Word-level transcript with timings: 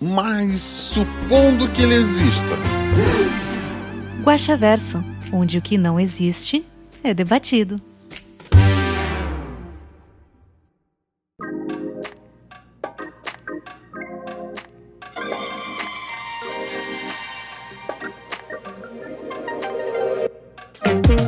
Mas 0.00 0.60
supondo 0.60 1.68
que 1.68 1.82
ele 1.82 1.94
exista. 1.94 2.56
Guaxaverso, 4.24 5.04
onde 5.32 5.58
o 5.58 5.62
que 5.62 5.78
não 5.78 6.00
existe 6.00 6.64
é 7.04 7.14
debatido. 7.14 7.80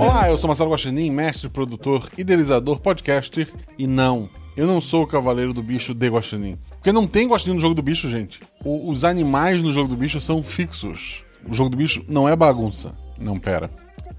Olá, 0.00 0.28
eu 0.28 0.36
sou 0.36 0.48
Marcelo 0.48 0.72
Guaxinim, 0.72 1.10
mestre, 1.10 1.48
produtor, 1.48 2.08
idealizador, 2.18 2.80
podcaster. 2.80 3.48
E 3.78 3.86
não, 3.86 4.28
eu 4.56 4.66
não 4.66 4.80
sou 4.80 5.04
o 5.04 5.06
cavaleiro 5.06 5.52
do 5.54 5.62
bicho 5.62 5.94
de 5.94 6.08
Guaxinim. 6.08 6.58
Porque 6.82 6.90
não 6.90 7.06
tem 7.06 7.28
Guaxinim 7.28 7.54
no 7.54 7.60
jogo 7.60 7.76
do 7.76 7.82
bicho, 7.82 8.10
gente. 8.10 8.40
O- 8.64 8.90
os 8.90 9.04
animais 9.04 9.62
no 9.62 9.70
jogo 9.70 9.88
do 9.88 9.94
bicho 9.96 10.20
são 10.20 10.42
fixos. 10.42 11.22
O 11.48 11.54
jogo 11.54 11.70
do 11.70 11.76
bicho 11.76 12.04
não 12.08 12.28
é 12.28 12.34
bagunça. 12.34 12.92
Não, 13.16 13.38
pera. 13.38 13.70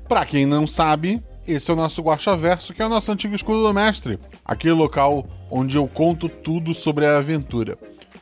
Pra 0.07 0.25
quem 0.25 0.45
não 0.45 0.65
sabe, 0.65 1.21
esse 1.45 1.69
é 1.69 1.73
o 1.73 1.77
nosso 1.77 2.01
Guaxaverso, 2.01 2.73
que 2.73 2.81
é 2.81 2.85
o 2.85 2.89
nosso 2.89 3.11
antigo 3.11 3.35
escudo 3.35 3.63
do 3.63 3.73
mestre. 3.73 4.17
Aquele 4.45 4.73
local 4.75 5.27
onde 5.51 5.75
eu 5.75 5.85
conto 5.89 6.29
tudo 6.29 6.73
sobre 6.73 7.05
a 7.05 7.17
aventura. 7.17 7.77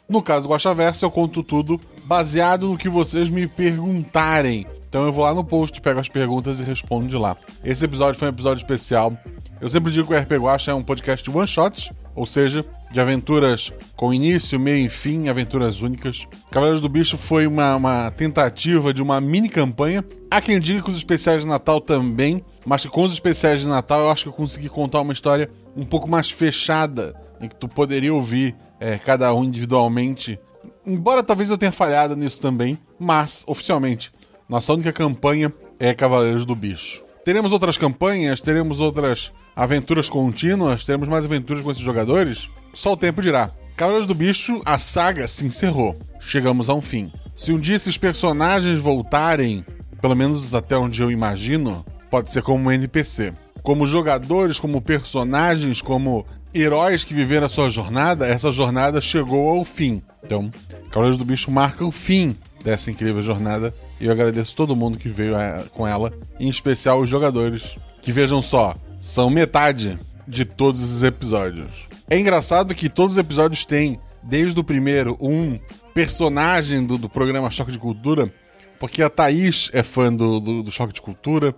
No 0.10 0.24
caso 0.24 0.48
do 0.48 0.52
Guaxaverso, 0.52 1.06
eu 1.06 1.12
conto 1.12 1.44
tudo 1.44 1.80
baseado 2.06 2.68
no 2.68 2.78
que 2.78 2.90
vocês 2.90 3.30
me 3.30 3.46
perguntarem. 3.46 4.66
Então 4.90 5.06
eu 5.06 5.14
vou 5.14 5.24
lá 5.24 5.36
no 5.36 5.44
post, 5.44 5.80
pego 5.82 6.00
as 6.00 6.10
perguntas 6.10 6.60
e 6.60 6.64
respondo 6.64 7.08
de 7.08 7.16
lá. 7.16 7.38
Esse 7.64 7.86
episódio 7.86 8.20
foi 8.20 8.28
um 8.28 8.32
episódio 8.32 8.62
especial. 8.62 9.16
Eu 9.62 9.70
sempre 9.70 9.92
digo 9.92 10.08
que 10.08 10.14
o 10.16 10.18
RP 10.20 10.32
Guaxa 10.34 10.72
é 10.72 10.74
um 10.74 10.84
podcast 10.84 11.24
de 11.30 11.36
one 11.38 11.48
shots, 11.48 11.92
ou 12.16 12.26
seja, 12.26 12.66
de 12.92 13.00
aventuras 13.00 13.72
com 13.96 14.14
início, 14.14 14.60
meio 14.60 14.86
e 14.86 14.90
fim, 14.90 15.30
aventuras 15.30 15.82
únicas. 15.82 16.28
Cavaleiros 16.50 16.82
do 16.82 16.90
Bicho 16.90 17.18
foi 17.18 17.48
uma, 17.48 17.76
uma 17.76 18.12
tentativa 18.12 18.94
de 18.94 19.02
uma 19.02 19.22
mini 19.22 19.50
campanha. 19.50 20.04
Há 20.30 20.42
quem 20.42 20.60
diga 20.60 20.82
que 20.82 20.90
os 20.90 20.98
especiais 20.98 21.42
de 21.42 21.48
Natal 21.48 21.80
também, 21.80 22.44
mas 22.66 22.82
que 22.82 22.90
com 22.90 23.04
os 23.04 23.14
especiais 23.14 23.62
de 23.62 23.68
Natal 23.68 24.02
eu 24.02 24.10
acho 24.10 24.24
que 24.24 24.30
eu 24.30 24.34
consegui 24.34 24.70
contar 24.70 25.02
uma 25.02 25.14
história 25.14 25.50
um 25.76 25.86
pouco 25.86 26.10
mais 26.10 26.30
fechada, 26.30 27.16
em 27.40 27.48
que 27.48 27.56
tu 27.56 27.68
poderia 27.68 28.14
ouvir 28.14 28.56
é, 28.80 28.98
cada 28.98 29.34
um 29.34 29.44
individualmente. 29.44 30.40
Embora 30.86 31.24
talvez 31.24 31.50
eu 31.50 31.58
tenha 31.58 31.72
falhado 31.72 32.16
nisso 32.16 32.42
também, 32.42 32.78
mas 33.00 33.44
oficialmente 33.48 34.12
nossa 34.52 34.74
única 34.74 34.92
campanha 34.92 35.54
é 35.80 35.94
Cavaleiros 35.94 36.46
do 36.46 36.54
Bicho. 36.54 37.06
Teremos 37.24 37.54
outras 37.54 37.78
campanhas, 37.78 38.42
teremos 38.42 38.82
outras 38.82 39.32
aventuras 39.56 40.10
contínuas, 40.10 40.84
teremos 40.84 41.08
mais 41.08 41.24
aventuras 41.24 41.64
com 41.64 41.72
esses 41.72 41.82
jogadores? 41.82 42.50
Só 42.74 42.94
o 42.94 42.98
tempo 42.98 43.22
dirá. 43.22 43.52
Cavaleiros 43.76 44.08
do 44.08 44.14
Bicho, 44.14 44.62
a 44.66 44.78
saga 44.78 45.28
se 45.28 45.46
encerrou. 45.46 45.98
Chegamos 46.20 46.70
a 46.70 46.74
um 46.74 46.82
fim. 46.82 47.12
Se 47.36 47.52
um 47.52 47.60
dia 47.60 47.76
esses 47.76 47.98
personagens 47.98 48.78
voltarem, 48.78 49.66
pelo 50.00 50.16
menos 50.16 50.54
até 50.54 50.78
onde 50.78 51.02
eu 51.02 51.10
imagino, 51.10 51.84
pode 52.10 52.32
ser 52.32 52.44
como 52.44 52.70
um 52.70 52.72
NPC. 52.72 53.34
Como 53.64 53.88
jogadores, 53.88 54.60
como 54.60 54.82
personagens, 54.82 55.82
como 55.82 56.26
heróis 56.54 57.04
que 57.04 57.14
viveram 57.14 57.46
a 57.46 57.50
sua 57.50 57.70
jornada, 57.70 58.28
essa 58.28 58.52
jornada 58.52 59.02
chegou 59.02 59.50
ao 59.50 59.66
fim. 59.66 60.02
Então, 60.24 60.52
Cavaleiros 60.92 61.18
do 61.18 61.26
Bicho 61.26 61.50
marca 61.50 61.86
o 61.86 61.92
fim 61.92 62.36
dessa 62.64 62.92
incrível 62.92 63.22
jornada. 63.22 63.74
E 64.00 64.06
eu 64.06 64.12
agradeço 64.12 64.56
todo 64.56 64.76
mundo 64.76 64.98
que 64.98 65.10
veio 65.10 65.36
eh, 65.36 65.64
com 65.74 65.88
ela, 65.88 66.14
em 66.40 66.50
especial 66.50 67.00
os 67.00 67.10
jogadores, 67.10 67.78
que 68.02 68.12
vejam 68.12 68.42
só, 68.42 68.76
são 69.00 69.30
metade 69.30 69.98
de 70.28 70.46
todos 70.46 70.82
esses 70.82 71.04
episódios. 71.04 71.88
É 72.12 72.20
engraçado 72.20 72.76
que 72.76 72.90
todos 72.90 73.14
os 73.14 73.18
episódios 73.18 73.64
têm, 73.64 73.98
desde 74.22 74.60
o 74.60 74.64
primeiro, 74.66 75.18
um 75.22 75.58
personagem 75.94 76.86
do, 76.86 76.98
do 76.98 77.08
programa 77.08 77.50
Choque 77.50 77.72
de 77.72 77.78
Cultura, 77.80 78.30
porque 78.78 79.02
a 79.02 79.10
Thaís 79.10 79.70
é 79.72 79.82
fã 79.82 80.14
do, 80.14 80.42
do, 80.42 80.62
do 80.64 80.70
Choque 80.70 80.92
de 80.92 81.02
Cultura. 81.02 81.56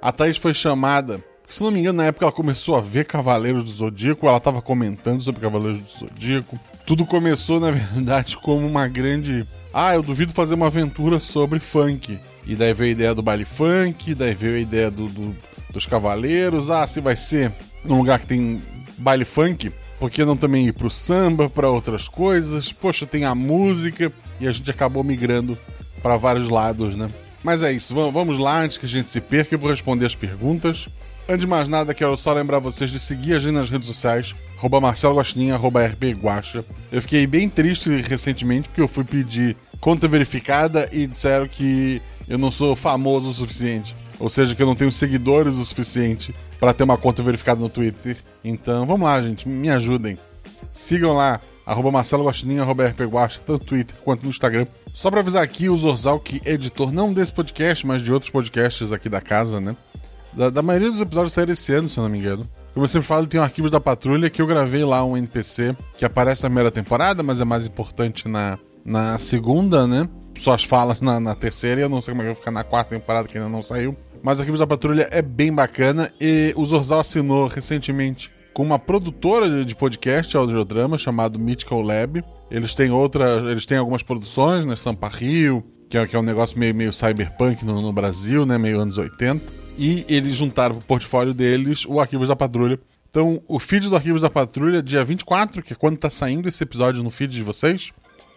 A 0.00 0.10
Thaís 0.10 0.36
foi 0.38 0.54
chamada, 0.54 1.18
porque, 1.40 1.54
se 1.54 1.62
não 1.62 1.70
me 1.70 1.78
engano, 1.78 1.98
na 1.98 2.06
época 2.06 2.24
ela 2.24 2.32
começou 2.32 2.74
a 2.74 2.80
ver 2.80 3.04
Cavaleiros 3.04 3.62
do 3.62 3.70
Zodíaco, 3.70 4.26
ela 4.26 4.38
estava 4.38 4.60
comentando 4.60 5.22
sobre 5.22 5.40
Cavaleiros 5.40 5.78
do 5.80 5.88
Zodíaco. 5.88 6.58
Tudo 6.84 7.06
começou, 7.06 7.60
na 7.60 7.70
verdade, 7.70 8.36
como 8.38 8.66
uma 8.66 8.88
grande. 8.88 9.46
Ah, 9.72 9.94
eu 9.94 10.02
duvido 10.02 10.32
fazer 10.32 10.56
uma 10.56 10.66
aventura 10.66 11.20
sobre 11.20 11.60
funk. 11.60 12.18
E 12.44 12.56
daí 12.56 12.74
veio 12.74 12.88
a 12.88 12.92
ideia 12.92 13.14
do 13.14 13.22
baile 13.22 13.44
funk, 13.44 14.16
daí 14.16 14.34
veio 14.34 14.56
a 14.56 14.58
ideia 14.58 14.90
do, 14.90 15.06
do- 15.06 15.36
dos 15.70 15.86
cavaleiros. 15.86 16.70
Ah, 16.70 16.84
se 16.88 17.00
vai 17.00 17.14
ser 17.14 17.52
num 17.84 17.98
lugar 17.98 18.18
que 18.18 18.26
tem 18.26 18.60
baile 18.98 19.24
funk, 19.24 19.72
por 20.02 20.10
que 20.10 20.24
não 20.24 20.36
também 20.36 20.66
ir 20.66 20.72
pro 20.72 20.90
samba, 20.90 21.48
para 21.48 21.70
outras 21.70 22.08
coisas? 22.08 22.72
Poxa, 22.72 23.06
tem 23.06 23.24
a 23.24 23.36
música. 23.36 24.12
E 24.40 24.48
a 24.48 24.50
gente 24.50 24.68
acabou 24.68 25.04
migrando 25.04 25.56
para 26.02 26.16
vários 26.16 26.48
lados, 26.48 26.96
né? 26.96 27.08
Mas 27.44 27.62
é 27.62 27.70
isso, 27.70 27.94
vamos, 27.94 28.36
lá, 28.36 28.62
antes 28.62 28.78
que 28.78 28.84
a 28.84 28.88
gente 28.88 29.08
se 29.08 29.20
perca, 29.20 29.54
eu 29.54 29.60
vou 29.60 29.70
responder 29.70 30.04
as 30.04 30.16
perguntas. 30.16 30.88
Antes 31.28 31.42
de 31.42 31.46
mais 31.46 31.68
nada, 31.68 31.94
quero 31.94 32.16
só 32.16 32.32
lembrar 32.32 32.58
vocês 32.58 32.90
de 32.90 32.98
seguir 32.98 33.34
a 33.34 33.38
gente 33.38 33.52
nas 33.52 33.70
redes 33.70 33.86
sociais, 33.86 34.34
arroba 34.58 34.80
Marcelo 34.80 35.20
arroba. 35.54 35.96
Eu 36.90 37.00
fiquei 37.00 37.24
bem 37.24 37.48
triste 37.48 37.88
recentemente 37.88 38.70
porque 38.70 38.82
eu 38.82 38.88
fui 38.88 39.04
pedir 39.04 39.56
conta 39.78 40.08
verificada 40.08 40.88
e 40.90 41.06
disseram 41.06 41.46
que 41.46 42.02
eu 42.28 42.38
não 42.38 42.50
sou 42.50 42.74
famoso 42.74 43.28
o 43.28 43.32
suficiente. 43.32 43.94
Ou 44.18 44.28
seja, 44.28 44.52
que 44.52 44.62
eu 44.62 44.66
não 44.66 44.74
tenho 44.74 44.90
seguidores 44.90 45.54
o 45.54 45.64
suficiente 45.64 46.34
para 46.58 46.74
ter 46.74 46.82
uma 46.82 46.98
conta 46.98 47.22
verificada 47.22 47.60
no 47.60 47.68
Twitter. 47.68 48.16
Então, 48.44 48.86
vamos 48.86 49.02
lá, 49.04 49.20
gente, 49.20 49.48
me 49.48 49.70
ajudem. 49.70 50.18
Sigam 50.72 51.12
lá, 51.12 51.40
arroba 51.66 51.90
Marcelo 51.90 52.24
Guaxinim, 52.24 52.58
arroba 52.58 52.86
RP 52.88 53.00
Guaxa, 53.02 53.40
tanto 53.44 53.52
no 53.52 53.58
Twitter 53.58 53.96
quanto 54.04 54.24
no 54.24 54.30
Instagram. 54.30 54.66
Só 54.92 55.10
pra 55.10 55.20
avisar 55.20 55.42
aqui, 55.42 55.68
o 55.68 55.76
Zorzal, 55.76 56.20
que 56.20 56.40
é 56.44 56.52
editor 56.52 56.92
não 56.92 57.12
desse 57.12 57.32
podcast, 57.32 57.86
mas 57.86 58.02
de 58.02 58.12
outros 58.12 58.30
podcasts 58.30 58.92
aqui 58.92 59.08
da 59.08 59.20
casa, 59.20 59.60
né? 59.60 59.76
Da, 60.32 60.50
da 60.50 60.62
maioria 60.62 60.90
dos 60.90 61.00
episódios 61.00 61.32
saíram 61.32 61.52
esse 61.52 61.72
ano, 61.72 61.88
se 61.88 61.98
eu 61.98 62.02
não 62.02 62.10
me 62.10 62.18
engano. 62.18 62.46
Como 62.72 62.84
eu 62.84 62.88
sempre 62.88 63.06
falo, 63.06 63.26
tem 63.26 63.38
o 63.38 63.42
Arquivos 63.42 63.70
da 63.70 63.80
Patrulha, 63.80 64.30
que 64.30 64.40
eu 64.40 64.46
gravei 64.46 64.84
lá 64.84 65.04
um 65.04 65.16
NPC 65.16 65.76
que 65.98 66.04
aparece 66.04 66.42
na 66.42 66.48
primeira 66.48 66.70
temporada, 66.70 67.22
mas 67.22 67.40
é 67.40 67.44
mais 67.44 67.66
importante 67.66 68.28
na, 68.28 68.58
na 68.84 69.18
segunda, 69.18 69.86
né? 69.86 70.08
Só 70.38 70.54
as 70.54 70.64
falas 70.64 71.00
na, 71.00 71.20
na 71.20 71.34
terceira, 71.34 71.80
e 71.80 71.84
eu 71.84 71.88
não 71.88 72.00
sei 72.00 72.12
como 72.12 72.22
é 72.22 72.24
que 72.24 72.32
vai 72.32 72.40
ficar 72.40 72.50
na 72.50 72.64
quarta 72.64 72.90
temporada, 72.90 73.28
que 73.28 73.36
ainda 73.36 73.50
não 73.50 73.62
saiu. 73.62 73.94
Mas 74.22 74.38
Arquivos 74.38 74.60
da 74.60 74.66
Patrulha 74.66 75.08
é 75.10 75.20
bem 75.20 75.52
bacana, 75.52 76.10
e 76.20 76.52
o 76.56 76.64
Zorzal 76.64 77.00
assinou 77.00 77.48
recentemente 77.48 78.30
com 78.54 78.62
uma 78.62 78.78
produtora 78.78 79.64
de- 79.64 79.74
podcast 79.74 80.36
audiodrama 80.36 80.96
chamado 80.98 81.38
Mythical 81.38 81.80
Lab. 81.82 82.22
Eles 82.50 82.74
têm 82.74 82.90
outra, 82.90 83.50
eles 83.50 83.66
têm 83.66 83.78
algumas 83.78 84.02
produções, 84.02 84.64
né, 84.64 84.76
Sampa 84.76 85.08
Rio, 85.08 85.64
que 85.88 85.96
é, 85.98 86.06
que 86.06 86.14
é 86.14 86.18
um 86.18 86.22
negócio 86.22 86.58
meio, 86.58 86.74
meio 86.74 86.92
cyberpunk 86.92 87.64
no, 87.64 87.80
no 87.80 87.92
Brasil, 87.92 88.46
né, 88.46 88.58
meio 88.58 88.78
anos 88.80 88.96
80. 88.98 89.52
E 89.78 90.04
eles 90.08 90.36
juntaram 90.36 90.76
pro 90.76 90.84
portfólio 90.84 91.32
deles 91.34 91.84
o 91.86 91.98
Arquivos 91.98 92.28
da 92.28 92.36
Patrulha. 92.36 92.78
Então, 93.10 93.42
o 93.48 93.58
feed 93.58 93.88
do 93.88 93.96
Arquivos 93.96 94.20
da 94.22 94.30
Patrulha, 94.30 94.82
dia 94.82 95.04
24, 95.04 95.62
que 95.62 95.72
é 95.72 95.76
quando 95.76 95.98
tá 95.98 96.08
saindo 96.08 96.48
esse 96.48 96.62
episódio 96.62 97.02
no 97.02 97.10
feed 97.10 97.34
de 97.34 97.42
vocês, 97.42 97.90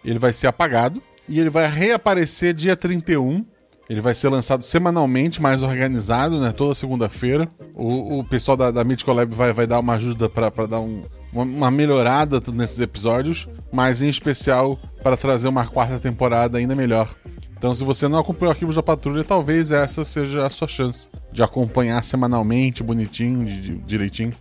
ele 0.04 0.18
vai 0.18 0.32
ser 0.32 0.46
apagado 0.48 1.02
e 1.28 1.38
ele 1.40 1.50
vai 1.50 1.66
reaparecer 1.66 2.54
dia 2.54 2.76
31 2.76 3.44
ele 3.88 4.00
vai 4.00 4.14
ser 4.14 4.28
lançado 4.28 4.62
semanalmente, 4.64 5.40
mais 5.40 5.62
organizado, 5.62 6.40
né? 6.40 6.50
Toda 6.52 6.74
segunda-feira. 6.74 7.48
O, 7.74 8.18
o 8.20 8.24
pessoal 8.24 8.56
da, 8.56 8.70
da 8.70 8.82
Mythical 8.84 9.14
Lab 9.14 9.34
vai, 9.34 9.52
vai 9.52 9.66
dar 9.66 9.78
uma 9.80 9.94
ajuda 9.94 10.28
para 10.28 10.66
dar 10.66 10.80
um- 10.80 11.04
uma, 11.32 11.44
uma 11.44 11.70
melhorada 11.70 12.42
nesses 12.52 12.80
episódios, 12.80 13.48
mas 13.72 14.00
em 14.02 14.08
especial 14.08 14.78
para 15.02 15.16
trazer 15.16 15.48
uma 15.48 15.66
quarta 15.66 15.98
temporada 15.98 16.58
ainda 16.58 16.74
melhor. 16.74 17.14
Então, 17.58 17.74
se 17.74 17.84
você 17.84 18.06
não 18.08 18.18
acompanhou 18.18 18.50
Arquivos 18.52 18.74
da 18.76 18.82
Patrulha, 18.82 19.22
talvez 19.24 19.70
essa 19.70 20.04
seja 20.04 20.44
a 20.46 20.50
sua 20.50 20.68
chance 20.68 21.08
de 21.32 21.42
acompanhar 21.42 22.02
semanalmente, 22.04 22.82
bonitinho, 22.82 23.44
de- 23.44 23.60
de- 23.60 23.78
direitinho. 23.78 24.32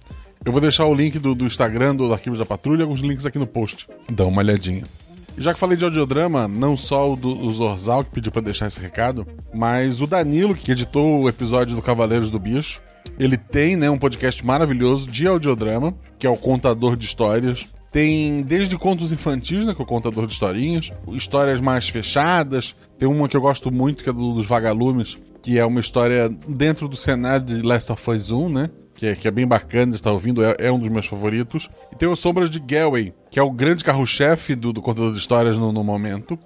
Eu 0.44 0.52
vou 0.52 0.62
deixar 0.62 0.86
o 0.86 0.94
link 0.94 1.18
do, 1.18 1.34
do 1.34 1.46
Instagram 1.46 1.96
do 1.96 2.12
Arquivos 2.14 2.40
da 2.40 2.46
Patrulha, 2.46 2.84
alguns 2.84 3.00
links 3.02 3.26
aqui 3.26 3.40
no 3.40 3.48
post. 3.48 3.88
Dá 4.12 4.26
uma 4.26 4.40
olhadinha. 4.42 4.84
Já 5.38 5.54
que 5.54 5.60
falei 5.60 5.78
de 5.78 5.84
audiodrama, 5.84 6.48
não 6.48 6.78
só 6.78 7.12
o 7.12 7.16
do 7.16 7.38
o 7.38 7.52
Zorzal 7.52 8.04
que 8.04 8.12
pediu 8.12 8.32
pra 8.32 8.42
deixar 8.42 8.68
esse 8.68 8.80
recado, 8.80 9.28
mas 9.54 10.02
o 10.02 10.08
Danilo, 10.08 10.56
que 10.56 10.72
editou 10.72 11.22
o 11.22 11.30
episódio 11.30 11.76
do 11.76 11.82
Cavaleiros 11.82 12.30
do 12.30 12.40
Bicho. 12.40 12.82
Ele 13.20 13.38
tem 13.38 13.76
né, 13.76 13.90
um 13.90 13.98
podcast 13.98 14.46
maravilhoso 14.46 15.10
de 15.10 15.28
audiodrama, 15.28 15.94
que 16.18 16.26
é 16.26 16.30
o 16.30 16.38
Contador 16.38 16.96
de 16.96 17.06
Histórias. 17.06 17.68
Tem 17.92 18.38
desde 18.38 18.78
contos 18.78 19.12
infantis, 19.12 19.66
né, 19.66 19.74
que 19.74 19.82
é 19.82 19.84
o 19.84 19.88
contador 19.88 20.28
de 20.28 20.34
historinhas, 20.34 20.92
histórias 21.10 21.62
mais 21.62 21.88
fechadas. 21.88 22.76
Tem 22.98 23.08
uma 23.08 23.28
que 23.28 23.38
eu 23.38 23.42
gosto 23.42 23.72
muito, 23.72 24.04
que 24.04 24.10
é 24.10 24.14
do, 24.14 24.34
dos 24.34 24.46
Vagalumes, 24.46 25.18
que 25.42 25.58
é 25.60 25.66
uma 25.66 25.80
história 25.80 26.30
dentro 26.48 26.88
do 26.88 26.98
cenário 26.98 27.46
de 27.46 27.62
Last 27.62 27.92
of 27.92 28.12
Us 28.12 28.32
1, 28.32 28.50
né? 28.50 28.70
Que 28.96 29.08
é, 29.08 29.16
que 29.16 29.28
é 29.28 29.32
bem 29.32 29.46
bacana 29.46 29.92
de 29.92 29.98
estar 29.98 30.12
ouvindo, 30.12 30.44
é, 30.44 30.56
é 30.58 30.72
um 30.72 30.80
dos 30.80 30.90
meus 30.90 31.06
favoritos. 31.06 31.70
E 31.92 31.96
tem 31.96 32.08
o 32.08 32.16
Sombras 32.16 32.50
de 32.50 32.60
Galway, 32.60 33.14
que 33.30 33.38
é 33.38 33.44
o 33.44 33.52
grande 33.52 33.84
carro-chefe 33.84 34.56
do, 34.56 34.72
do 34.72 34.82
contador 34.82 35.12
de 35.12 35.20
histórias 35.20 35.58
no, 35.58 35.72
no 35.72 35.84
momento. 35.84 36.40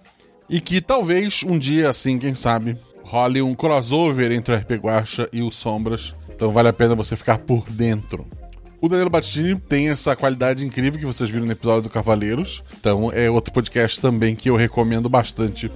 E 0.50 0.60
que 0.60 0.81
talvez 0.81 1.44
um 1.44 1.60
dia, 1.60 1.90
assim, 1.90 2.18
quem 2.18 2.34
sabe, 2.34 2.75
role 3.04 3.42
um 3.42 3.54
crossover 3.54 4.31
entre 4.31 4.54
o 4.54 4.57
RP 4.57 4.72
Guacha 4.74 5.30
e 5.31 5.42
o 5.42 5.51
Sombras. 5.51 6.16
Então 6.30 6.51
vale 6.51 6.69
a 6.69 6.74
pena 6.74 6.96
você 6.96 7.16
ficar 7.16 7.38
por 7.38 7.69
dentro. 7.69 8.25
O 8.81 8.88
Danilo 8.88 9.10
Battini 9.10 9.60
tem 9.60 9.90
essa 9.90 10.16
qualidade 10.16 10.66
incrível 10.66 11.00
que 11.00 11.06
vocês 11.06 11.30
viram 11.30 11.45
no 11.45 11.52
episódio 11.52 11.84
do 11.84 11.90
Cavaleiros. 11.90 12.63
Então 12.80 13.12
é 13.12 13.30
outro 13.30 13.54
podcast 13.54 14.00
também 14.00 14.36
que 14.36 14.50
eu 14.50 14.56
recomendo 14.56 15.10
bastante. 15.10 15.69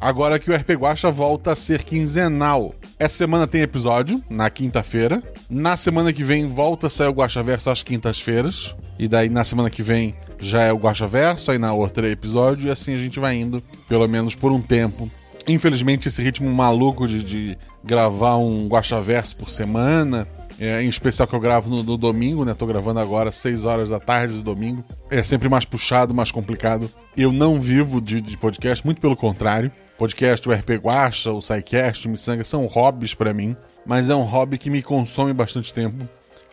Agora 0.00 0.38
que 0.38 0.50
o 0.50 0.54
RP 0.54 0.70
Guacha 0.70 1.10
volta 1.10 1.52
a 1.52 1.56
ser 1.56 1.84
quinzenal. 1.84 2.74
Essa 2.98 3.14
semana 3.14 3.46
tem 3.46 3.60
episódio, 3.60 4.22
na 4.28 4.50
quinta-feira. 4.50 5.22
Na 5.48 5.76
semana 5.76 6.12
que 6.12 6.24
vem 6.24 6.48
volta 6.48 6.88
a 6.88 6.90
sair 6.90 7.06
o 7.06 7.12
Guacha 7.12 7.42
Verso 7.42 7.70
às 7.70 7.82
quintas-feiras. 7.82 8.74
E 8.98 9.06
daí 9.06 9.28
na 9.28 9.44
semana 9.44 9.70
que 9.70 9.84
vem 9.84 10.16
já 10.38 10.62
é 10.62 10.72
o 10.72 10.76
Guacha 10.76 11.06
Verso, 11.06 11.52
aí 11.52 11.58
na 11.58 11.72
outra 11.72 12.08
é 12.08 12.10
episódio. 12.10 12.66
E 12.66 12.70
assim 12.70 12.94
a 12.94 12.98
gente 12.98 13.20
vai 13.20 13.36
indo, 13.36 13.62
pelo 13.88 14.08
menos 14.08 14.34
por 14.34 14.50
um 14.50 14.60
tempo. 14.60 15.08
Infelizmente, 15.46 16.08
esse 16.08 16.20
ritmo 16.20 16.50
maluco 16.52 17.06
de, 17.06 17.22
de 17.22 17.58
gravar 17.84 18.36
um 18.36 18.66
Guacha 18.66 19.00
Verso 19.00 19.36
por 19.36 19.48
semana 19.48 20.26
é, 20.60 20.82
em 20.82 20.88
especial 20.88 21.28
que 21.28 21.34
eu 21.34 21.40
gravo 21.40 21.70
no, 21.70 21.82
no, 21.82 21.96
domingo, 21.96 22.44
né? 22.44 22.52
Tô 22.52 22.66
gravando 22.66 22.98
agora 22.98 23.28
às 23.28 23.36
6 23.36 23.64
horas 23.64 23.90
da 23.90 24.00
tarde 24.00 24.34
do 24.34 24.42
domingo. 24.42 24.84
É 25.08 25.22
sempre 25.22 25.48
mais 25.48 25.64
puxado, 25.64 26.12
mais 26.12 26.32
complicado. 26.32 26.90
Eu 27.16 27.32
não 27.32 27.60
vivo 27.60 28.00
de, 28.00 28.20
de 28.20 28.36
podcast, 28.36 28.84
muito 28.84 29.00
pelo 29.00 29.16
contrário. 29.16 29.70
Podcast, 29.98 30.48
o 30.48 30.52
RP 30.52 30.76
Guacha, 30.80 31.32
o 31.32 31.42
SciCast, 31.42 32.06
o 32.06 32.10
Missanga 32.10 32.44
são 32.44 32.64
hobbies 32.66 33.14
para 33.14 33.34
mim, 33.34 33.56
mas 33.84 34.08
é 34.08 34.14
um 34.14 34.22
hobby 34.22 34.56
que 34.56 34.70
me 34.70 34.80
consome 34.80 35.32
bastante 35.32 35.74
tempo. 35.74 36.08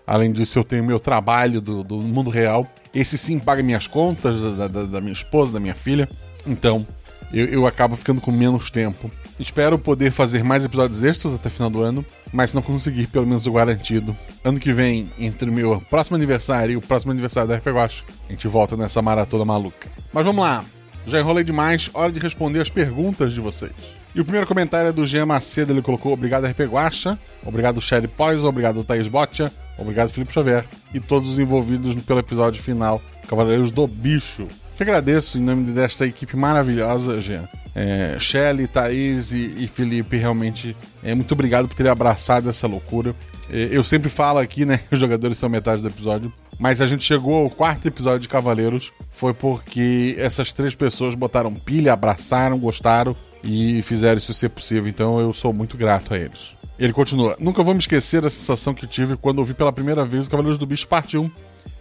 Além 0.06 0.32
disso, 0.32 0.58
eu 0.58 0.64
tenho 0.64 0.84
meu 0.84 1.00
trabalho 1.00 1.62
do, 1.62 1.84
do 1.84 1.98
mundo 1.98 2.30
real. 2.30 2.68
Esse 2.94 3.18
sim 3.18 3.38
paga 3.38 3.62
minhas 3.62 3.86
contas, 3.86 4.42
da, 4.58 4.68
da, 4.68 4.84
da 4.84 5.02
minha 5.02 5.14
esposa, 5.14 5.54
da 5.54 5.60
minha 5.60 5.76
filha. 5.76 6.10
Então, 6.46 6.86
eu, 7.32 7.46
eu 7.46 7.68
acabo 7.68 7.96
ficando 7.96 8.20
com 8.20 8.32
menos 8.32 8.72
tempo. 8.72 9.12
Espero 9.40 9.78
poder 9.78 10.12
fazer 10.12 10.44
mais 10.44 10.64
episódios 10.64 11.04
extras 11.04 11.34
até 11.34 11.50
final 11.50 11.70
do 11.70 11.82
ano, 11.82 12.06
mas 12.32 12.52
se 12.52 12.56
não 12.56 12.62
conseguir, 12.62 13.08
pelo 13.08 13.28
menos 13.28 13.46
o 13.46 13.52
garantido. 13.52 14.16
Ano 14.44 14.60
que 14.60 14.72
vem, 14.72 15.12
entre 15.20 15.50
o 15.50 15.54
meu 15.54 15.82
próximo 15.90 16.16
aniversário 16.16 16.74
e 16.74 16.78
o 16.78 16.82
próximo 16.82 17.12
aniversário 17.12 17.50
da 17.50 17.58
RP 17.58 17.68
Guacho, 17.68 18.06
a 18.28 18.32
gente 18.32 18.48
volta 18.48 18.78
nessa 18.78 19.02
maratona 19.02 19.44
maluca. 19.44 19.90
Mas 20.14 20.26
vamos 20.26 20.44
lá, 20.44 20.64
já 21.08 21.20
enrolei 21.20 21.44
demais, 21.44 21.90
hora 21.94 22.12
de 22.12 22.20
responder 22.20 22.62
as 22.62 22.70
perguntas 22.70 23.34
de 23.34 23.40
vocês. 23.40 23.72
E 24.16 24.22
o 24.22 24.24
primeiro 24.24 24.48
comentário 24.48 24.90
é 24.90 24.94
do 24.94 25.06
Jean 25.06 25.26
Macedo, 25.26 25.74
ele 25.74 25.82
colocou 25.82 26.14
obrigado 26.14 26.46
RP 26.46 26.62
Guacha, 26.62 27.20
obrigado 27.46 27.82
Sherry 27.82 28.08
Poison, 28.08 28.48
obrigado 28.48 28.84
Thaís 28.84 29.10
Botia, 29.10 29.52
obrigado 29.78 30.10
Felipe 30.10 30.32
Xavier 30.32 30.66
e 30.94 31.02
todos 31.02 31.30
os 31.30 31.38
envolvidos 31.38 31.96
pelo 31.96 32.20
episódio 32.20 32.64
final, 32.64 33.02
Cavaleiros 33.28 33.72
do 33.72 33.86
Bicho. 33.86 34.48
Que 34.78 34.84
agradeço 34.84 35.38
em 35.38 35.42
nome 35.42 35.70
desta 35.72 36.06
equipe 36.06 36.36
maravilhosa, 36.38 37.20
Jean. 37.20 37.48
É, 37.74 38.16
Shelly, 38.18 38.68
Thaís 38.68 39.34
e, 39.34 39.54
e, 39.58 39.68
Felipe, 39.68 40.16
realmente, 40.16 40.76
é, 41.04 41.14
muito 41.14 41.34
obrigado 41.34 41.68
por 41.68 41.76
terem 41.76 41.92
abraçado 41.92 42.50
essa 42.50 42.68
loucura. 42.68 43.14
É, 43.50 43.68
eu 43.70 43.84
sempre 43.84 44.10
falo 44.10 44.40
aqui, 44.40 44.66
né, 44.66 44.80
os 44.92 44.98
jogadores 44.98 45.38
são 45.38 45.50
metade 45.50 45.82
do 45.82 45.90
episódio, 45.90 46.32
mas 46.60 46.82
a 46.82 46.86
gente 46.86 47.04
chegou 47.04 47.44
ao 47.44 47.50
quarto 47.50 47.88
episódio 47.88 48.20
de 48.20 48.28
Cavaleiros, 48.28 48.92
foi 49.12 49.34
porque 49.34 50.16
essas 50.18 50.52
três 50.52 50.76
pessoas 50.76 51.16
botaram 51.16 51.54
pilha, 51.54 51.94
abraçaram, 51.94 52.58
gostaram 52.58 53.16
e 53.44 53.82
fizeram 53.82 54.18
isso 54.18 54.34
ser 54.34 54.50
possível, 54.50 54.88
então 54.90 55.20
eu 55.20 55.34
sou 55.34 55.54
muito 55.54 55.78
grato 55.78 56.14
a 56.14 56.18
eles. 56.18 56.58
Ele 56.78 56.94
continua: 56.94 57.36
Nunca 57.40 57.64
vou 57.64 57.74
me 57.74 57.80
esquecer 57.80 58.22
da 58.22 58.30
sensação 58.30 58.74
que 58.74 58.88
tive 58.88 59.16
quando 59.16 59.40
ouvi 59.40 59.54
pela 59.54 59.72
primeira 59.72 60.04
vez 60.04 60.28
o 60.28 60.30
Cavaleiros 60.30 60.58
do 60.58 60.66
Bicho 60.66 60.88
Parte 60.88 61.18
1. 61.18 61.30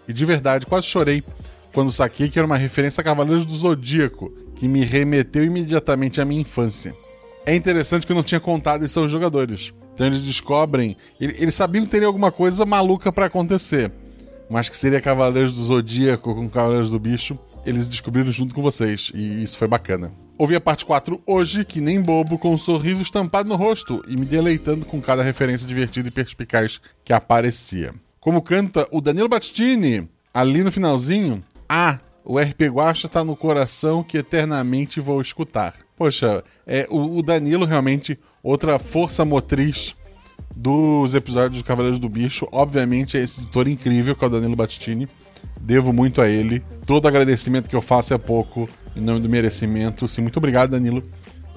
E 0.07 0.13
de 0.13 0.25
verdade, 0.25 0.67
quase 0.67 0.87
chorei 0.87 1.23
quando 1.73 1.91
saquei 1.91 2.29
que 2.29 2.39
era 2.39 2.47
uma 2.47 2.57
referência 2.57 3.01
a 3.01 3.05
Cavaleiros 3.05 3.45
do 3.45 3.57
Zodíaco, 3.57 4.33
que 4.55 4.69
me 4.69 4.85
remeteu 4.85 5.43
imediatamente 5.43 6.21
à 6.21 6.25
minha 6.25 6.43
infância. 6.43 6.95
É 7.45 7.55
interessante 7.55 8.07
que 8.07 8.13
eu 8.13 8.17
não 8.17 8.23
tinha 8.23 8.41
contado 8.41 8.85
isso 8.85 9.01
aos 9.01 9.11
jogadores. 9.11 9.73
Então 9.95 10.07
eles 10.07 10.23
descobrem. 10.23 10.97
Eles 11.21 11.55
sabiam 11.55 11.85
que 11.85 11.91
teria 11.91 12.07
alguma 12.07 12.31
coisa 12.31 12.65
maluca 12.65 13.13
para 13.13 13.27
acontecer. 13.27 13.91
Mas 14.49 14.69
que 14.69 14.77
seria 14.77 15.01
Cavaleiros 15.01 15.53
do 15.53 15.65
Zodíaco 15.65 16.35
com 16.35 16.49
Cavaleiros 16.49 16.91
do 16.91 16.99
Bicho. 16.99 17.39
Eles 17.65 17.89
descobriram 17.89 18.31
junto 18.31 18.55
com 18.55 18.63
vocês. 18.63 19.11
E 19.15 19.43
isso 19.43 19.57
foi 19.57 19.67
bacana. 19.67 20.13
Ouvi 20.37 20.57
a 20.57 20.61
parte 20.61 20.85
4 20.85 21.23
hoje, 21.27 21.65
que 21.65 21.81
nem 21.81 22.01
bobo, 22.01 22.39
com 22.39 22.53
um 22.53 22.59
sorriso 22.59 23.03
estampado 23.03 23.49
no 23.49 23.55
rosto 23.55 24.05
e 24.09 24.17
me 24.17 24.27
deleitando 24.27 24.85
com 24.85 25.01
cada 25.01 25.23
referência 25.23 25.67
divertida 25.67 26.09
e 26.09 26.11
perspicaz 26.11 26.81
que 27.05 27.13
aparecia. 27.13 27.95
Como 28.19 28.43
canta 28.43 28.89
o 28.91 29.01
Danilo 29.01 29.29
Battini, 29.29 30.09
ali 30.33 30.65
no 30.65 30.73
finalzinho, 30.73 31.43
ah, 31.69 32.01
o 32.25 32.39
RP 32.39 32.63
Guacha 32.63 33.09
tá 33.09 33.23
no 33.23 33.37
coração 33.37 34.03
que 34.03 34.19
eternamente 34.19 34.99
vou 34.99 35.21
escutar. 35.21 35.75
Poxa, 35.97 36.43
é, 36.67 36.87
o, 36.91 37.19
o 37.19 37.23
Danilo 37.23 37.65
realmente, 37.65 38.19
outra 38.43 38.79
força 38.79 39.25
motriz 39.25 39.95
dos 40.55 41.15
episódios 41.15 41.61
do 41.61 41.65
Cavaleiros 41.65 41.99
do 41.99 42.09
Bicho, 42.09 42.49
obviamente 42.53 43.17
é 43.17 43.23
esse 43.23 43.41
editor 43.41 43.69
incrível 43.69 44.15
que 44.15 44.25
é 44.25 44.27
o 44.27 44.31
Danilo 44.31 44.57
Battini. 44.57 45.09
Devo 45.61 45.93
muito 45.93 46.21
a 46.21 46.29
ele. 46.29 46.63
Todo 46.87 47.09
agradecimento 47.09 47.69
que 47.69 47.77
eu 47.77 47.83
faço 47.83 48.15
é 48.15 48.19
pouco, 48.19 48.69
em 48.95 49.01
nome 49.01 49.21
do 49.21 49.29
merecimento. 49.29 50.07
Sim, 50.07 50.23
muito 50.23 50.37
obrigado, 50.37 50.71
Danilo. 50.71 51.03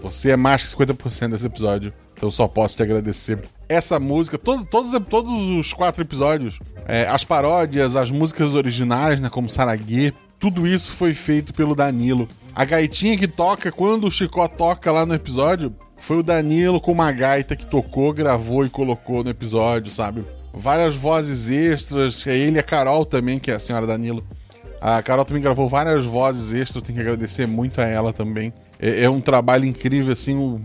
Você 0.02 0.32
é 0.32 0.38
mais 0.38 0.64
que 0.64 0.76
50% 0.78 1.30
desse 1.32 1.46
episódio, 1.46 1.92
então 2.16 2.30
só 2.30 2.48
posso 2.48 2.76
te 2.78 2.84
agradecer. 2.84 3.40
Essa 3.68 4.00
música, 4.00 4.38
todo, 4.38 4.64
todos, 4.66 4.92
todos 5.08 5.50
os 5.50 5.74
quatro 5.74 6.02
episódios, 6.02 6.60
é, 6.88 7.08
as 7.08 7.24
paródias, 7.24 7.96
as 7.96 8.12
músicas 8.12 8.54
originais, 8.54 9.20
né, 9.20 9.30
como 9.30 9.50
Saraguê, 9.50 10.14
tudo 10.40 10.68
isso 10.68 10.94
foi 10.94 11.14
feito 11.14 11.54
pelo 11.54 11.76
Danilo. 11.76 12.28
A 12.54 12.64
gaitinha 12.64 13.18
que 13.18 13.28
toca 13.28 13.72
quando 13.72 14.06
o 14.06 14.12
Chicó 14.12 14.48
toca 14.48 14.92
lá 14.92 15.06
no 15.06 15.16
episódio 15.16 15.74
foi 15.98 16.18
o 16.18 16.24
Danilo 16.24 16.80
com 16.80 16.92
uma 16.92 17.12
gaita 17.12 17.56
que 17.56 17.66
tocou, 17.66 18.14
gravou 18.14 18.66
e 18.66 18.70
colocou 18.70 19.24
no 19.24 19.30
episódio, 19.30 19.92
sabe? 19.92 20.24
Várias 20.54 20.96
vozes 20.96 21.50
extras, 21.50 22.26
ele 22.26 22.58
e 22.58 22.60
a 22.60 22.64
Carol 22.64 23.06
também, 23.06 23.40
que 23.40 23.52
é 23.52 23.56
a 23.56 23.60
senhora 23.60 23.86
Danilo. 23.86 24.24
A 24.80 25.02
Carol 25.02 25.26
também 25.26 25.42
gravou 25.42 25.68
várias 25.68 26.06
vozes 26.06 26.54
extras, 26.54 26.84
tenho 26.84 26.96
que 26.96 27.02
agradecer 27.02 27.48
muito 27.48 27.82
a 27.82 27.86
ela 27.86 28.14
também. 28.14 28.54
É, 28.80 29.04
é 29.04 29.10
um 29.10 29.20
trabalho 29.20 29.66
incrível, 29.66 30.14
assim, 30.14 30.36
o, 30.36 30.62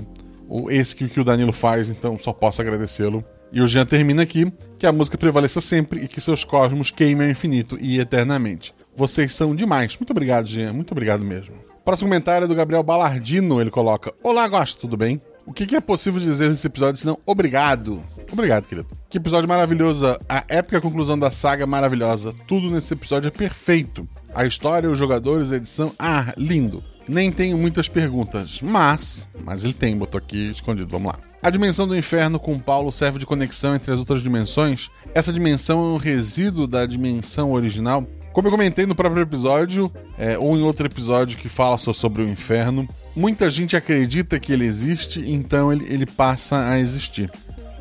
o, 0.48 0.70
esse 0.70 0.94
que, 0.94 1.08
que 1.08 1.20
o 1.20 1.24
Danilo 1.24 1.52
faz, 1.52 1.88
então 1.88 2.18
só 2.18 2.32
posso 2.32 2.60
agradecê-lo. 2.60 3.24
E 3.50 3.60
o 3.60 3.66
Jean 3.66 3.84
termina 3.84 4.22
aqui 4.22 4.50
que 4.78 4.86
a 4.86 4.92
música 4.92 5.18
prevaleça 5.18 5.60
sempre 5.60 6.04
e 6.04 6.08
que 6.08 6.20
seus 6.20 6.42
cosmos 6.42 6.90
queimem 6.90 7.26
ao 7.26 7.32
infinito 7.32 7.76
e 7.80 8.00
eternamente. 8.00 8.74
Vocês 8.96 9.34
são 9.34 9.54
demais. 9.54 9.96
Muito 9.98 10.10
obrigado, 10.10 10.46
Jean. 10.46 10.72
Muito 10.72 10.92
obrigado 10.92 11.22
mesmo. 11.22 11.54
Próximo 11.84 12.08
comentário 12.08 12.44
é 12.44 12.48
do 12.48 12.54
Gabriel 12.54 12.82
Balardino. 12.82 13.60
Ele 13.60 13.70
coloca: 13.70 14.12
Olá, 14.22 14.46
gosto, 14.48 14.80
tudo 14.80 14.96
bem? 14.96 15.20
O 15.46 15.52
que, 15.52 15.74
é 15.74 15.80
possível 15.80 16.20
dizer 16.20 16.48
nesse 16.48 16.66
episódio 16.66 17.00
senão 17.00 17.18
obrigado? 17.26 18.02
Obrigado, 18.30 18.66
querido. 18.66 18.88
Que 19.10 19.18
episódio 19.18 19.48
maravilhoso. 19.48 20.06
A 20.28 20.44
épica 20.48 20.80
conclusão 20.80 21.18
da 21.18 21.30
saga 21.30 21.66
maravilhosa. 21.66 22.34
Tudo 22.46 22.70
nesse 22.70 22.94
episódio 22.94 23.28
é 23.28 23.30
perfeito. 23.30 24.08
A 24.34 24.46
história, 24.46 24.90
os 24.90 24.98
jogadores, 24.98 25.52
a 25.52 25.56
edição. 25.56 25.92
Ah, 25.98 26.32
lindo. 26.36 26.82
Nem 27.06 27.30
tenho 27.32 27.58
muitas 27.58 27.88
perguntas, 27.88 28.60
mas. 28.62 29.28
Mas 29.44 29.64
ele 29.64 29.74
tem, 29.74 29.96
botou 29.96 30.18
aqui 30.18 30.50
escondido. 30.50 30.88
Vamos 30.88 31.12
lá. 31.12 31.18
A 31.42 31.50
dimensão 31.50 31.88
do 31.88 31.96
inferno 31.96 32.38
com 32.38 32.58
Paulo 32.58 32.92
serve 32.92 33.18
de 33.18 33.26
conexão 33.26 33.74
entre 33.74 33.92
as 33.92 33.98
outras 33.98 34.22
dimensões. 34.22 34.88
Essa 35.12 35.32
dimensão 35.32 35.80
é 35.80 35.88
um 35.88 35.96
resíduo 35.96 36.66
da 36.68 36.86
dimensão 36.86 37.50
original. 37.50 38.06
Como 38.32 38.46
eu 38.46 38.52
comentei 38.52 38.86
no 38.86 38.94
próprio 38.94 39.22
episódio, 39.22 39.92
é, 40.16 40.38
ou 40.38 40.56
em 40.56 40.62
outro 40.62 40.86
episódio 40.86 41.36
que 41.36 41.48
fala 41.48 41.76
só 41.76 41.92
sobre 41.92 42.22
o 42.22 42.28
inferno, 42.28 42.88
muita 43.14 43.50
gente 43.50 43.76
acredita 43.76 44.38
que 44.38 44.52
ele 44.52 44.64
existe, 44.64 45.20
então 45.20 45.72
ele, 45.72 45.86
ele 45.92 46.06
passa 46.06 46.68
a 46.68 46.78
existir. 46.78 47.30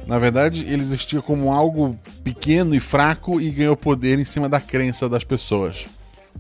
Na 0.08 0.18
verdade, 0.20 0.66
ele 0.66 0.82
existia 0.82 1.22
como 1.22 1.52
algo 1.52 1.98
pequeno 2.24 2.76
e 2.76 2.80
fraco 2.80 3.40
e 3.40 3.50
ganhou 3.50 3.78
poder 3.78 4.20
em 4.20 4.26
cima 4.26 4.50
da 4.50 4.60
crença 4.60 5.08
das 5.08 5.24
pessoas. 5.24 5.88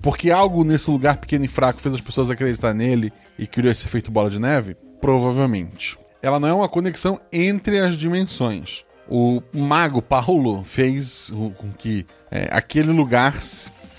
Porque 0.02 0.32
algo 0.32 0.64
nesse 0.64 0.90
lugar 0.90 1.18
pequeno 1.18 1.46
e 1.46 1.48
fraco 1.48 1.80
fez 1.82 1.94
as 1.94 2.02
pessoas 2.02 2.30
acreditar 2.30 2.74
nele 2.74 3.14
e 3.38 3.46
criou 3.46 3.72
esse 3.72 3.86
efeito 3.86 4.12
bola 4.12 4.30
de 4.30 4.40
neve? 4.40 4.76
Provavelmente. 5.00 5.98
Ela 6.22 6.40
não 6.40 6.48
é 6.48 6.54
uma 6.54 6.70
conexão 6.70 7.20
entre 7.32 7.80
as 7.80 7.96
dimensões. 7.96 8.86
O 9.10 9.42
mago 9.52 10.02
Paulo 10.02 10.64
fez 10.64 11.32
com 11.58 11.72
que 11.78 12.06
é, 12.32 12.48
aquele 12.52 12.92
lugar 12.92 13.34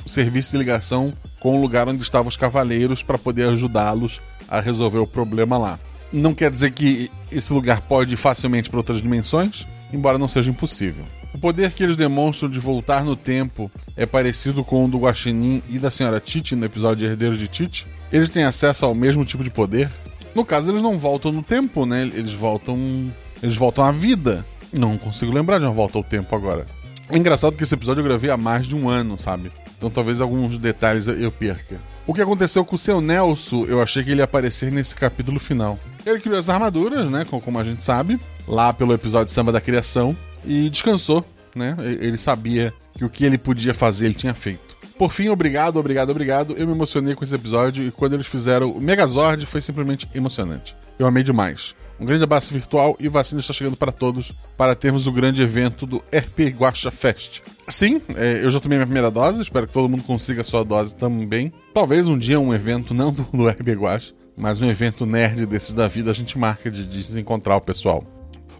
serviço 0.06 0.52
de 0.52 0.58
ligação 0.58 1.12
com 1.38 1.56
o 1.56 1.60
lugar 1.60 1.88
onde 1.88 2.02
estavam 2.02 2.28
os 2.28 2.36
cavaleiros 2.36 3.02
para 3.02 3.18
poder 3.18 3.48
ajudá-los 3.48 4.22
a 4.52 4.60
resolver 4.60 4.98
o 4.98 5.06
problema 5.06 5.56
lá. 5.56 5.80
Não 6.12 6.34
quer 6.34 6.50
dizer 6.50 6.72
que 6.72 7.10
esse 7.30 7.50
lugar 7.54 7.80
pode 7.80 8.12
ir 8.12 8.18
facilmente 8.18 8.68
para 8.68 8.78
outras 8.78 9.00
dimensões, 9.00 9.66
embora 9.90 10.18
não 10.18 10.28
seja 10.28 10.50
impossível. 10.50 11.06
O 11.32 11.38
poder 11.38 11.72
que 11.72 11.82
eles 11.82 11.96
demonstram 11.96 12.50
de 12.50 12.60
voltar 12.60 13.02
no 13.02 13.16
tempo 13.16 13.70
é 13.96 14.04
parecido 14.04 14.62
com 14.62 14.84
o 14.84 14.88
do 14.88 14.98
Guaxinim 14.98 15.62
e 15.70 15.78
da 15.78 15.90
Senhora 15.90 16.20
Tite 16.20 16.54
no 16.54 16.66
episódio 16.66 17.08
Herdeiros 17.08 17.38
de 17.38 17.48
Tite. 17.48 17.86
Eles 18.12 18.28
têm 18.28 18.44
acesso 18.44 18.84
ao 18.84 18.94
mesmo 18.94 19.24
tipo 19.24 19.42
de 19.42 19.48
poder. 19.48 19.90
No 20.34 20.44
caso, 20.44 20.70
eles 20.70 20.82
não 20.82 20.98
voltam 20.98 21.32
no 21.32 21.42
tempo, 21.42 21.86
né? 21.86 22.02
Eles 22.02 22.34
voltam. 22.34 23.10
Eles 23.42 23.56
voltam 23.56 23.82
à 23.82 23.90
vida. 23.90 24.44
Não 24.70 24.98
consigo 24.98 25.32
lembrar 25.32 25.58
de 25.58 25.64
uma 25.64 25.72
volta 25.72 25.96
ao 25.96 26.04
tempo 26.04 26.36
agora. 26.36 26.66
É 27.08 27.16
engraçado 27.16 27.56
que 27.56 27.62
esse 27.62 27.74
episódio 27.74 28.02
eu 28.02 28.04
gravei 28.04 28.30
há 28.30 28.36
mais 28.36 28.66
de 28.66 28.76
um 28.76 28.90
ano, 28.90 29.18
sabe? 29.18 29.50
Então 29.82 29.90
talvez 29.90 30.20
alguns 30.20 30.58
detalhes 30.58 31.08
eu 31.08 31.32
perca. 31.32 31.80
O 32.06 32.14
que 32.14 32.22
aconteceu 32.22 32.64
com 32.64 32.76
o 32.76 32.78
seu 32.78 33.00
Nelson, 33.00 33.64
eu 33.66 33.82
achei 33.82 34.04
que 34.04 34.12
ele 34.12 34.20
ia 34.20 34.24
aparecer 34.24 34.70
nesse 34.70 34.94
capítulo 34.94 35.40
final. 35.40 35.76
Ele 36.06 36.20
criou 36.20 36.38
as 36.38 36.48
armaduras, 36.48 37.10
né? 37.10 37.26
Como 37.28 37.58
a 37.58 37.64
gente 37.64 37.84
sabe, 37.84 38.20
lá 38.46 38.72
pelo 38.72 38.94
episódio 38.94 39.32
Samba 39.32 39.50
da 39.50 39.60
Criação, 39.60 40.16
e 40.44 40.70
descansou, 40.70 41.26
né? 41.52 41.74
Ele 41.80 42.16
sabia 42.16 42.72
que 42.96 43.04
o 43.04 43.10
que 43.10 43.24
ele 43.24 43.36
podia 43.36 43.74
fazer, 43.74 44.04
ele 44.04 44.14
tinha 44.14 44.34
feito. 44.34 44.76
Por 44.96 45.12
fim, 45.12 45.28
obrigado, 45.30 45.78
obrigado, 45.78 46.10
obrigado. 46.10 46.54
Eu 46.56 46.68
me 46.68 46.74
emocionei 46.74 47.16
com 47.16 47.24
esse 47.24 47.34
episódio 47.34 47.84
e 47.84 47.90
quando 47.90 48.12
eles 48.12 48.26
fizeram 48.28 48.70
o 48.70 48.80
Megazord 48.80 49.44
foi 49.46 49.60
simplesmente 49.60 50.08
emocionante. 50.14 50.76
Eu 50.96 51.08
amei 51.08 51.24
demais. 51.24 51.74
Um 52.00 52.04
grande 52.04 52.24
abraço 52.24 52.52
virtual 52.52 52.96
e 52.98 53.08
vacina 53.08 53.40
está 53.40 53.52
chegando 53.52 53.76
para 53.76 53.92
todos 53.92 54.32
para 54.56 54.74
termos 54.74 55.06
o 55.06 55.12
grande 55.12 55.42
evento 55.42 55.86
do 55.86 55.98
RP 56.12 56.48
Guacha 56.56 56.90
Fest. 56.90 57.40
Sim, 57.68 58.00
é, 58.16 58.40
eu 58.42 58.50
já 58.50 58.58
tomei 58.58 58.76
minha 58.78 58.86
primeira 58.86 59.10
dose, 59.10 59.42
espero 59.42 59.66
que 59.66 59.72
todo 59.72 59.88
mundo 59.88 60.02
consiga 60.02 60.40
a 60.40 60.44
sua 60.44 60.64
dose 60.64 60.96
também. 60.96 61.52
Talvez 61.72 62.08
um 62.08 62.18
dia 62.18 62.40
um 62.40 62.52
evento, 62.52 62.92
não 62.92 63.12
do, 63.12 63.22
do 63.32 63.48
RP 63.48 63.68
Guacha, 63.76 64.12
mas 64.36 64.60
um 64.60 64.68
evento 64.68 65.06
nerd 65.06 65.46
desses 65.46 65.74
da 65.74 65.86
vida, 65.86 66.10
a 66.10 66.14
gente 66.14 66.38
marca 66.38 66.70
de, 66.70 66.86
de 66.86 66.98
desencontrar 66.98 67.56
o 67.56 67.60
pessoal. 67.60 68.04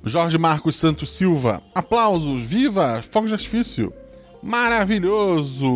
Jorge 0.04 0.36
Marcos 0.36 0.76
Santos 0.76 1.10
Silva, 1.10 1.62
aplausos, 1.74 2.40
viva, 2.40 3.02
fogo 3.02 3.26
de 3.26 3.34
artifício. 3.34 3.92
Maravilhoso! 4.42 5.68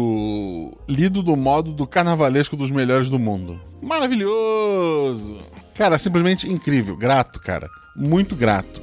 Lido 0.88 1.22
do 1.22 1.36
modo 1.36 1.70
do 1.70 1.86
carnavalesco 1.86 2.56
dos 2.56 2.70
melhores 2.70 3.08
do 3.08 3.18
mundo. 3.18 3.60
Maravilhoso! 3.80 5.38
Cara, 5.76 5.98
simplesmente 5.98 6.50
incrível. 6.50 6.96
Grato, 6.96 7.38
cara. 7.40 7.68
Muito 7.94 8.34
grato. 8.34 8.80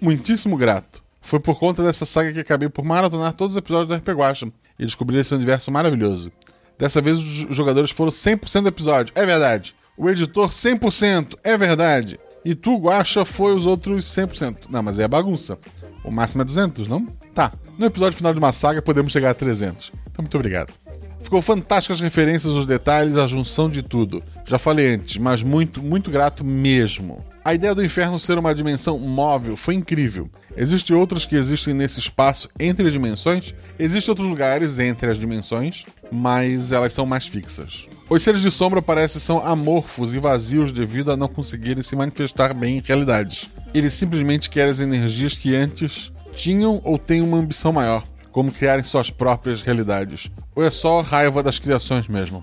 Muitíssimo 0.00 0.56
grato. 0.56 1.02
Foi 1.20 1.40
por 1.40 1.58
conta 1.58 1.82
dessa 1.82 2.06
saga 2.06 2.32
que 2.32 2.40
acabei 2.40 2.68
por 2.68 2.84
maratonar 2.84 3.32
todos 3.32 3.54
os 3.54 3.58
episódios 3.58 3.88
da 3.88 3.96
RP 3.96 4.08
Guacha 4.16 4.48
e 4.78 4.86
descobrir 4.86 5.18
esse 5.18 5.34
universo 5.34 5.70
maravilhoso. 5.70 6.32
Dessa 6.78 7.00
vez 7.02 7.18
os 7.18 7.54
jogadores 7.54 7.90
foram 7.90 8.12
100% 8.12 8.62
do 8.62 8.68
episódio. 8.68 9.12
É 9.16 9.26
verdade. 9.26 9.74
O 9.96 10.08
editor 10.08 10.48
100%. 10.48 11.36
É 11.42 11.58
verdade. 11.58 12.18
E 12.44 12.54
tu, 12.54 12.76
Guacha, 12.78 13.24
foi 13.24 13.54
os 13.54 13.66
outros 13.66 14.04
100%. 14.06 14.70
Não, 14.70 14.82
mas 14.82 14.98
é 14.98 15.08
bagunça. 15.08 15.58
O 16.04 16.10
máximo 16.10 16.42
é 16.42 16.44
200, 16.44 16.86
não? 16.86 17.04
Tá. 17.34 17.52
No 17.76 17.86
episódio 17.86 18.16
final 18.16 18.32
de 18.32 18.38
uma 18.38 18.52
saga 18.52 18.80
podemos 18.80 19.12
chegar 19.12 19.30
a 19.30 19.34
300. 19.34 19.92
Então, 20.10 20.22
muito 20.22 20.36
obrigado. 20.36 20.72
Ficou 21.20 21.42
fantásticas 21.42 21.96
as 21.96 22.00
referências, 22.00 22.52
os 22.52 22.64
detalhes, 22.64 23.16
a 23.16 23.26
junção 23.26 23.68
de 23.68 23.82
tudo. 23.82 24.22
Já 24.46 24.58
falei 24.58 24.94
antes, 24.94 25.18
mas 25.18 25.42
muito, 25.42 25.82
muito 25.82 26.10
grato 26.10 26.44
mesmo. 26.44 27.24
A 27.44 27.54
ideia 27.54 27.74
do 27.74 27.84
inferno 27.84 28.18
ser 28.18 28.38
uma 28.38 28.54
dimensão 28.54 28.98
móvel 28.98 29.56
foi 29.56 29.74
incrível. 29.74 30.30
Existem 30.56 30.94
outras 30.94 31.24
que 31.24 31.36
existem 31.36 31.74
nesse 31.74 31.98
espaço 31.98 32.48
entre 32.58 32.86
as 32.86 32.92
dimensões, 32.92 33.54
existem 33.78 34.10
outros 34.10 34.28
lugares 34.28 34.78
entre 34.78 35.10
as 35.10 35.18
dimensões, 35.18 35.84
mas 36.10 36.72
elas 36.72 36.92
são 36.92 37.06
mais 37.06 37.26
fixas. 37.26 37.88
Os 38.08 38.22
seres 38.22 38.40
de 38.40 38.50
sombra 38.50 38.80
parecem 38.80 39.20
são 39.20 39.44
amorfos 39.44 40.14
e 40.14 40.18
vazios 40.18 40.72
devido 40.72 41.10
a 41.10 41.16
não 41.16 41.28
conseguirem 41.28 41.82
se 41.82 41.96
manifestar 41.96 42.54
bem 42.54 42.78
em 42.78 42.82
realidades. 42.82 43.48
Eles 43.74 43.92
simplesmente 43.92 44.48
querem 44.48 44.70
as 44.70 44.80
energias 44.80 45.34
que 45.34 45.54
antes 45.54 46.12
tinham 46.34 46.80
ou 46.84 46.98
têm 46.98 47.20
uma 47.20 47.38
ambição 47.38 47.72
maior 47.72 48.04
como 48.32 48.52
criarem 48.52 48.82
suas 48.82 49.10
próprias 49.10 49.62
realidades. 49.62 50.30
Ou 50.54 50.64
é 50.64 50.70
só 50.70 51.00
raiva 51.00 51.42
das 51.42 51.58
criações 51.58 52.08
mesmo? 52.08 52.42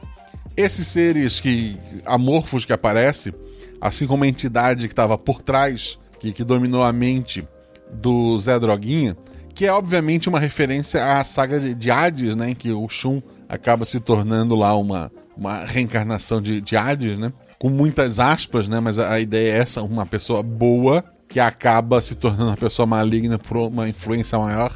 Esses 0.58 0.88
seres 0.88 1.40
que 1.40 1.78
amorfos 2.06 2.66
que 2.66 2.74
aparecem, 2.74 3.34
assim 3.80 4.08
como 4.08 4.24
a 4.24 4.28
entidade 4.28 4.88
que 4.88 4.94
estava 4.94 5.18
por 5.18 5.42
trás, 5.42 6.00
que, 6.20 6.32
que 6.32 6.44
dominou 6.44 6.84
a 6.84 6.94
mente 6.94 7.48
do 7.92 8.38
Zé 8.40 8.60
Droguinha, 8.60 9.18
que 9.54 9.66
é 9.66 9.72
obviamente 9.72 10.28
uma 10.28 10.40
referência 10.40 11.04
à 11.18 11.24
saga 11.24 11.60
de, 11.60 11.74
de 11.74 11.92
Hades, 11.92 12.36
né, 12.36 12.50
em 12.50 12.56
que 12.56 12.72
o 12.72 12.88
Shun 12.90 13.22
acaba 13.48 13.86
se 13.86 14.00
tornando 14.00 14.56
lá 14.56 14.76
uma, 14.76 15.12
uma 15.38 15.64
reencarnação 15.66 16.42
de, 16.42 16.60
de 16.60 16.76
Hades, 16.76 17.18
né? 17.18 17.32
Com 17.58 17.70
muitas 17.70 18.20
aspas, 18.20 18.68
né? 18.68 18.80
Mas 18.80 19.00
a, 19.00 19.14
a 19.14 19.20
ideia 19.20 19.54
é 19.54 19.58
essa, 19.60 19.82
uma 19.82 20.06
pessoa 20.06 20.44
boa 20.44 21.04
que 21.28 21.40
acaba 21.40 22.02
se 22.02 22.16
tornando 22.16 22.50
uma 22.50 22.58
pessoa 22.58 22.86
maligna 22.86 23.40
por 23.40 23.58
uma 23.58 23.88
influência 23.88 24.38
maior 24.38 24.74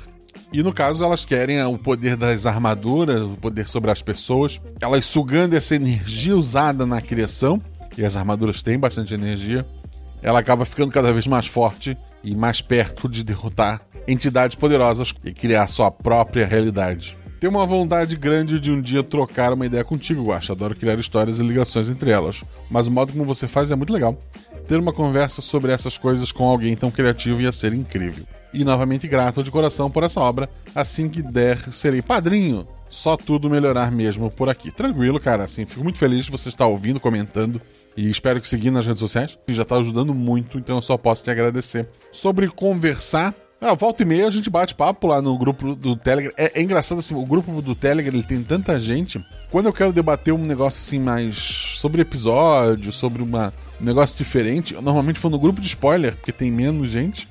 e 0.51 0.63
no 0.63 0.73
caso, 0.73 1.03
elas 1.03 1.23
querem 1.23 1.63
o 1.63 1.77
poder 1.77 2.15
das 2.15 2.47
armaduras, 2.47 3.21
o 3.21 3.37
poder 3.37 3.67
sobre 3.67 3.91
as 3.91 4.01
pessoas, 4.01 4.59
elas 4.81 5.05
sugando 5.05 5.55
essa 5.55 5.75
energia 5.75 6.35
usada 6.35 6.87
na 6.87 7.01
criação, 7.01 7.61
e 7.95 8.03
as 8.03 8.15
armaduras 8.15 8.63
têm 8.63 8.79
bastante 8.79 9.13
energia, 9.13 9.65
ela 10.23 10.39
acaba 10.39 10.65
ficando 10.65 10.91
cada 10.91 11.13
vez 11.13 11.27
mais 11.27 11.45
forte 11.45 11.95
e 12.23 12.35
mais 12.35 12.61
perto 12.61 13.07
de 13.07 13.23
derrotar 13.23 13.81
entidades 14.07 14.55
poderosas 14.55 15.13
e 15.23 15.31
criar 15.31 15.67
sua 15.67 15.91
própria 15.91 16.47
realidade. 16.47 17.15
Tenho 17.39 17.51
uma 17.51 17.65
vontade 17.65 18.17
grande 18.17 18.59
de 18.59 18.71
um 18.71 18.81
dia 18.81 19.03
trocar 19.03 19.53
uma 19.53 19.65
ideia 19.65 19.83
contigo, 19.83 20.25
Guacha. 20.25 20.51
Adoro 20.51 20.75
criar 20.75 20.99
histórias 20.99 21.39
e 21.39 21.43
ligações 21.43 21.87
entre 21.87 22.11
elas. 22.11 22.43
Mas 22.69 22.87
o 22.87 22.91
modo 22.91 23.13
como 23.13 23.23
você 23.23 23.47
faz 23.47 23.71
é 23.71 23.77
muito 23.77 23.93
legal. 23.93 24.17
Ter 24.67 24.77
uma 24.77 24.91
conversa 24.91 25.41
sobre 25.41 25.71
essas 25.71 25.97
coisas 25.97 26.33
com 26.33 26.43
alguém 26.49 26.75
tão 26.75 26.91
criativo 26.91 27.39
ia 27.39 27.51
ser 27.51 27.71
incrível 27.71 28.25
e 28.53 28.63
novamente 28.63 29.07
grato 29.07 29.43
de 29.43 29.51
coração 29.51 29.89
por 29.89 30.03
essa 30.03 30.19
obra. 30.19 30.49
Assim 30.73 31.09
que 31.09 31.21
der, 31.21 31.57
serei 31.71 32.01
padrinho. 32.01 32.67
Só 32.89 33.15
tudo 33.15 33.49
melhorar 33.49 33.91
mesmo 33.91 34.31
por 34.31 34.49
aqui. 34.49 34.71
Tranquilo, 34.71 35.19
cara. 35.19 35.43
Assim, 35.43 35.65
fico 35.65 35.83
muito 35.83 35.99
feliz 35.99 36.25
de 36.25 36.31
você 36.31 36.49
estar 36.49 36.67
ouvindo, 36.67 36.99
comentando. 36.99 37.61
E 37.95 38.09
espero 38.09 38.39
que 38.39 38.47
seguir 38.47 38.71
nas 38.71 38.85
redes 38.85 39.01
sociais, 39.01 39.37
que 39.45 39.53
já 39.53 39.63
está 39.63 39.75
ajudando 39.75 40.13
muito, 40.13 40.57
então 40.57 40.77
eu 40.77 40.81
só 40.81 40.97
posso 40.97 41.23
te 41.23 41.31
agradecer. 41.31 41.87
Sobre 42.11 42.47
conversar, 42.47 43.35
ah, 43.59 43.73
volta 43.73 44.03
e 44.03 44.05
meia 44.05 44.25
a 44.25 44.31
gente 44.31 44.49
bate 44.49 44.73
papo 44.73 45.07
lá 45.07 45.21
no 45.21 45.37
grupo 45.37 45.75
do 45.75 45.95
Telegram. 45.95 46.31
É, 46.37 46.59
é, 46.59 46.63
engraçado 46.63 46.99
assim, 46.99 47.13
o 47.13 47.25
grupo 47.25 47.61
do 47.61 47.75
Telegram 47.75 48.15
ele 48.15 48.25
tem 48.25 48.41
tanta 48.41 48.79
gente. 48.79 49.23
Quando 49.51 49.65
eu 49.65 49.73
quero 49.73 49.91
debater 49.91 50.33
um 50.33 50.45
negócio 50.45 50.79
assim 50.79 50.99
mais 50.99 51.35
sobre 51.35 52.01
episódio, 52.01 52.91
sobre 52.91 53.21
uma, 53.21 53.53
um 53.81 53.83
negócio 53.83 54.17
diferente, 54.17 54.75
eu 54.75 54.81
normalmente 54.81 55.19
vou 55.19 55.29
no 55.29 55.39
grupo 55.39 55.59
de 55.59 55.67
spoiler, 55.67 56.15
porque 56.15 56.31
tem 56.31 56.49
menos 56.49 56.89
gente 56.89 57.27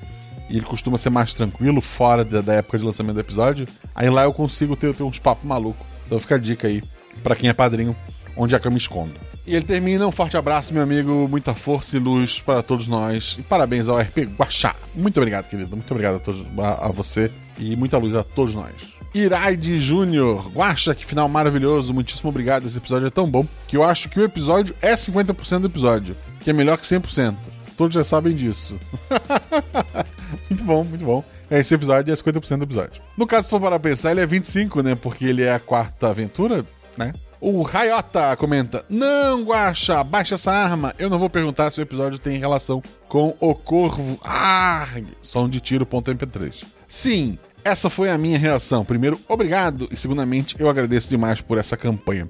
e 0.48 0.56
ele 0.56 0.66
costuma 0.66 0.98
ser 0.98 1.10
mais 1.10 1.34
tranquilo, 1.34 1.80
fora 1.80 2.24
da, 2.24 2.40
da, 2.40 2.54
época 2.54 2.78
de 2.78 2.84
lançamento 2.84 3.14
do 3.14 3.20
episódio, 3.20 3.66
aí 3.94 4.08
lá 4.08 4.24
eu 4.24 4.32
consigo 4.32 4.76
ter, 4.76 4.94
ter 4.94 5.02
uns 5.02 5.18
papos 5.18 5.46
malucos. 5.46 5.86
Então 6.06 6.18
fica 6.18 6.36
a 6.36 6.38
dica 6.38 6.68
aí, 6.68 6.82
para 7.22 7.36
quem 7.36 7.50
é 7.50 7.52
padrinho, 7.52 7.94
onde 8.36 8.54
é 8.54 8.58
que 8.58 8.66
eu 8.66 8.70
me 8.70 8.78
escondo. 8.78 9.12
E 9.46 9.54
ele 9.54 9.64
termina, 9.64 10.06
um 10.06 10.12
forte 10.12 10.36
abraço, 10.36 10.72
meu 10.74 10.82
amigo, 10.82 11.26
muita 11.28 11.54
força 11.54 11.96
e 11.96 11.98
luz 11.98 12.40
para 12.40 12.62
todos 12.62 12.86
nós. 12.86 13.36
E 13.38 13.42
parabéns 13.42 13.88
ao 13.88 13.98
RP 13.98 14.18
Guaxá. 14.38 14.74
Muito 14.94 15.16
obrigado, 15.18 15.48
querido. 15.48 15.74
Muito 15.74 15.90
obrigado 15.90 16.16
a, 16.16 16.18
todos, 16.18 16.46
a, 16.58 16.88
a 16.88 16.92
você 16.92 17.30
e 17.58 17.74
muita 17.74 17.96
luz 17.96 18.14
a 18.14 18.22
todos 18.22 18.54
nós. 18.54 18.98
Iraide 19.14 19.78
Júnior, 19.78 20.50
Guaxa, 20.50 20.94
que 20.94 21.04
final 21.04 21.28
maravilhoso, 21.28 21.94
muitíssimo 21.94 22.28
obrigado. 22.28 22.66
Esse 22.66 22.76
episódio 22.76 23.06
é 23.06 23.10
tão 23.10 23.28
bom 23.28 23.46
que 23.66 23.76
eu 23.76 23.82
acho 23.82 24.08
que 24.08 24.20
o 24.20 24.24
episódio 24.24 24.74
é 24.82 24.94
50% 24.94 25.60
do 25.60 25.66
episódio, 25.66 26.16
que 26.40 26.50
é 26.50 26.52
melhor 26.52 26.76
que 26.76 26.84
100%. 26.84 27.34
Todos 27.76 27.94
já 27.94 28.04
sabem 28.04 28.34
disso. 28.34 28.78
muito 30.48 30.64
bom, 30.64 30.84
muito 30.84 31.04
bom. 31.04 31.24
Esse 31.50 31.74
episódio 31.74 32.12
é 32.12 32.16
50% 32.16 32.58
do 32.58 32.64
episódio. 32.64 33.02
No 33.16 33.26
caso, 33.26 33.44
se 33.44 33.50
for 33.50 33.60
para 33.60 33.78
pensar, 33.78 34.10
ele 34.10 34.20
é 34.20 34.26
25, 34.26 34.82
né? 34.82 34.94
Porque 34.94 35.24
ele 35.24 35.42
é 35.42 35.52
a 35.52 35.60
quarta 35.60 36.08
aventura, 36.08 36.64
né? 36.96 37.12
O 37.40 37.62
Rayota 37.62 38.36
comenta: 38.36 38.84
Não, 38.88 39.44
Guacha, 39.44 40.02
baixa 40.02 40.34
essa 40.34 40.52
arma. 40.52 40.94
Eu 40.98 41.08
não 41.08 41.18
vou 41.18 41.30
perguntar 41.30 41.70
se 41.70 41.80
o 41.80 41.82
episódio 41.82 42.18
tem 42.18 42.38
relação 42.38 42.82
com 43.08 43.36
o 43.40 43.54
Corvo. 43.54 44.18
Ah, 44.24 44.88
som 45.22 45.48
de 45.48 45.60
tiro.mp3. 45.60 46.64
Sim, 46.86 47.38
essa 47.64 47.88
foi 47.88 48.10
a 48.10 48.18
minha 48.18 48.38
reação. 48.38 48.84
Primeiro, 48.84 49.20
obrigado. 49.28 49.88
E 49.90 49.96
segundamente, 49.96 50.56
eu 50.58 50.68
agradeço 50.68 51.08
demais 51.08 51.40
por 51.40 51.58
essa 51.58 51.76
campanha. 51.76 52.28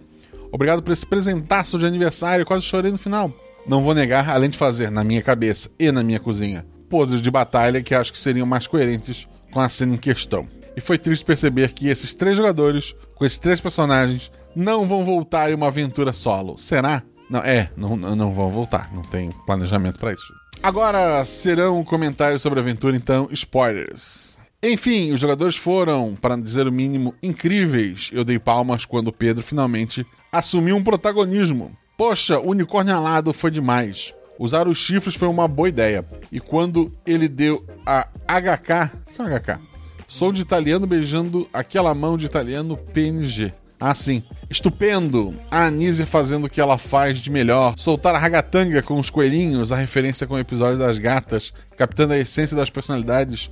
Obrigado 0.52 0.82
por 0.82 0.92
esse 0.92 1.06
presentaço 1.06 1.78
de 1.78 1.86
aniversário. 1.86 2.44
Quase 2.44 2.64
chorei 2.64 2.92
no 2.92 2.98
final. 2.98 3.32
Não 3.66 3.82
vou 3.82 3.94
negar, 3.94 4.28
além 4.28 4.50
de 4.50 4.58
fazer 4.58 4.90
na 4.90 5.04
minha 5.04 5.22
cabeça 5.22 5.70
e 5.78 5.90
na 5.90 6.02
minha 6.02 6.20
cozinha 6.20 6.64
poses 6.88 7.20
de 7.20 7.30
batalha 7.30 7.82
que 7.82 7.94
acho 7.94 8.12
que 8.12 8.18
seriam 8.18 8.46
mais 8.46 8.66
coerentes 8.66 9.28
com 9.52 9.60
a 9.60 9.68
cena 9.68 9.94
em 9.94 9.98
questão. 9.98 10.48
E 10.76 10.80
foi 10.80 10.98
triste 10.98 11.24
perceber 11.24 11.72
que 11.72 11.88
esses 11.88 12.14
três 12.14 12.36
jogadores, 12.36 12.94
com 13.14 13.24
esses 13.24 13.38
três 13.38 13.60
personagens, 13.60 14.30
não 14.54 14.86
vão 14.86 15.04
voltar 15.04 15.50
em 15.50 15.54
uma 15.54 15.66
aventura 15.66 16.12
solo. 16.12 16.56
Será? 16.58 17.02
Não, 17.28 17.40
é, 17.40 17.70
não, 17.76 17.96
não 17.96 18.32
vão 18.32 18.50
voltar. 18.50 18.92
Não 18.94 19.02
tem 19.02 19.30
planejamento 19.46 19.98
para 19.98 20.12
isso. 20.12 20.32
Agora 20.62 21.24
serão 21.24 21.84
comentários 21.84 22.42
sobre 22.42 22.58
a 22.58 22.62
aventura, 22.62 22.96
então, 22.96 23.28
spoilers. 23.30 24.38
Enfim, 24.62 25.12
os 25.12 25.20
jogadores 25.20 25.56
foram, 25.56 26.16
para 26.20 26.36
dizer 26.36 26.66
o 26.66 26.72
mínimo, 26.72 27.14
incríveis. 27.22 28.10
Eu 28.12 28.24
dei 28.24 28.38
palmas 28.38 28.84
quando 28.84 29.12
Pedro 29.12 29.42
finalmente 29.42 30.04
assumiu 30.32 30.76
um 30.76 30.82
protagonismo. 30.82 31.76
Poxa, 31.96 32.38
o 32.38 32.50
unicórnio 32.50 32.96
alado 32.96 33.32
foi 33.32 33.50
demais. 33.50 34.12
Usar 34.38 34.68
os 34.68 34.78
chifres 34.78 35.16
foi 35.16 35.28
uma 35.28 35.48
boa 35.48 35.68
ideia. 35.68 36.04
E 36.30 36.38
quando 36.38 36.92
ele 37.04 37.28
deu 37.28 37.66
a 37.84 38.06
HK. 38.26 38.92
O 39.10 39.12
que 39.14 39.22
é 39.22 39.38
HK? 39.38 39.60
Sou 40.06 40.32
de 40.32 40.42
italiano 40.42 40.86
beijando 40.86 41.48
aquela 41.52 41.94
mão 41.94 42.16
de 42.16 42.26
italiano 42.26 42.76
PNG. 42.76 43.52
Ah, 43.80 43.94
sim. 43.94 44.22
Estupendo! 44.48 45.34
A 45.50 45.66
Anísia 45.66 46.06
fazendo 46.06 46.46
o 46.46 46.50
que 46.50 46.60
ela 46.60 46.78
faz 46.78 47.18
de 47.18 47.30
melhor. 47.30 47.74
Soltar 47.76 48.14
a 48.14 48.18
ragatanga 48.18 48.82
com 48.82 48.98
os 48.98 49.10
coelhinhos, 49.10 49.70
a 49.70 49.76
referência 49.76 50.26
com 50.26 50.34
o 50.34 50.38
episódio 50.38 50.78
das 50.78 50.98
gatas, 50.98 51.52
captando 51.76 52.12
a 52.12 52.18
essência 52.18 52.56
das 52.56 52.70
personalidades. 52.70 53.50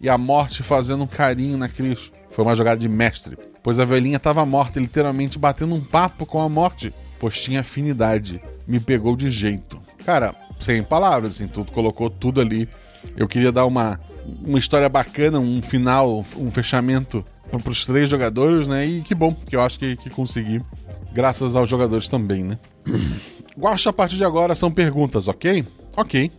E 0.00 0.08
a 0.08 0.16
morte 0.16 0.62
fazendo 0.62 1.04
um 1.04 1.06
carinho 1.06 1.58
na 1.58 1.68
Cris. 1.68 2.12
Foi 2.30 2.44
uma 2.44 2.54
jogada 2.54 2.78
de 2.78 2.88
mestre, 2.88 3.38
pois 3.62 3.80
a 3.80 3.84
velhinha 3.86 4.18
estava 4.18 4.44
morta, 4.44 4.78
literalmente 4.78 5.38
batendo 5.38 5.74
um 5.74 5.80
papo 5.80 6.26
com 6.26 6.38
a 6.38 6.48
morte, 6.48 6.92
pois 7.18 7.40
tinha 7.40 7.60
afinidade. 7.60 8.40
Me 8.68 8.78
pegou 8.78 9.16
de 9.16 9.30
jeito. 9.30 9.80
Cara, 10.06 10.32
sem 10.60 10.84
palavras, 10.84 11.34
assim, 11.34 11.48
tudo 11.48 11.72
colocou 11.72 12.08
tudo 12.08 12.40
ali. 12.40 12.68
Eu 13.16 13.26
queria 13.26 13.50
dar 13.50 13.66
uma, 13.66 13.98
uma 14.44 14.56
história 14.56 14.88
bacana, 14.88 15.40
um 15.40 15.60
final, 15.60 16.24
um 16.36 16.48
fechamento 16.52 17.24
para 17.50 17.72
os 17.72 17.84
três 17.84 18.08
jogadores, 18.08 18.68
né? 18.68 18.86
E 18.86 19.02
que 19.02 19.16
bom, 19.16 19.34
que 19.34 19.56
eu 19.56 19.60
acho 19.60 19.80
que, 19.80 19.96
que 19.96 20.08
consegui, 20.08 20.62
graças 21.12 21.56
aos 21.56 21.68
jogadores 21.68 22.06
também, 22.06 22.44
né? 22.44 22.56
Guacha, 23.58 23.90
a 23.90 23.92
partir 23.92 24.14
de 24.14 24.22
agora 24.22 24.54
são 24.54 24.70
perguntas, 24.70 25.26
ok? 25.26 25.66
Ok. 25.96 26.30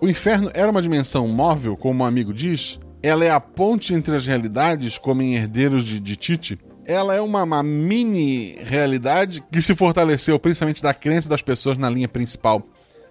O 0.00 0.08
inferno 0.08 0.50
era 0.54 0.70
uma 0.70 0.80
dimensão 0.80 1.28
móvel, 1.28 1.76
como 1.76 2.02
um 2.02 2.06
amigo 2.06 2.32
diz? 2.32 2.80
Ela 3.02 3.26
é 3.26 3.30
a 3.30 3.40
ponte 3.40 3.92
entre 3.92 4.16
as 4.16 4.26
realidades, 4.26 4.96
como 4.96 5.20
em 5.20 5.34
Herdeiros 5.34 5.84
de, 5.84 6.00
de 6.00 6.16
Tite? 6.16 6.58
Ela 6.86 7.14
é 7.14 7.20
uma, 7.20 7.42
uma 7.42 7.62
mini 7.62 8.56
realidade 8.64 9.44
que 9.52 9.60
se 9.60 9.74
fortaleceu 9.74 10.38
principalmente 10.38 10.82
da 10.82 10.94
crença 10.94 11.28
das 11.28 11.42
pessoas 11.42 11.76
na 11.76 11.90
linha 11.90 12.08
principal 12.08 12.66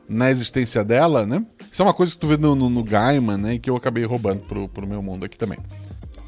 na 0.10 0.32
existência 0.32 0.84
dela, 0.84 1.26
né? 1.26 1.46
Isso 1.72 1.82
é 1.82 1.86
uma 1.86 1.94
coisa 1.94 2.12
que 2.12 2.18
tu 2.18 2.28
vê 2.28 2.36
no, 2.36 2.56
no, 2.56 2.70
no 2.70 2.84
Gaiman, 2.84 3.38
né? 3.38 3.54
E 3.54 3.60
que 3.60 3.70
eu 3.70 3.76
acabei 3.76 4.04
roubando 4.04 4.42
pro, 4.48 4.68
pro 4.68 4.88
meu 4.88 5.02
mundo 5.02 5.24
aqui 5.24 5.38
também. 5.38 5.60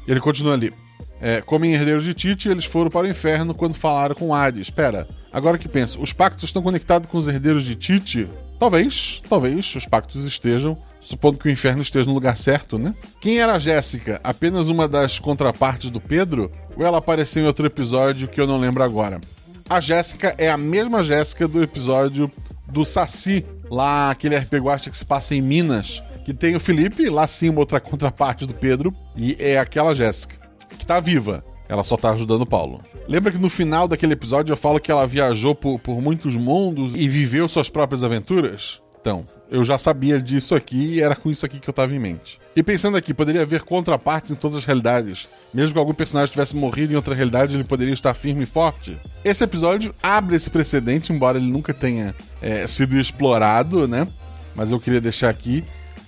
Ele 0.06 0.20
continua 0.20 0.54
ali. 0.54 0.72
É, 1.20 1.40
como 1.40 1.64
em 1.64 1.72
Herdeiros 1.72 2.04
de 2.04 2.14
Tite, 2.14 2.48
eles 2.48 2.64
foram 2.64 2.90
para 2.90 3.06
o 3.06 3.10
inferno 3.10 3.54
quando 3.54 3.74
falaram 3.74 4.14
com 4.14 4.34
Hades. 4.34 4.62
Espera, 4.62 5.06
agora 5.32 5.58
que 5.58 5.68
penso, 5.68 6.00
os 6.00 6.12
pactos 6.12 6.48
estão 6.48 6.62
conectados 6.62 7.08
com 7.08 7.16
os 7.16 7.28
herdeiros 7.28 7.64
de 7.64 7.76
Tite? 7.76 8.28
Talvez, 8.58 9.22
talvez 9.28 9.74
os 9.74 9.86
pactos 9.86 10.24
estejam, 10.24 10.76
supondo 11.00 11.38
que 11.38 11.48
o 11.48 11.50
inferno 11.50 11.82
esteja 11.82 12.06
no 12.06 12.14
lugar 12.14 12.36
certo, 12.36 12.78
né? 12.78 12.94
Quem 13.20 13.38
era 13.38 13.54
a 13.54 13.58
Jéssica? 13.58 14.20
Apenas 14.22 14.68
uma 14.68 14.88
das 14.88 15.18
contrapartes 15.18 15.90
do 15.90 16.00
Pedro? 16.00 16.50
Ou 16.76 16.84
ela 16.84 16.98
apareceu 16.98 17.42
em 17.42 17.46
outro 17.46 17.66
episódio 17.66 18.28
que 18.28 18.40
eu 18.40 18.46
não 18.46 18.58
lembro 18.58 18.82
agora? 18.82 19.20
A 19.68 19.80
Jéssica 19.80 20.34
é 20.38 20.50
a 20.50 20.56
mesma 20.56 21.02
Jéssica 21.02 21.46
do 21.46 21.62
episódio 21.62 22.30
do 22.72 22.84
Saci, 22.84 23.44
lá 23.70 24.10
aquele 24.10 24.36
RPG 24.36 24.90
que 24.90 24.96
se 24.96 25.04
passa 25.04 25.34
em 25.34 25.40
Minas, 25.40 26.02
que 26.24 26.32
tem 26.32 26.56
o 26.56 26.60
Felipe, 26.60 27.08
lá 27.08 27.26
sim 27.26 27.48
uma 27.48 27.60
outra 27.60 27.78
contraparte 27.80 28.46
do 28.46 28.54
Pedro, 28.54 28.94
e 29.16 29.36
é 29.38 29.58
aquela 29.58 29.94
Jéssica 29.94 30.42
que 30.82 30.86
tá 30.86 30.98
viva. 30.98 31.44
Ela 31.68 31.84
só 31.84 31.96
tá 31.96 32.10
ajudando 32.10 32.42
o 32.42 32.46
Paulo. 32.46 32.82
Lembra 33.08 33.32
que 33.32 33.38
no 33.38 33.48
final 33.48 33.88
daquele 33.88 34.12
episódio 34.12 34.52
eu 34.52 34.56
falo 34.56 34.80
que 34.80 34.90
ela 34.90 35.06
viajou 35.06 35.54
por, 35.54 35.78
por 35.78 36.02
muitos 36.02 36.36
mundos 36.36 36.94
e 36.94 37.08
viveu 37.08 37.48
suas 37.48 37.70
próprias 37.70 38.02
aventuras? 38.02 38.81
Então, 39.02 39.26
eu 39.50 39.64
já 39.64 39.76
sabia 39.76 40.22
disso 40.22 40.54
aqui 40.54 40.94
e 40.94 41.02
era 41.02 41.16
com 41.16 41.28
isso 41.28 41.44
aqui 41.44 41.58
que 41.58 41.68
eu 41.68 41.74
tava 41.74 41.92
em 41.92 41.98
mente. 41.98 42.40
E 42.54 42.62
pensando 42.62 42.96
aqui, 42.96 43.12
poderia 43.12 43.42
haver 43.42 43.62
contrapartes 43.64 44.30
em 44.30 44.36
todas 44.36 44.58
as 44.58 44.64
realidades. 44.64 45.28
Mesmo 45.52 45.72
que 45.72 45.78
algum 45.78 45.92
personagem 45.92 46.30
tivesse 46.30 46.54
morrido 46.54 46.92
em 46.92 46.96
outra 46.96 47.12
realidade, 47.12 47.56
ele 47.56 47.64
poderia 47.64 47.92
estar 47.92 48.14
firme 48.14 48.44
e 48.44 48.46
forte. 48.46 48.96
Esse 49.24 49.42
episódio 49.42 49.92
abre 50.00 50.36
esse 50.36 50.48
precedente, 50.48 51.12
embora 51.12 51.36
ele 51.36 51.50
nunca 51.50 51.74
tenha 51.74 52.14
é, 52.40 52.64
sido 52.68 52.96
explorado, 52.96 53.88
né? 53.88 54.06
Mas 54.54 54.70
eu 54.70 54.78
queria 54.78 55.00
deixar 55.00 55.30
aqui. 55.30 55.64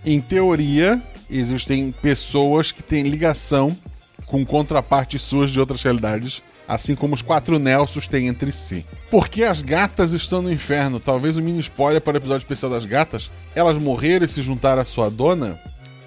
Em 0.06 0.20
teoria, 0.20 1.02
existem 1.28 1.90
pessoas 1.90 2.70
que 2.70 2.82
têm 2.82 3.02
ligação 3.02 3.76
com 4.24 4.46
contrapartes 4.46 5.20
suas 5.20 5.50
de 5.50 5.58
outras 5.58 5.82
realidades, 5.82 6.44
assim 6.66 6.94
como 6.94 7.14
os 7.14 7.22
quatro 7.22 7.58
Nelsos 7.58 8.06
têm 8.06 8.28
entre 8.28 8.52
si. 8.52 8.84
Por 9.10 9.28
que 9.28 9.44
as 9.44 9.62
gatas 9.62 10.12
estão 10.12 10.42
no 10.42 10.52
inferno? 10.52 10.98
Talvez 10.98 11.36
um 11.36 11.42
mini 11.42 11.60
spoiler 11.60 12.00
para 12.00 12.14
o 12.14 12.16
episódio 12.16 12.44
especial 12.44 12.70
das 12.70 12.86
gatas. 12.86 13.30
Elas 13.54 13.78
morreram 13.78 14.26
e 14.26 14.28
se 14.28 14.42
juntaram 14.42 14.82
à 14.82 14.84
sua 14.84 15.10
dona? 15.10 15.60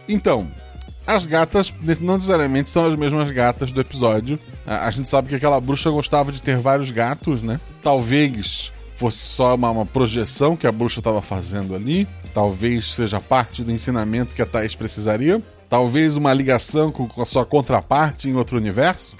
Então, 0.07 0.47
as 1.05 1.25
gatas 1.25 1.73
não 2.01 2.15
necessariamente 2.15 2.69
são 2.69 2.85
as 2.85 2.95
mesmas 2.95 3.31
gatas 3.31 3.71
do 3.71 3.79
episódio. 3.79 4.37
A, 4.65 4.91
gente 4.91 5.07
sabe 5.07 5.29
que 5.29 5.35
aquela 5.35 5.59
bruxa 5.61 5.89
gostava 5.89 6.31
de 6.33 6.41
ter 6.41 6.57
vários 6.57 6.91
gatos, 6.91 7.41
né? 7.41 7.61
Talvez 7.81 8.73
fosse 8.97 9.19
só 9.19 9.55
uma, 9.55 9.71
uma 9.71 9.85
projeção 9.85 10.57
que 10.57 10.67
a 10.67 10.71
bruxa 10.71 10.99
estava 10.99 11.21
fazendo 11.21 11.73
ali. 11.73 12.05
Talvez 12.33 12.93
seja 12.93 13.21
parte 13.21 13.63
do 13.63 13.71
ensinamento 13.71 14.35
que 14.35 14.41
a 14.41 14.45
Thais 14.45 14.75
precisaria. 14.75 15.41
Talvez 15.69 16.17
uma 16.17 16.33
ligação 16.33 16.91
com, 16.91 17.07
com 17.07 17.21
a 17.21 17.25
sua 17.25 17.45
contraparte 17.45 18.27
em 18.27 18.35
outro 18.35 18.57
universo? 18.57 19.15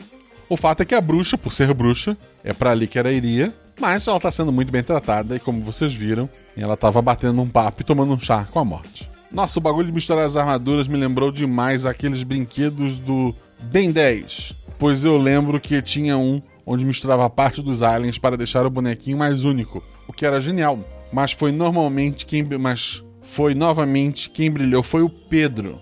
O 0.50 0.56
fato 0.56 0.82
é 0.82 0.86
que 0.86 0.96
a 0.96 1.02
bruxa, 1.02 1.38
por 1.38 1.52
ser 1.52 1.74
bruxa, 1.74 2.18
é 2.44 2.54
para 2.54 2.72
ali 2.72 2.88
que 2.88 2.98
ela 2.98 3.12
iria, 3.12 3.54
mas 3.80 4.08
ela 4.08 4.20
tá 4.20 4.32
sendo 4.32 4.52
muito 4.52 4.72
bem 4.72 4.82
tratada 4.82 5.36
e, 5.36 5.40
como 5.40 5.62
vocês 5.62 5.94
viram, 5.94 6.30
ela 6.56 6.78
tava 6.78 7.02
batendo 7.02 7.42
um 7.42 7.50
papo 7.50 7.82
e 7.82 7.86
tomando 7.86 8.14
um 8.14 8.20
chá 8.20 8.46
com 8.46 8.60
a 8.60 8.66
morte. 8.66 9.10
Nossa, 9.32 9.60
o 9.60 9.62
bagulho 9.62 9.88
de 9.88 9.94
misturar 9.94 10.26
as 10.26 10.38
armaduras 10.38 10.88
me 10.88 10.98
lembrou 10.98 11.32
demais 11.32 11.86
aqueles 11.86 12.24
brinquedos 12.24 12.98
do 12.98 13.36
Ben 13.60 13.92
10, 13.92 14.56
pois 14.80 15.04
eu 15.04 15.18
lembro 15.18 15.60
que 15.60 15.82
tinha 15.82 16.18
um 16.18 16.42
onde 16.66 16.86
misturava 16.86 17.30
parte 17.30 17.62
dos 17.62 17.82
aliens 17.82 18.18
para 18.18 18.38
deixar 18.38 18.66
o 18.66 18.70
bonequinho 18.70 19.18
mais 19.18 19.44
único, 19.44 19.84
o 20.08 20.14
que 20.14 20.26
era 20.26 20.40
genial. 20.40 20.80
Mas 21.12 21.34
foi 21.34 21.52
normalmente 21.52 22.26
quem, 22.26 22.44
mas 22.58 23.04
foi 23.22 23.54
novamente 23.54 24.30
quem 24.30 24.50
brilhou 24.50 24.82
foi 24.82 25.02
o 25.02 25.10
Pedro. 25.10 25.82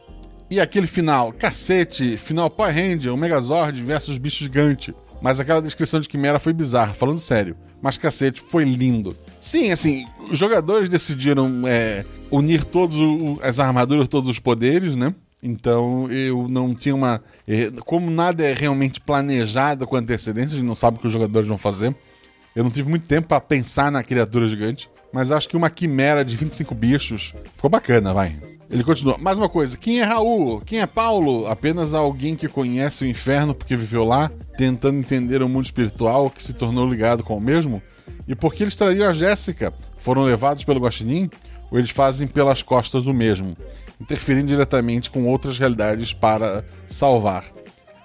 E 0.50 0.60
aquele 0.60 0.88
final, 0.88 1.34
cacete, 1.34 2.18
final 2.18 2.50
Power 2.50 2.74
Ranger, 2.74 3.16
Megazord 3.18 3.82
versus 3.82 4.18
bicho 4.18 4.44
gigante. 4.44 4.94
Mas 5.22 5.40
aquela 5.40 5.62
descrição 5.62 6.00
de 6.00 6.08
Quimera 6.08 6.38
foi 6.38 6.54
bizarra, 6.54 6.94
falando 6.94 7.20
sério. 7.20 7.58
Mas 7.82 7.98
cacete, 7.98 8.42
foi 8.42 8.64
lindo. 8.64 9.16
Sim, 9.40 9.72
assim, 9.72 10.06
os 10.30 10.38
jogadores 10.38 10.88
decidiram 10.88 11.64
é, 11.68 12.06
unir 12.30 12.64
todas 12.64 12.98
as 13.42 13.60
armaduras, 13.60 14.08
todos 14.08 14.30
os 14.30 14.40
poderes, 14.40 14.96
né? 14.96 15.16
Então 15.42 16.12
eu 16.12 16.48
não 16.48 16.74
tinha 16.74 16.96
uma. 16.96 17.22
É, 17.48 17.72
como 17.86 18.10
nada 18.10 18.44
é 18.44 18.54
realmente 18.54 19.00
planejado 19.00 19.86
com 19.86 19.96
antecedência, 19.96 20.56
a 20.56 20.60
gente 20.60 20.68
não 20.68 20.76
sabe 20.76 20.98
o 20.98 21.00
que 21.00 21.08
os 21.08 21.14
jogadores 21.14 21.48
vão 21.48 21.58
fazer. 21.58 21.96
Eu 22.56 22.64
não 22.64 22.72
tive 22.72 22.90
muito 22.90 23.06
tempo 23.06 23.28
para 23.28 23.42
pensar 23.42 23.92
na 23.92 24.04
criatura 24.04 24.48
gigante. 24.48 24.90
Mas 25.12 25.32
acho 25.32 25.48
que 25.48 25.56
uma 25.56 25.70
quimera 25.70 26.26
de 26.26 26.36
25 26.36 26.76
bichos 26.76 27.34
ficou 27.54 27.70
bacana, 27.70 28.14
vai. 28.14 28.55
Ele 28.70 28.84
continua. 28.84 29.18
Mais 29.18 29.38
uma 29.38 29.48
coisa. 29.48 29.78
Quem 29.78 30.00
é 30.00 30.04
Raul? 30.04 30.62
Quem 30.62 30.80
é 30.80 30.88
Paulo? 30.88 31.48
Apenas 31.48 31.94
alguém 31.94 32.36
que 32.36 32.48
conhece 32.48 33.04
o 33.04 33.08
inferno 33.08 33.54
porque 33.54 33.76
viveu 33.76 34.04
lá, 34.04 34.32
tentando 34.58 34.98
entender 34.98 35.42
o 35.42 35.50
mundo 35.50 35.66
espiritual 35.66 36.30
que 36.30 36.44
se 36.44 36.54
tornou 36.54 36.88
ligado 36.90 37.24
com 37.24 37.38
o 37.38 37.42
mesmo? 37.42 37.82
E 38.28 38.36
por 38.36 38.54
que 38.54 38.64
eles 38.64 38.76
trariam 38.76 39.08
a 39.08 39.14
Jéssica? 39.14 39.74
Foram 39.98 40.24
levados 40.24 40.64
pelo 40.64 40.80
Guaxinim? 40.80 41.30
Ou 41.72 41.78
eles 41.78 41.92
fazem 41.92 42.28
pelas 42.28 42.62
costas 42.62 43.04
do 43.04 43.14
mesmo, 43.14 43.56
interferindo 44.00 44.48
diretamente 44.48 45.10
com 45.10 45.26
outras 45.26 45.58
realidades 45.58 46.14
para 46.14 46.64
salvar? 46.88 47.46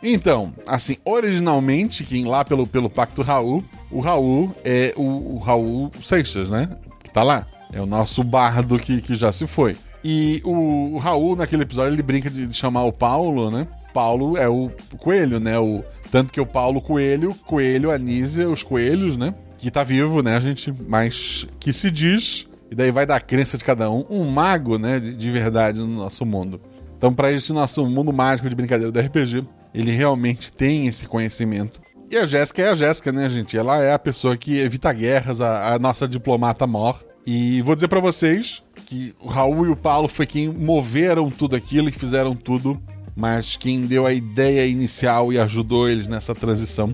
Então, 0.02 0.54
assim, 0.66 0.96
originalmente, 1.04 2.04
quem 2.04 2.24
lá 2.24 2.42
pelo, 2.42 2.66
pelo 2.66 2.88
Pacto 2.88 3.20
Raul, 3.20 3.62
o 3.90 4.00
Raul 4.00 4.54
é 4.64 4.94
o, 4.96 5.36
o 5.36 5.38
Raul 5.38 5.90
Seixas, 6.02 6.48
né? 6.48 6.70
Que 7.02 7.10
tá 7.10 7.22
lá. 7.22 7.46
É 7.72 7.80
o 7.80 7.86
nosso 7.86 8.24
bardo 8.24 8.78
que, 8.78 9.00
que 9.02 9.14
já 9.14 9.30
se 9.30 9.46
foi. 9.46 9.76
E 10.02 10.40
o, 10.44 10.94
o 10.94 10.98
Raul, 10.98 11.36
naquele 11.36 11.62
episódio, 11.62 11.94
ele 11.94 12.02
brinca 12.02 12.30
de, 12.30 12.46
de, 12.46 12.56
chamar 12.56 12.84
o 12.84 12.92
Paulo, 12.92 13.50
né? 13.50 13.66
Paulo 13.92 14.36
é 14.36 14.48
o 14.48 14.70
coelho, 14.98 15.38
né? 15.38 15.58
O, 15.58 15.84
tanto 16.10 16.32
que 16.32 16.40
o 16.40 16.46
Paulo 16.46 16.80
Coelho, 16.80 17.34
Coelho, 17.46 17.90
Anísia, 17.90 18.48
os 18.48 18.62
coelhos, 18.62 19.16
né? 19.16 19.34
Que 19.58 19.70
tá 19.70 19.84
vivo, 19.84 20.22
né, 20.22 20.40
gente? 20.40 20.72
Mas 20.88 21.46
que 21.58 21.72
se 21.72 21.90
diz, 21.90 22.48
e 22.70 22.74
daí 22.74 22.90
vai 22.90 23.04
da 23.04 23.20
crença 23.20 23.58
de 23.58 23.64
cada 23.64 23.90
um, 23.90 24.04
um 24.08 24.24
mago, 24.24 24.78
né? 24.78 24.98
De, 24.98 25.14
de 25.14 25.30
verdade 25.30 25.78
no 25.78 25.86
nosso 25.86 26.24
mundo. 26.24 26.60
Então, 26.96 27.12
para 27.12 27.32
esse 27.32 27.52
nosso 27.52 27.84
mundo 27.86 28.12
mágico 28.12 28.48
de 28.48 28.54
brincadeira 28.54 28.92
do 28.92 29.00
RPG, 29.00 29.44
ele 29.74 29.90
realmente 29.90 30.52
tem 30.52 30.86
esse 30.86 31.06
conhecimento. 31.06 31.80
E 32.10 32.16
a 32.16 32.26
Jéssica 32.26 32.62
é 32.62 32.68
a 32.70 32.74
Jéssica, 32.74 33.12
né, 33.12 33.28
gente? 33.28 33.56
Ela 33.56 33.82
é 33.82 33.92
a 33.92 33.98
pessoa 33.98 34.36
que 34.36 34.58
evita 34.58 34.92
guerras, 34.92 35.40
a, 35.40 35.74
a 35.74 35.78
nossa 35.78 36.08
diplomata 36.08 36.66
mor. 36.66 37.02
E 37.24 37.62
vou 37.62 37.74
dizer 37.74 37.88
para 37.88 38.00
vocês 38.00 38.62
que 38.90 39.14
o 39.20 39.28
Raul 39.28 39.66
e 39.66 39.68
o 39.68 39.76
Paulo 39.76 40.08
foi 40.08 40.26
quem 40.26 40.48
moveram 40.48 41.30
tudo 41.30 41.54
aquilo 41.54 41.88
e 41.88 41.92
fizeram 41.92 42.34
tudo, 42.34 42.82
mas 43.14 43.56
quem 43.56 43.82
deu 43.82 44.04
a 44.04 44.12
ideia 44.12 44.66
inicial 44.66 45.32
e 45.32 45.38
ajudou 45.38 45.88
eles 45.88 46.08
nessa 46.08 46.34
transição 46.34 46.92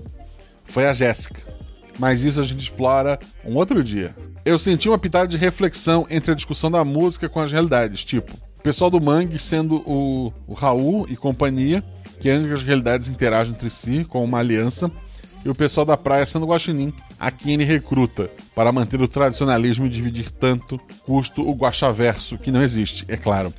foi 0.63 0.85
a 0.85 0.93
Jéssica. 0.93 1.41
Mas 1.97 2.23
isso 2.23 2.39
a 2.39 2.43
gente 2.43 2.61
explora 2.61 3.17
um 3.43 3.55
outro 3.55 3.83
dia. 3.83 4.15
Eu 4.45 4.59
senti 4.59 4.87
uma 4.87 4.99
pitada 4.99 5.27
de 5.27 5.37
reflexão 5.37 6.05
entre 6.07 6.31
a 6.31 6.35
discussão 6.35 6.69
da 6.69 6.85
música 6.85 7.27
com 7.27 7.39
as 7.39 7.51
realidades, 7.51 8.03
tipo, 8.03 8.31
o 8.31 8.61
pessoal 8.61 8.91
do 8.91 9.01
Mangue 9.01 9.39
sendo 9.39 9.77
o, 9.77 10.31
o 10.45 10.53
Raul 10.53 11.07
e 11.09 11.17
companhia, 11.17 11.83
que 12.21 12.29
as 12.29 12.61
realidades 12.61 13.07
interajam 13.07 13.55
entre 13.55 13.71
si 13.71 14.05
com 14.05 14.23
uma 14.23 14.37
aliança, 14.37 14.91
e 15.45 15.49
o 15.49 15.55
pessoal 15.55 15.85
da 15.85 15.95
praia 15.95 16.25
sendo 16.25 16.45
Guaxinim, 16.45 16.93
a 17.19 17.31
quem 17.31 17.53
ele 17.53 17.63
recruta 17.63 18.29
para 18.53 18.71
manter 18.71 19.01
o 19.01 19.07
tradicionalismo 19.07 19.85
e 19.85 19.89
dividir 19.89 20.31
tanto 20.31 20.79
custo 21.05 21.47
o 21.47 21.53
guaxaverso, 21.53 22.37
que 22.37 22.51
não 22.51 22.61
existe, 22.61 23.05
é 23.07 23.17
claro. 23.17 23.53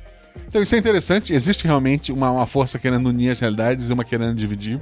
Então 0.47 0.61
isso 0.61 0.75
é 0.75 0.77
interessante, 0.77 1.33
existe 1.33 1.65
realmente 1.65 2.11
uma, 2.11 2.31
uma 2.31 2.45
força 2.45 2.79
querendo 2.79 3.07
unir 3.07 3.31
as 3.31 3.39
realidades 3.39 3.89
e 3.89 3.93
uma 3.93 4.03
querendo 4.03 4.35
dividir, 4.35 4.81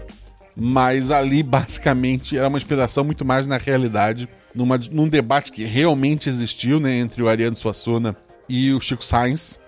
mas 0.55 1.11
ali 1.11 1.43
basicamente 1.43 2.37
era 2.37 2.47
uma 2.47 2.57
inspiração 2.57 3.03
muito 3.03 3.23
mais 3.23 3.45
na 3.45 3.57
realidade, 3.57 4.27
numa, 4.53 4.77
num 4.91 5.07
debate 5.07 5.51
que 5.51 5.63
realmente 5.65 6.29
existiu 6.29 6.79
né, 6.79 6.97
entre 6.97 7.21
o 7.21 7.29
Ariano 7.29 7.55
Suassuna 7.55 8.15
e 8.49 8.73
o 8.73 8.79
Chico 8.79 9.03
Sainz, 9.03 9.59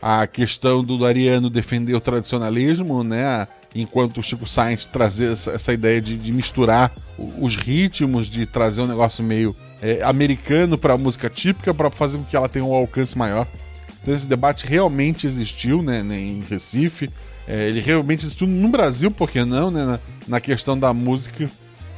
a 0.00 0.26
questão 0.26 0.84
do 0.84 1.04
Ariano 1.04 1.50
defender 1.50 1.94
o 1.94 2.00
tradicionalismo, 2.00 3.02
né? 3.02 3.48
Enquanto 3.74 4.18
o 4.18 4.22
Chico 4.22 4.46
Sainz 4.46 4.86
trazer 4.86 5.32
essa, 5.32 5.52
essa 5.52 5.72
ideia 5.72 6.00
de, 6.00 6.16
de, 6.16 6.32
misturar 6.32 6.92
os 7.38 7.56
ritmos, 7.56 8.26
de 8.26 8.46
trazer 8.46 8.80
um 8.80 8.86
negócio 8.86 9.22
meio 9.22 9.54
é, 9.82 10.02
americano 10.02 10.78
para 10.78 10.94
a 10.94 10.98
música 10.98 11.28
típica, 11.28 11.74
para 11.74 11.90
fazer 11.90 12.18
com 12.18 12.24
que 12.24 12.36
ela 12.36 12.48
tenha 12.48 12.64
um 12.64 12.74
alcance 12.74 13.16
maior. 13.16 13.46
Então 14.02 14.14
esse 14.14 14.26
debate 14.26 14.66
realmente 14.66 15.26
existiu, 15.26 15.82
né, 15.82 16.02
né 16.02 16.18
em 16.18 16.40
Recife. 16.48 17.10
É, 17.46 17.68
ele 17.68 17.80
realmente 17.80 18.24
existiu 18.24 18.46
no 18.46 18.68
Brasil, 18.68 19.10
por 19.10 19.30
que 19.30 19.44
não, 19.44 19.70
né? 19.70 19.84
Na, 19.84 20.00
na 20.26 20.40
questão 20.40 20.78
da 20.78 20.92
música, 20.92 21.50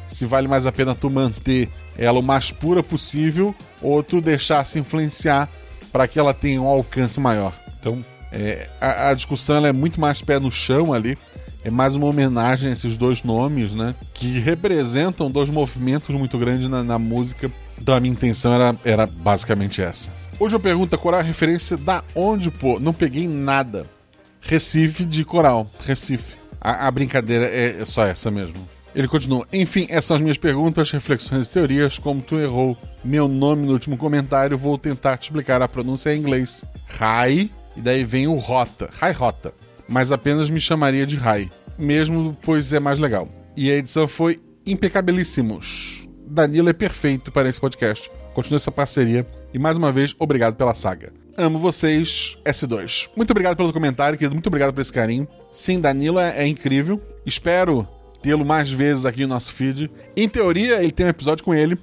se 0.07 0.25
vale 0.27 0.49
mais 0.49 0.67
a 0.67 0.73
pena 0.73 0.95
tu 0.95 1.09
manter 1.09 1.69
ela 1.97 2.19
o 2.19 2.23
mais 2.23 2.51
pura 2.51 2.83
possível 2.83 3.55
ou 3.83 4.03
tu 4.03 4.21
deixar 4.21 4.65
se 4.65 4.79
influenciar 4.79 5.49
para 5.93 6.07
que 6.07 6.19
ela 6.19 6.33
tenha 6.33 6.61
um 6.61 6.67
alcance 6.67 7.19
maior. 7.21 7.53
Então, 7.79 8.05
é, 8.33 8.69
a, 8.81 9.11
a, 9.11 9.15
discussão 9.15 9.65
é 9.67 9.73
muito 9.73 10.01
mais 10.01 10.23
pé 10.23 10.39
no 10.39 10.51
chão 10.51 10.93
ali. 10.93 11.19
É 11.63 11.71
mais 11.71 11.95
uma 11.95 12.07
homenagem 12.07 12.71
a 12.71 12.73
esses 12.73 12.97
dois 12.97 13.23
nomes, 13.23 13.75
né? 13.75 13.95
Que 14.15 14.39
representam 14.39 15.31
dois 15.31 15.51
movimentos 15.51 16.15
muito 16.15 16.39
grandes 16.39 16.69
na, 16.69 16.83
na 16.83 16.99
música. 16.99 17.51
Então 17.79 17.95
a 17.95 18.01
minha 18.01 18.13
intenção 18.13 18.55
era, 18.55 18.77
era 18.85 19.07
basicamente 19.07 19.83
essa. 19.83 20.11
Hoje 20.39 20.57
eu 20.57 20.61
pergunto 20.61 20.97
qual 20.97 21.15
é 21.15 21.19
a 21.19 21.23
referência 21.23 21.77
da 21.77 22.03
onde, 22.15 22.51
pô? 22.51 22.81
Não 22.81 22.95
peguei 22.95 23.29
nada. 23.29 23.87
Recife 24.41 25.05
de 25.05 25.23
coral. 25.23 25.71
Recife. 25.87 26.37
A, 26.59 26.87
a 26.87 26.91
brincadeira 26.91 27.47
é, 27.47 27.83
é 27.83 27.85
só 27.85 28.07
essa 28.07 28.31
mesmo. 28.31 28.57
Ele 28.95 29.07
continua. 29.07 29.47
Enfim, 29.53 29.87
essas 29.91 30.07
são 30.07 30.17
as 30.17 30.23
minhas 30.23 30.39
perguntas, 30.39 30.91
reflexões 30.91 31.47
e 31.47 31.51
teorias. 31.51 31.99
Como 31.99 32.23
tu 32.23 32.39
errou 32.39 32.77
meu 33.05 33.29
nome 33.29 33.67
no 33.67 33.73
último 33.73 33.99
comentário, 33.99 34.57
vou 34.57 34.79
tentar 34.79 35.19
te 35.19 35.25
explicar 35.25 35.61
a 35.61 35.69
pronúncia 35.69 36.15
em 36.15 36.19
inglês. 36.19 36.65
Rai 36.89 37.51
e 37.77 37.81
daí 37.81 38.03
vem 38.03 38.27
o 38.27 38.35
Rota, 38.35 38.89
Rai 38.99 39.13
Rota. 39.13 39.53
Mas 39.91 40.13
apenas 40.13 40.49
me 40.49 40.61
chamaria 40.61 41.05
de 41.05 41.17
Rai, 41.17 41.51
mesmo 41.77 42.37
pois 42.43 42.73
é 42.73 42.79
mais 42.79 43.01
legal. 43.01 43.29
E 43.57 43.71
a 43.71 43.77
edição 43.77 44.07
foi 44.07 44.39
impecabilíssimos. 44.65 46.09
Danilo 46.25 46.69
é 46.69 46.73
perfeito 46.73 47.33
para 47.33 47.49
esse 47.49 47.61
podcast. 47.61 48.09
Continua 48.33 48.59
essa 48.59 48.71
parceria. 48.71 49.27
E 49.53 49.59
mais 49.59 49.77
uma 49.77 49.91
vez, 49.91 50.15
obrigado 50.17 50.55
pela 50.55 50.75
saga. 50.75 51.13
Amo 51.37 51.59
vocês, 51.59 52.39
S2. 52.45 53.11
Muito 53.17 53.33
obrigado 53.33 53.57
pelo 53.57 53.73
comentário, 53.73 54.17
querido. 54.17 54.35
Muito 54.35 54.47
obrigado 54.47 54.73
por 54.73 54.81
esse 54.81 54.93
carinho. 54.93 55.27
Sim, 55.51 55.81
Danilo 55.81 56.21
é, 56.21 56.45
é 56.45 56.47
incrível. 56.47 57.03
Espero 57.27 57.87
tê-lo 58.23 58.45
mais 58.45 58.71
vezes 58.71 59.05
aqui 59.05 59.23
no 59.23 59.29
nosso 59.29 59.53
feed. 59.53 59.91
Em 60.17 60.29
teoria, 60.29 60.81
ele 60.81 60.93
tem 60.93 61.07
um 61.07 61.11
episódio 61.11 61.45
com 61.45 61.53
ele 61.53 61.77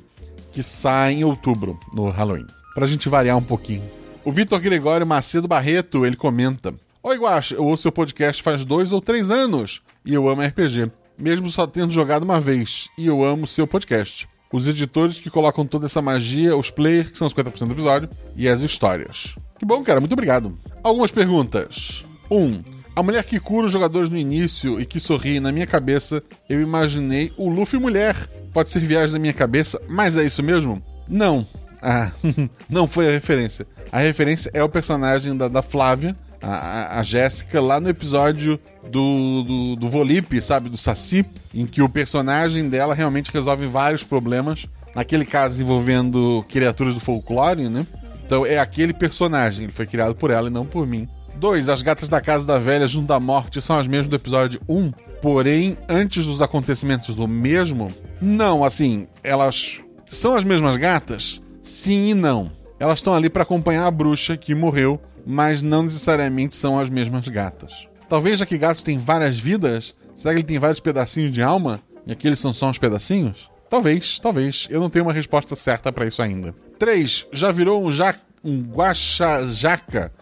que 0.54 0.64
sai 0.64 1.14
em 1.16 1.24
outubro, 1.26 1.78
no 1.94 2.10
Halloween. 2.10 2.48
Pra 2.74 2.88
gente 2.88 3.10
variar 3.10 3.36
um 3.36 3.44
pouquinho. 3.44 3.84
O 4.24 4.32
Vitor 4.32 4.60
Gregório 4.62 5.06
Macedo 5.06 5.48
Barreto, 5.48 6.06
ele 6.06 6.16
comenta: 6.16 6.74
Oi, 7.08 7.18
Guacha, 7.18 7.56
eu 7.56 7.64
ouço 7.64 7.84
seu 7.84 7.92
podcast 7.92 8.44
faz 8.44 8.66
dois 8.66 8.92
ou 8.92 9.00
três 9.00 9.32
anos 9.32 9.82
e 10.04 10.14
eu 10.14 10.28
amo 10.28 10.42
RPG, 10.42 10.92
mesmo 11.18 11.48
só 11.50 11.66
tendo 11.66 11.94
jogado 11.94 12.24
uma 12.24 12.38
vez, 12.38 12.90
e 12.98 13.08
eu 13.08 13.24
amo 13.24 13.48
seu 13.48 13.66
podcast. 13.66 14.28
Os 14.52 14.68
editores 14.68 15.18
que 15.18 15.30
colocam 15.30 15.66
toda 15.66 15.86
essa 15.86 16.02
magia, 16.02 16.58
os 16.58 16.70
players, 16.70 17.12
que 17.12 17.18
são 17.18 17.30
50% 17.30 17.66
do 17.66 17.72
episódio, 17.72 18.10
e 18.36 18.50
as 18.50 18.60
histórias. 18.60 19.38
Que 19.58 19.66
bom, 19.66 19.82
cara, 19.86 20.02
muito 20.02 20.12
obrigado. 20.12 20.60
Algumas 20.84 21.10
perguntas. 21.10 22.06
1. 22.30 22.38
Um, 22.38 22.62
a 22.94 23.02
mulher 23.02 23.24
que 23.24 23.40
cura 23.40 23.68
os 23.68 23.72
jogadores 23.72 24.10
no 24.10 24.18
início 24.18 24.78
e 24.78 24.86
que 24.86 25.00
sorri 25.00 25.40
na 25.40 25.54
minha 25.54 25.66
cabeça, 25.66 26.22
eu 26.50 26.60
imaginei 26.60 27.32
o 27.38 27.50
Luffy 27.50 27.80
mulher. 27.80 28.18
Pode 28.52 28.68
ser 28.68 28.82
viagem 28.82 29.14
da 29.14 29.20
minha 29.20 29.34
cabeça, 29.34 29.82
mas 29.88 30.18
é 30.18 30.26
isso 30.26 30.44
mesmo? 30.44 30.84
Não. 31.08 31.48
Ah, 31.82 32.12
não 32.70 32.86
foi 32.86 33.08
a 33.08 33.12
referência. 33.12 33.66
A 33.94 34.00
referência 34.00 34.52
é 34.54 34.62
o 34.62 34.68
personagem 34.68 35.38
da, 35.38 35.48
da 35.48 35.62
Flávia, 35.62 36.14
a, 36.42 37.00
a 37.00 37.04
Jéssica, 37.04 37.60
lá 37.62 37.80
no 37.80 37.90
episódio 37.90 38.60
do, 38.90 39.44
do, 39.44 39.76
do 39.76 39.90
Volipe, 39.90 40.42
sabe? 40.42 40.70
Do 40.70 40.78
Saci, 40.78 41.26
em 41.54 41.66
que 41.66 41.82
o 41.82 41.90
personagem 41.90 42.70
dela 42.70 42.94
realmente 42.94 43.32
resolve 43.32 43.68
vários 43.68 44.04
problemas. 44.04 44.68
Naquele 44.96 45.26
caso 45.26 45.62
envolvendo 45.62 46.44
criaturas 46.50 46.94
do 46.94 47.00
folclore, 47.00 47.70
né? 47.70 47.86
Então 48.26 48.46
é 48.46 48.58
aquele 48.58 48.94
personagem, 48.94 49.66
ele 49.66 49.74
foi 49.74 49.86
criado 49.86 50.16
por 50.16 50.32
ela 50.32 50.48
e 50.48 50.52
não 50.52 50.66
por 50.66 50.86
mim. 50.88 51.08
Dois, 51.36 51.70
as 51.70 51.84
gatas 51.84 52.10
da 52.10 52.20
casa 52.20 52.48
da 52.48 52.58
velha 52.58 52.88
junto 52.88 53.08
da 53.08 53.20
morte 53.20 53.62
são 53.62 53.78
as 53.78 53.88
mesmas 53.88 54.08
do 54.08 54.16
episódio 54.16 54.60
1, 54.68 54.76
um, 54.76 54.92
porém, 55.22 55.78
antes 55.88 56.26
dos 56.26 56.42
acontecimentos 56.42 57.16
do 57.16 57.28
mesmo, 57.28 57.90
não, 58.20 58.64
assim, 58.64 59.08
elas 59.24 59.80
são 60.06 60.36
as 60.36 60.44
mesmas 60.44 60.76
gatas? 60.78 61.42
Sim 61.62 62.10
e 62.10 62.14
não. 62.16 62.52
Elas 62.80 63.00
estão 63.00 63.14
ali 63.14 63.30
para 63.30 63.44
acompanhar 63.44 63.86
a 63.86 63.92
bruxa 63.92 64.36
que 64.36 64.56
morreu, 64.56 65.00
mas 65.28 65.62
não 65.62 65.84
necessariamente 65.84 66.56
são 66.56 66.80
as 66.80 66.90
mesmas 66.90 67.28
gatas. 67.28 67.88
Talvez 68.08 68.40
já 68.40 68.46
que 68.46 68.58
gato 68.58 68.82
tem 68.82 68.98
várias 68.98 69.38
vidas, 69.38 69.94
será 70.16 70.34
que 70.34 70.40
ele 70.40 70.48
tem 70.48 70.58
vários 70.58 70.80
pedacinhos 70.80 71.32
de 71.32 71.44
alma 71.44 71.82
e 72.06 72.14
aqueles 72.14 72.40
são 72.40 72.54
só 72.54 72.70
uns 72.70 72.78
pedacinhos? 72.78 73.52
Talvez, 73.70 74.18
talvez. 74.20 74.66
Eu 74.70 74.80
não 74.80 74.90
tenho 74.90 75.04
uma 75.04 75.12
resposta 75.12 75.54
certa 75.54 75.92
para 75.92 76.08
isso 76.08 76.22
ainda. 76.22 76.56
3. 76.80 77.28
Já 77.34 77.52
virou 77.52 77.86
um, 77.86 77.92
ja 77.92 78.16
um? 78.42 78.64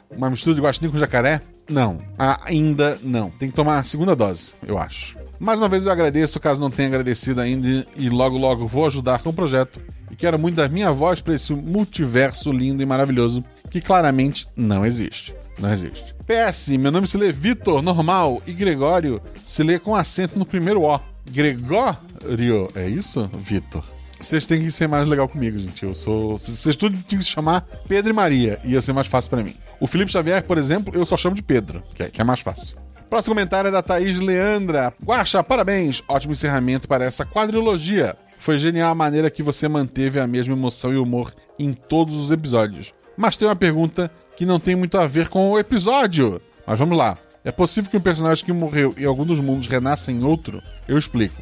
Uma 0.10 0.30
mistura 0.32 0.56
de 0.56 0.62
guaxinim 0.62 0.90
com 0.90 0.98
jacaré? 0.98 1.42
Não, 1.70 2.00
ainda 2.44 2.98
não. 3.04 3.30
Tem 3.30 3.50
que 3.50 3.56
tomar 3.56 3.80
a 3.80 3.84
segunda 3.84 4.16
dose, 4.16 4.54
eu 4.66 4.80
acho. 4.80 5.18
Mais 5.40 5.60
uma 5.60 5.70
vez 5.70 5.86
eu 5.86 5.92
agradeço, 5.92 6.40
caso 6.40 6.62
não 6.62 6.72
tenha 6.72 6.88
agradecido 6.88 7.42
ainda, 7.42 7.86
e 7.96 8.10
logo 8.10 8.38
logo 8.38 8.68
vou 8.68 8.86
ajudar 8.86 9.22
com 9.22 9.30
o 9.30 9.34
projeto. 9.34 9.80
E 10.10 10.16
quero 10.16 10.40
muito 10.40 10.56
dar 10.56 10.70
minha 10.70 10.92
voz 10.92 11.22
para 11.22 11.36
esse 11.36 11.54
multiverso 11.54 12.52
lindo 12.52 12.82
e 12.82 12.86
maravilhoso 12.86 13.44
que 13.76 13.82
claramente 13.82 14.48
não 14.56 14.86
existe. 14.86 15.36
Não 15.60 15.72
existe. 15.72 16.16
PS, 16.26 16.70
meu 16.70 16.92
nome 16.92 17.08
se 17.08 17.18
lê 17.18 17.30
Vitor, 17.30 17.82
normal, 17.82 18.42
e 18.48 18.54
Gregório 18.54 19.22
se 19.46 19.64
lê 19.64 19.78
com 19.78 19.94
acento 19.94 20.40
no 20.40 20.46
primeiro 20.46 20.84
O. 20.84 21.00
Gregório, 21.30 22.70
é 22.74 22.88
isso? 22.88 23.30
Vitor. 23.38 23.84
Vocês 24.18 24.46
têm 24.46 24.62
que 24.62 24.72
ser 24.72 24.88
mais 24.88 25.06
legal 25.10 25.28
comigo, 25.28 25.60
gente. 25.60 25.84
Eu 25.84 25.94
sou. 25.94 26.38
Vocês 26.38 26.76
tudo 26.78 26.98
tinham 27.04 27.20
que 27.20 27.26
se 27.26 27.32
chamar 27.32 27.68
Pedro 27.86 28.12
e 28.12 28.14
Maria. 28.14 28.60
Ia 28.64 28.82
ser 28.82 28.94
mais 28.94 29.08
fácil 29.08 29.30
para 29.30 29.44
mim. 29.44 29.54
O 29.78 29.88
Felipe 29.88 30.10
Xavier, 30.10 30.42
por 30.44 30.58
exemplo, 30.58 30.96
eu 30.96 31.06
só 31.06 31.18
chamo 31.18 31.36
de 31.36 31.42
Pedro, 31.42 31.84
que 31.94 32.04
é, 32.04 32.10
que 32.10 32.22
é 32.22 32.24
mais 32.24 32.40
fácil. 32.40 32.78
Próximo 33.10 33.36
comentário 33.36 33.68
é 33.68 33.72
da 33.72 33.82
Thaís 33.82 34.20
Leandra. 34.20 34.94
Guaxa, 35.04 35.44
parabéns! 35.44 36.02
Ótimo 36.08 36.32
encerramento 36.32 36.88
para 36.88 37.04
essa 37.04 37.26
quadrilogia. 37.26 38.16
Foi 38.40 38.58
genial 38.58 38.92
a 38.92 38.96
maneira 38.96 39.30
que 39.30 39.44
você 39.44 39.68
manteve 39.68 40.18
a 40.18 40.28
mesma 40.28 40.54
emoção 40.54 40.94
e 40.94 40.98
humor 40.98 41.34
em 41.60 41.74
todos 41.74 42.16
os 42.16 42.32
episódios. 42.32 42.94
Mas 43.18 43.38
tem 43.38 43.48
uma 43.48 43.56
pergunta 43.56 44.12
que 44.36 44.46
não 44.46 44.60
tem 44.60 44.76
muito 44.76 44.98
a 44.98 45.08
ver 45.08 45.28
com 45.30 45.52
o 45.52 45.60
episódio. 45.60 46.42
Mas 46.66 46.80
vamos 46.80 46.98
lá. 46.98 47.18
É 47.44 47.52
possível 47.52 47.90
que 47.90 47.98
um 47.98 48.02
personagem 48.02 48.44
que 48.44 48.52
morreu 48.52 48.94
em 48.98 49.06
algum 49.06 49.26
dos 49.26 49.40
mundos 49.40 49.68
renasça 49.68 50.12
em 50.12 50.24
outro? 50.24 50.62
Eu 50.88 50.98
explico. 50.98 51.42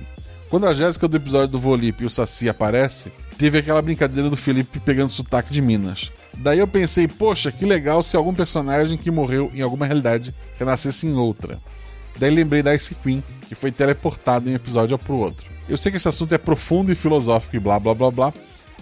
Quando 0.50 0.68
a 0.68 0.74
Jéssica 0.74 1.08
do 1.08 1.18
episódio 1.18 1.48
do 1.48 1.60
Volipe 1.60 2.04
e 2.04 2.06
o 2.06 2.10
Saci 2.10 2.48
aparece, 2.48 3.12
teve 3.38 3.58
aquela 3.58 3.82
brincadeira 3.82 4.30
do 4.30 4.38
Felipe 4.38 4.80
pegando 4.80 5.12
sotaque 5.12 5.52
de 5.52 5.62
Minas. 5.62 6.12
Daí 6.34 6.60
eu 6.60 6.68
pensei, 6.68 7.08
poxa, 7.08 7.52
que 7.52 7.66
legal 7.66 8.04
se 8.04 8.16
algum 8.16 8.34
personagem 8.34 8.98
que 8.98 9.10
morreu 9.10 9.50
em 9.54 9.62
alguma 9.62 9.86
realidade 9.86 10.34
renascesse 10.60 11.08
em 11.08 11.14
outra. 11.14 11.60
Daí 12.20 12.30
lembrei 12.30 12.62
da 12.62 12.76
Ice 12.76 12.94
Queen, 12.96 13.24
que 13.48 13.56
foi 13.56 13.72
teleportado 13.72 14.48
em 14.48 14.54
um 14.54 14.56
episódio 14.56 14.98
pro 15.00 15.16
outro. 15.16 15.50
Eu 15.68 15.78
sei 15.78 15.92
que 15.92 15.98
esse 15.98 16.08
assunto 16.08 16.34
é 16.34 16.38
profundo 16.38 16.92
e 16.92 16.96
filosófico 16.96 17.56
e 17.56 17.60
blá 17.60 17.80
blá 17.80 17.96
blá 17.96 18.12
blá, 18.12 18.34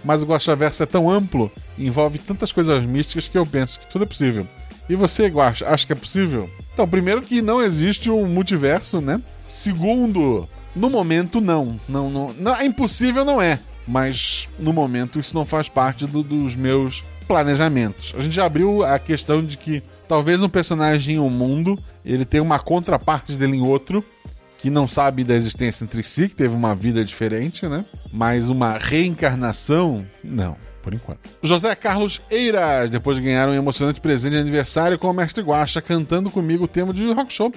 mas 0.04 0.22
o 0.22 0.26
Guaxaverso 0.26 0.84
é 0.84 0.86
tão 0.86 1.10
amplo 1.10 1.52
envolve 1.78 2.20
tantas 2.20 2.52
coisas 2.52 2.86
místicas 2.86 3.28
que 3.28 3.38
eu 3.38 3.46
penso 3.46 3.80
que 3.80 3.88
tudo 3.88 4.04
é 4.04 4.08
possível. 4.08 4.48
E 4.90 4.96
você, 4.96 5.28
Guaxa, 5.28 5.68
acha 5.68 5.86
que 5.88 5.94
é 5.94 5.96
possível? 5.96 6.50
Então, 6.74 6.88
primeiro 6.88 7.22
que 7.22 7.42
não 7.42 7.62
existe 7.62 8.10
um 8.10 8.26
multiverso, 8.28 9.00
né? 9.00 9.22
Segundo, 9.48 10.48
no 10.76 10.90
momento, 10.90 11.40
não. 11.40 11.80
Não, 11.88 12.10
não, 12.10 12.34
não. 12.34 12.56
É 12.56 12.66
impossível, 12.66 13.24
não 13.24 13.42
é. 13.42 13.60
Mas 13.88 14.48
no 14.60 14.74
momento 14.74 15.20
isso 15.20 15.36
não 15.36 15.46
faz 15.46 15.68
parte 15.68 16.06
do, 16.06 16.24
dos 16.24 16.56
meus 16.56 17.04
planejamentos. 17.28 18.14
A 18.18 18.22
gente 18.22 18.36
já 18.36 18.46
abriu 18.46 18.84
a 18.84 19.00
questão 19.00 19.44
de 19.44 19.58
que 19.58 19.82
talvez 20.08 20.42
um 20.42 20.50
personagem 20.50 21.16
em 21.16 21.20
um 21.20 21.30
mundo 21.30 21.80
ele 22.04 22.26
tenha 22.26 22.44
uma 22.44 22.60
contraparte 22.60 23.38
dele 23.38 23.58
em 23.58 23.62
outro 23.62 24.04
que 24.62 24.70
não 24.70 24.88
sabe 24.88 25.24
da 25.24 25.34
existência 25.34 25.84
entre 25.84 26.04
si, 26.04 26.30
que 26.30 26.36
teve 26.36 26.56
uma 26.56 26.76
vida 26.76 27.04
diferente, 27.04 27.68
né? 27.68 27.84
Mas 28.14 28.48
uma 28.48 28.78
reencarnação, 28.78 30.06
não, 30.24 30.56
por 30.84 30.94
enquanto. 30.94 31.30
José 31.42 31.74
Carlos 31.76 32.22
Eiras, 32.30 32.90
depois 32.90 33.18
de 33.18 33.24
ganhar 33.24 33.50
um 33.50 33.54
emocionante 33.54 34.00
presente 34.00 34.34
de 34.34 34.40
aniversário 34.40 35.00
com 35.00 35.10
o 35.10 35.14
Mestre 35.14 35.44
Guacha 35.44 35.82
cantando 35.82 36.30
comigo 36.30 36.66
o 36.66 36.68
tema 36.68 36.94
de 36.94 37.12
rock 37.12 37.34
show. 37.34 37.52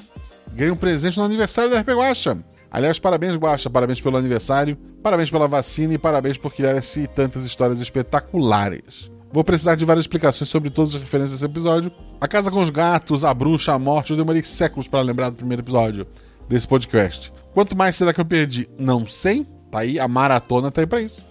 Ganhei 0.55 0.73
um 0.73 0.77
presente 0.77 1.19
no 1.19 1.25
aniversário 1.25 1.71
da 1.71 1.81
RP 1.81 1.91
Guacha. 1.91 2.39
Aliás, 2.71 2.99
parabéns, 2.99 3.37
Guaxa, 3.37 3.69
parabéns 3.69 4.01
pelo 4.01 4.17
aniversário, 4.17 4.77
parabéns 5.03 5.31
pela 5.31 5.47
vacina 5.47 5.93
e 5.95 5.99
parabéns 5.99 6.39
por 6.39 6.55
criar-se 6.55 7.07
tantas 7.07 7.45
histórias 7.45 7.81
espetaculares. 7.81 9.11
Vou 9.31 9.45
precisar 9.45 9.75
de 9.75 9.85
várias 9.85 10.05
explicações 10.05 10.49
sobre 10.49 10.71
todas 10.71 10.95
as 10.95 11.03
referências 11.03 11.41
desse 11.41 11.51
episódio, 11.51 11.93
A 12.21 12.27
Casa 12.27 12.51
com 12.51 12.63
os 12.63 12.71
Gatos, 12.71 13.25
A 13.25 13.35
Bruxa, 13.35 13.73
A 13.73 13.79
Morte, 13.79 14.13
eu 14.13 14.17
demorei 14.17 14.43
séculos 14.43 14.89
para 14.89 15.03
lembrar 15.03 15.31
do 15.31 15.37
primeiro 15.37 15.61
episódio 15.61 16.07
desse 16.49 16.67
podcast. 16.67 17.33
Quanto 17.53 17.77
mais 17.77 17.97
será 17.97 18.13
que 18.13 18.21
eu 18.21 18.25
perdi? 18.25 18.69
Não 18.79 19.07
sei. 19.07 19.47
Tá 19.71 19.81
aí, 19.81 19.99
a 19.99 20.09
maratona 20.09 20.71
tá 20.71 20.81
aí 20.81 20.87
pra 20.87 21.01
isso. 21.01 21.25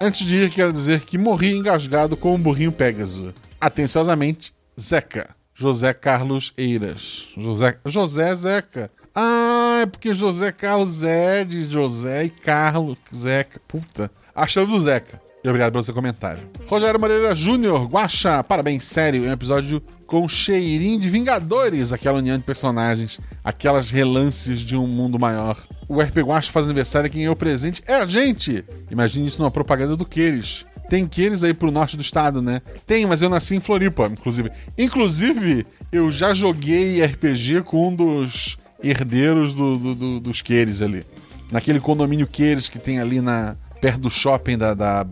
Antes 0.00 0.26
de 0.26 0.36
ir, 0.36 0.50
quero 0.50 0.72
dizer 0.72 1.02
que 1.02 1.18
morri 1.18 1.52
engasgado 1.52 2.16
com 2.16 2.34
um 2.34 2.38
burrinho 2.38 2.72
Pégaso. 2.72 3.34
Atenciosamente, 3.60 4.54
Zeca. 4.78 5.36
José 5.54 5.92
Carlos 5.92 6.54
Eiras. 6.56 7.28
José, 7.36 7.76
José 7.84 8.34
Zeca. 8.34 8.90
Ah, 9.14 9.80
é 9.82 9.86
porque 9.86 10.14
José 10.14 10.52
Carlos 10.52 11.02
é 11.02 11.44
de 11.44 11.64
José 11.64 12.24
e 12.24 12.30
Carlos 12.30 12.96
Zeca. 13.14 13.60
Puta. 13.68 14.10
Achando 14.34 14.70
do 14.70 14.80
Zeca. 14.80 15.20
E 15.44 15.48
obrigado 15.48 15.72
pelo 15.72 15.84
seu 15.84 15.92
comentário. 15.94 16.48
Rogério 16.66 17.00
Moreira 17.00 17.34
Júnior, 17.34 17.86
Guaxa, 17.86 18.42
parabéns, 18.42 18.84
sério, 18.84 19.26
é 19.26 19.28
um 19.28 19.32
episódio 19.32 19.82
com 20.10 20.26
cheirinho 20.26 20.98
de 20.98 21.08
Vingadores, 21.08 21.92
aquela 21.92 22.18
união 22.18 22.36
de 22.36 22.42
personagens, 22.42 23.20
aquelas 23.44 23.90
relances 23.90 24.58
de 24.58 24.76
um 24.76 24.84
mundo 24.84 25.20
maior. 25.20 25.56
O 25.88 26.02
RP 26.02 26.16
Guaxa 26.18 26.50
faz 26.50 26.66
aniversário 26.66 27.06
e 27.06 27.10
quem 27.10 27.24
é 27.26 27.30
o 27.30 27.36
presente 27.36 27.80
é 27.86 27.94
a 27.94 28.04
gente! 28.04 28.64
Imagine 28.90 29.28
isso 29.28 29.40
numa 29.40 29.52
propaganda 29.52 29.96
do 29.96 30.04
Queires. 30.04 30.66
Tem 30.88 31.06
Queires 31.06 31.44
aí 31.44 31.54
pro 31.54 31.70
norte 31.70 31.96
do 31.96 32.02
estado, 32.02 32.42
né? 32.42 32.60
Tem, 32.88 33.06
mas 33.06 33.22
eu 33.22 33.30
nasci 33.30 33.54
em 33.54 33.60
Floripa, 33.60 34.10
inclusive. 34.10 34.50
Inclusive, 34.76 35.64
eu 35.92 36.10
já 36.10 36.34
joguei 36.34 37.04
RPG 37.04 37.62
com 37.62 37.86
um 37.86 37.94
dos 37.94 38.58
herdeiros 38.82 39.54
do, 39.54 39.78
do, 39.78 39.94
do, 39.94 40.20
dos 40.20 40.42
Queires 40.42 40.82
ali. 40.82 41.04
Naquele 41.52 41.78
condomínio 41.78 42.26
Queires 42.26 42.68
que 42.68 42.80
tem 42.80 42.98
ali 42.98 43.20
na 43.20 43.54
perto 43.80 44.00
do 44.00 44.10
shopping 44.10 44.58
da, 44.58 44.74
da, 44.74 45.06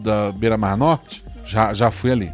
da 0.00 0.30
Beira 0.30 0.56
Mar 0.56 0.76
Norte. 0.76 1.24
Já, 1.44 1.74
já 1.74 1.90
fui 1.90 2.12
ali. 2.12 2.32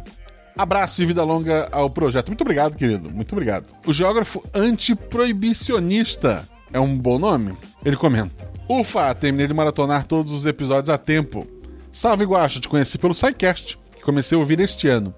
Abraço 0.57 1.01
e 1.01 1.05
vida 1.05 1.23
longa 1.23 1.67
ao 1.71 1.89
projeto. 1.89 2.27
Muito 2.27 2.41
obrigado, 2.41 2.75
querido. 2.75 3.09
Muito 3.09 3.31
obrigado. 3.31 3.65
O 3.85 3.93
geógrafo 3.93 4.43
antiproibicionista 4.53 6.47
é 6.73 6.79
um 6.79 6.97
bom 6.97 7.17
nome? 7.17 7.57
Ele 7.83 7.95
comenta. 7.95 8.49
Ufa, 8.69 9.13
terminei 9.13 9.47
de 9.47 9.53
maratonar 9.53 10.05
todos 10.05 10.31
os 10.31 10.45
episódios 10.45 10.89
a 10.89 10.97
tempo. 10.97 11.45
Salve, 11.91 12.23
Guacha, 12.25 12.59
te 12.59 12.69
conheci 12.69 12.97
pelo 12.97 13.13
SciCast, 13.13 13.77
que 13.95 14.03
comecei 14.03 14.35
a 14.35 14.39
ouvir 14.39 14.59
este 14.59 14.87
ano. 14.87 15.13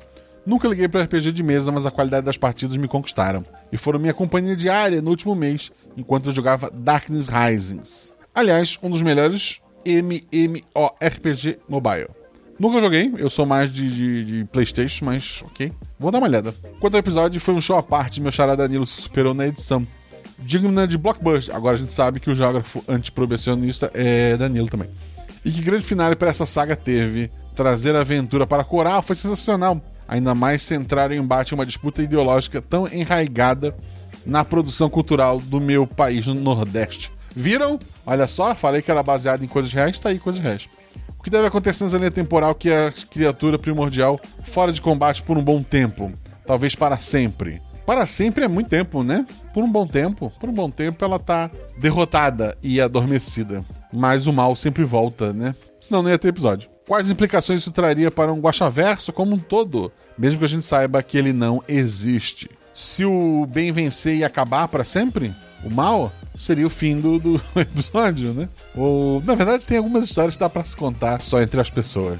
Nunca 0.45 0.67
liguei 0.67 0.87
para 0.87 1.03
RPG 1.03 1.31
de 1.31 1.43
mesa, 1.43 1.71
mas 1.71 1.85
a 1.85 1.91
qualidade 1.91 2.25
das 2.25 2.37
partidas 2.37 2.75
me 2.75 2.87
conquistaram. 2.87 3.45
E 3.71 3.77
foram 3.77 3.99
minha 3.99 4.13
companhia 4.13 4.55
diária 4.55 5.01
no 5.01 5.09
último 5.09 5.35
mês, 5.35 5.71
enquanto 5.95 6.29
eu 6.29 6.33
jogava 6.33 6.69
Darkness 6.73 7.27
Risings. 7.27 8.13
Aliás, 8.33 8.77
um 8.81 8.89
dos 8.89 9.01
melhores 9.01 9.61
MMORPG 9.85 11.59
mobile. 11.67 12.09
Nunca 12.59 12.79
joguei, 12.79 13.11
eu 13.17 13.29
sou 13.29 13.45
mais 13.45 13.71
de, 13.71 13.89
de, 13.89 14.25
de, 14.25 14.45
PlayStation, 14.45 15.05
mas 15.05 15.43
ok. 15.43 15.71
Vou 15.99 16.11
dar 16.11 16.19
uma 16.19 16.27
olhada. 16.27 16.53
Quanto 16.79 16.93
ao 16.93 16.99
episódio, 16.99 17.41
foi 17.41 17.53
um 17.53 17.61
show 17.61 17.75
à 17.77 17.83
parte, 17.83 18.21
meu 18.21 18.31
chará 18.31 18.55
Danilo 18.55 18.85
se 18.85 19.01
superou 19.01 19.33
na 19.33 19.47
edição. 19.47 19.85
Digna 20.39 20.87
de 20.87 20.97
blockbuster. 20.97 21.55
Agora 21.55 21.75
a 21.75 21.79
gente 21.79 21.93
sabe 21.93 22.19
que 22.19 22.29
o 22.29 22.35
geógrafo 22.35 22.83
antiprobecionista 22.87 23.89
é 23.93 24.35
Danilo 24.37 24.67
também. 24.67 24.89
E 25.43 25.51
que 25.51 25.61
grande 25.61 25.85
finale 25.85 26.15
para 26.15 26.29
essa 26.29 26.45
saga 26.45 26.75
teve. 26.75 27.31
Trazer 27.55 27.95
a 27.95 28.01
aventura 28.01 28.47
para 28.47 28.63
Coral 28.63 29.01
foi 29.01 29.15
sensacional. 29.15 29.81
Ainda 30.07 30.35
mais 30.35 30.61
centrar 30.61 31.11
o 31.11 31.13
embate 31.13 31.53
em 31.53 31.55
uma 31.55 31.65
disputa 31.65 32.01
ideológica 32.01 32.61
tão 32.61 32.87
enraigada 32.87 33.75
na 34.25 34.43
produção 34.43 34.89
cultural 34.89 35.39
do 35.39 35.59
meu 35.59 35.87
país 35.87 36.27
no 36.27 36.35
Nordeste. 36.35 37.11
Viram? 37.35 37.79
Olha 38.05 38.27
só, 38.27 38.53
falei 38.53 38.81
que 38.81 38.91
era 38.91 39.01
baseado 39.01 39.43
em 39.43 39.47
coisas 39.47 39.73
reais, 39.73 39.97
tá 39.97 40.09
aí 40.09 40.19
coisas 40.19 40.41
reais. 40.41 40.67
O 41.23 41.29
que 41.29 41.29
deve 41.29 41.47
acontecer 41.47 41.85
nessa 41.85 41.97
linha 41.97 42.11
temporal 42.11 42.53
que 42.53 42.69
é 42.69 42.87
a 42.87 42.91
criatura 42.91 43.57
primordial 43.57 44.19
fora 44.43 44.73
de 44.73 44.81
combate 44.81 45.23
por 45.23 45.37
um 45.37 45.41
bom 45.41 45.63
tempo? 45.63 46.11
Talvez 46.45 46.75
para 46.75 46.97
sempre. 46.97 47.61
Para 47.85 48.05
sempre 48.05 48.43
é 48.43 48.47
muito 48.49 48.67
tempo, 48.69 49.05
né? 49.05 49.25
Por 49.53 49.63
um 49.63 49.71
bom 49.71 49.87
tempo. 49.87 50.29
Por 50.37 50.49
um 50.49 50.53
bom 50.53 50.69
tempo 50.69 51.05
ela 51.05 51.17
tá 51.17 51.49
derrotada 51.77 52.57
e 52.61 52.81
adormecida. 52.81 53.63
Mas 53.89 54.27
o 54.27 54.33
mal 54.33 54.53
sempre 54.53 54.83
volta, 54.83 55.31
né? 55.31 55.55
Senão 55.79 56.03
não 56.03 56.09
ia 56.09 56.19
ter 56.19 56.27
episódio. 56.27 56.69
Quais 56.85 57.09
implicações 57.09 57.61
isso 57.61 57.71
traria 57.71 58.11
para 58.11 58.33
um 58.33 58.41
guachaverso 58.41 59.13
como 59.13 59.33
um 59.33 59.39
todo? 59.39 59.93
Mesmo 60.17 60.39
que 60.39 60.45
a 60.45 60.49
gente 60.49 60.65
saiba 60.65 61.01
que 61.01 61.17
ele 61.17 61.31
não 61.31 61.63
existe. 61.69 62.49
Se 62.73 63.05
o 63.05 63.45
bem 63.45 63.71
vencer 63.71 64.17
e 64.17 64.25
acabar 64.25 64.67
para 64.67 64.83
sempre? 64.83 65.33
O 65.63 65.73
mal? 65.73 66.11
Seria 66.35 66.65
o 66.65 66.69
fim 66.69 66.99
do, 66.99 67.19
do 67.19 67.41
episódio, 67.59 68.33
né? 68.33 68.49
Ou, 68.75 69.21
na 69.21 69.35
verdade, 69.35 69.65
tem 69.65 69.77
algumas 69.77 70.05
histórias 70.05 70.35
que 70.35 70.39
dá 70.39 70.49
pra 70.49 70.63
se 70.63 70.75
contar 70.75 71.21
só 71.21 71.41
entre 71.41 71.59
as 71.59 71.69
pessoas. 71.69 72.19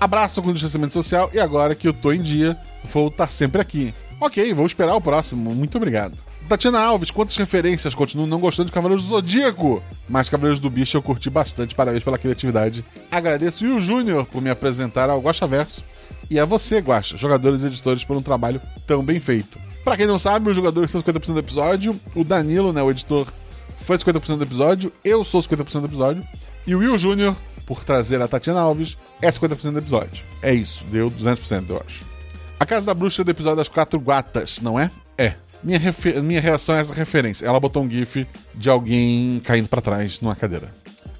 Abraço 0.00 0.42
com 0.42 0.50
o 0.50 0.52
distanciamento 0.52 0.92
social 0.92 1.30
e 1.32 1.40
agora 1.40 1.74
que 1.74 1.88
eu 1.88 1.92
tô 1.92 2.12
em 2.12 2.22
dia, 2.22 2.56
vou 2.84 3.08
estar 3.08 3.30
sempre 3.30 3.60
aqui. 3.60 3.92
Ok, 4.20 4.52
vou 4.54 4.66
esperar 4.66 4.94
o 4.94 5.00
próximo. 5.00 5.54
Muito 5.54 5.76
obrigado. 5.76 6.14
Tatiana 6.48 6.80
Alves, 6.80 7.10
quantas 7.10 7.36
referências? 7.36 7.94
Continuo 7.94 8.26
não 8.26 8.40
gostando 8.40 8.66
de 8.66 8.72
Cavaleiros 8.72 9.04
do 9.04 9.10
Zodíaco, 9.10 9.82
mas 10.08 10.30
Cavaleiros 10.30 10.58
do 10.58 10.70
Bicho 10.70 10.96
eu 10.96 11.02
curti 11.02 11.28
bastante. 11.28 11.74
Parabéns 11.74 12.02
pela 12.02 12.16
criatividade. 12.16 12.84
Agradeço 13.10 13.66
o 13.66 13.80
Júnior 13.80 14.24
por 14.24 14.40
me 14.40 14.48
apresentar 14.48 15.10
ao 15.10 15.20
Guacha 15.20 15.46
Verso 15.46 15.84
e 16.30 16.40
a 16.40 16.44
você, 16.44 16.78
Guacha, 16.78 17.16
jogadores 17.16 17.62
e 17.62 17.66
editores, 17.66 18.02
por 18.02 18.16
um 18.16 18.22
trabalho 18.22 18.60
tão 18.86 19.04
bem 19.04 19.20
feito. 19.20 19.58
Pra 19.88 19.96
quem 19.96 20.06
não 20.06 20.18
sabe, 20.18 20.50
os 20.50 20.54
jogadores 20.54 20.90
são 20.90 21.02
50% 21.02 21.32
do 21.32 21.38
episódio. 21.38 21.98
O 22.14 22.22
Danilo, 22.22 22.74
né, 22.74 22.82
o 22.82 22.90
editor, 22.90 23.26
foi 23.78 23.96
50% 23.96 24.36
do 24.36 24.44
episódio. 24.44 24.92
Eu 25.02 25.24
sou 25.24 25.40
50% 25.40 25.80
do 25.80 25.86
episódio. 25.86 26.22
E 26.66 26.74
o 26.74 26.80
Will 26.80 26.98
Júnior, 26.98 27.34
por 27.64 27.82
trazer 27.82 28.20
a 28.20 28.28
Tatiana 28.28 28.60
Alves, 28.60 28.98
é 29.22 29.30
50% 29.30 29.72
do 29.72 29.78
episódio. 29.78 30.26
É 30.42 30.52
isso, 30.52 30.84
deu 30.90 31.10
200%, 31.10 31.70
eu 31.70 31.82
acho. 31.86 32.04
A 32.60 32.66
Casa 32.66 32.84
da 32.84 32.92
Bruxa 32.92 33.22
é 33.22 33.24
do 33.24 33.30
episódio 33.30 33.56
das 33.56 33.68
Quatro 33.70 33.98
Guatas, 33.98 34.60
não 34.60 34.78
é? 34.78 34.90
É. 35.16 35.32
Minha, 35.64 35.80
minha 36.22 36.40
reação 36.42 36.74
é 36.74 36.80
essa 36.82 36.92
referência. 36.92 37.46
Ela 37.46 37.58
botou 37.58 37.82
um 37.82 37.88
gif 37.88 38.26
de 38.54 38.68
alguém 38.68 39.40
caindo 39.42 39.68
para 39.68 39.80
trás 39.80 40.20
numa 40.20 40.36
cadeira. 40.36 40.70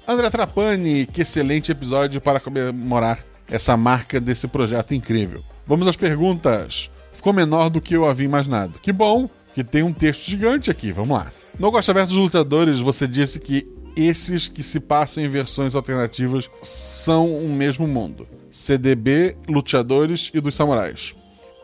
André 0.07 0.29
Trapani, 0.29 1.07
que 1.07 1.23
excelente 1.23 1.71
episódio 1.71 2.21
para 2.21 2.39
comemorar 2.39 3.17
essa 3.49 3.75
marca 3.75 4.19
desse 4.19 4.47
projeto 4.47 4.93
incrível. 4.93 5.43
Vamos 5.65 5.87
às 5.87 5.95
perguntas 5.95 6.91
ficou 7.19 7.33
menor 7.33 7.69
do 7.69 7.81
que 7.81 7.95
eu 7.95 8.05
havia 8.05 8.25
imaginado. 8.25 8.79
Que 8.81 8.93
bom 8.93 9.29
que 9.53 9.61
tem 9.61 9.83
um 9.83 9.91
texto 9.91 10.25
gigante 10.25 10.71
aqui, 10.71 10.91
vamos 10.93 11.17
lá. 11.17 11.31
No 11.59 11.69
Gosta 11.69 11.93
Verso 11.93 12.13
dos 12.13 12.17
Lutadores, 12.17 12.79
você 12.79 13.05
disse 13.05 13.41
que 13.41 13.65
esses 13.97 14.47
que 14.47 14.63
se 14.63 14.79
passam 14.79 15.21
em 15.21 15.27
versões 15.27 15.75
alternativas 15.75 16.49
são 16.61 17.29
o 17.35 17.49
mesmo 17.49 17.85
mundo. 17.85 18.25
CDB, 18.49 19.35
Luteadores 19.49 20.31
e 20.33 20.39
dos 20.39 20.55
Samurais. 20.55 21.13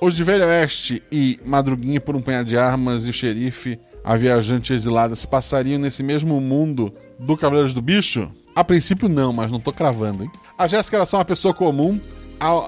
Os 0.02 0.14
de 0.14 0.26
Velho 0.26 0.44
Oeste 0.44 1.02
e 1.10 1.40
Madruguinha 1.46 2.02
por 2.02 2.18
um 2.18 2.22
Punhado 2.22 2.50
de 2.50 2.58
Armas 2.58 3.06
e 3.06 3.14
Xerife, 3.14 3.80
a 4.04 4.18
Viajante 4.18 4.74
Exilada, 4.74 5.16
se 5.16 5.26
passariam 5.26 5.80
nesse 5.80 6.04
mesmo 6.04 6.42
mundo 6.42 6.94
do 7.18 7.38
Cavaleiros 7.38 7.74
do 7.74 7.82
Bicho? 7.82 8.30
A 8.54 8.62
princípio 8.62 9.08
não, 9.08 9.32
mas 9.32 9.54
não 9.54 9.60
tô 9.62 9.72
cravando, 9.72 10.26
hein? 10.26 10.32
A 10.58 10.68
Jéssica 10.68 10.98
era 10.98 11.06
só 11.06 11.18
uma 11.18 11.26
pessoa 11.26 11.54
comum, 11.54 11.98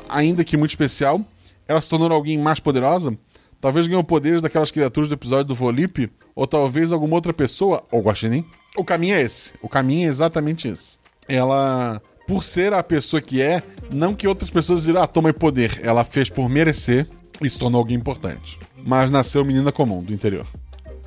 ainda 0.07 0.45
que 0.45 0.55
muito 0.55 0.71
especial, 0.71 1.21
ela 1.67 1.81
se 1.81 1.89
tornou 1.89 2.11
alguém 2.11 2.37
mais 2.37 2.59
poderosa? 2.59 3.17
Talvez 3.59 3.87
ganhou 3.87 4.03
poderes 4.03 4.41
daquelas 4.41 4.71
criaturas 4.71 5.09
do 5.09 5.15
episódio 5.15 5.45
do 5.45 5.55
Volipe? 5.55 6.11
Ou 6.35 6.45
talvez 6.45 6.91
alguma 6.91 7.15
outra 7.15 7.33
pessoa? 7.33 7.83
Ou 7.91 8.01
Guaxinim? 8.01 8.45
O 8.75 8.83
caminho 8.83 9.15
é 9.15 9.21
esse. 9.21 9.53
O 9.61 9.67
caminho 9.67 10.07
é 10.07 10.09
exatamente 10.09 10.67
esse. 10.67 10.97
Ela, 11.27 12.01
por 12.27 12.43
ser 12.43 12.73
a 12.73 12.83
pessoa 12.83 13.21
que 13.21 13.41
é, 13.41 13.63
não 13.91 14.13
que 14.13 14.27
outras 14.27 14.49
pessoas 14.49 14.83
dirão, 14.83 15.01
ah, 15.01 15.07
toma 15.07 15.33
poder. 15.33 15.79
Ela 15.83 16.03
fez 16.03 16.29
por 16.29 16.47
merecer 16.47 17.07
e 17.41 17.49
se 17.49 17.57
tornou 17.57 17.79
alguém 17.79 17.97
importante. 17.97 18.59
Mas 18.83 19.09
nasceu 19.09 19.43
menina 19.43 19.71
comum, 19.71 20.03
do 20.03 20.13
interior. 20.13 20.45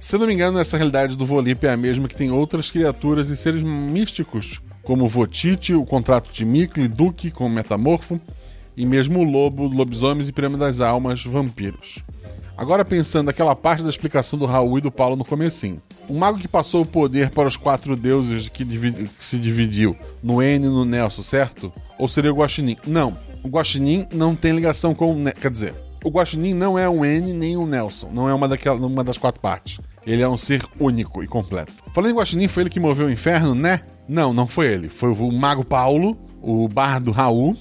Se 0.01 0.17
não 0.17 0.27
me 0.27 0.35
engano, 0.35 0.59
essa 0.59 0.77
realidade 0.77 1.17
do 1.17 1.27
Volipe 1.27 1.67
é 1.67 1.71
a 1.71 1.77
mesma 1.77 2.09
que 2.09 2.17
tem 2.17 2.31
outras 2.31 2.71
criaturas 2.71 3.29
e 3.29 3.37
seres 3.37 3.63
místicos, 3.63 4.61
como 4.83 5.07
Votite, 5.07 5.75
o 5.75 5.85
contrato 5.85 6.33
de 6.33 6.45
Mikli, 6.45 6.89
Duque 6.89 7.31
com 7.31 7.49
Metamorfo, 7.49 8.21
e 8.81 8.87
mesmo 8.87 9.21
o 9.21 9.23
lobo, 9.23 9.67
lobisomens 9.67 10.27
e 10.27 10.33
pirâmide 10.33 10.61
das 10.61 10.81
almas, 10.81 11.23
vampiros. 11.23 11.99
Agora 12.57 12.83
pensando 12.83 13.27
naquela 13.27 13.55
parte 13.55 13.83
da 13.83 13.91
explicação 13.91 14.39
do 14.39 14.47
Raul 14.47 14.79
e 14.79 14.81
do 14.81 14.91
Paulo 14.91 15.17
no 15.17 15.25
comecinho. 15.25 15.83
O 16.09 16.15
mago 16.15 16.39
que 16.39 16.49
passou 16.49 16.81
o 16.81 16.87
poder 16.87 17.29
para 17.29 17.47
os 17.47 17.59
quatro 17.59 17.95
deuses 17.95 18.49
que, 18.49 18.65
dividi 18.65 19.05
que 19.05 19.23
se 19.23 19.39
dividiu 19.39 19.95
no 20.23 20.41
N 20.41 20.65
e 20.65 20.69
no 20.71 20.87
Nelson, 20.87 21.23
certo? 21.23 21.71
Ou 21.99 22.09
seria 22.09 22.33
o 22.33 22.37
Guaxinim? 22.37 22.79
Não. 22.87 23.15
O 23.45 23.49
Guaxinim 23.49 24.07
não 24.15 24.35
tem 24.35 24.53
ligação 24.53 24.95
com 24.95 25.13
o... 25.13 25.33
Quer 25.35 25.51
dizer, 25.51 25.75
o 26.03 26.09
Guaxinim 26.09 26.55
não 26.55 26.79
é 26.79 26.89
um 26.89 27.05
N 27.05 27.35
nem 27.35 27.59
um 27.59 27.67
Nelson. 27.67 28.09
Não 28.11 28.31
é 28.31 28.33
uma, 28.33 28.49
daquela, 28.49 28.79
uma 28.79 29.05
das 29.05 29.19
quatro 29.19 29.43
partes. 29.43 29.79
Ele 30.07 30.23
é 30.23 30.29
um 30.29 30.39
ser 30.39 30.65
único 30.79 31.23
e 31.23 31.27
completo. 31.27 31.75
Falando 31.93 32.13
em 32.13 32.17
Guaxinim, 32.17 32.49
foi 32.49 32.63
ele 32.63 32.71
que 32.71 32.81
moveu 32.81 33.09
o 33.09 33.13
inferno, 33.13 33.55
né? 33.55 33.83
Não, 34.09 34.33
não 34.33 34.47
foi 34.47 34.69
ele. 34.69 34.89
Foi 34.89 35.11
o 35.11 35.31
mago 35.31 35.63
Paulo, 35.63 36.17
o 36.41 36.67
bardo 36.67 37.11
Raul 37.11 37.55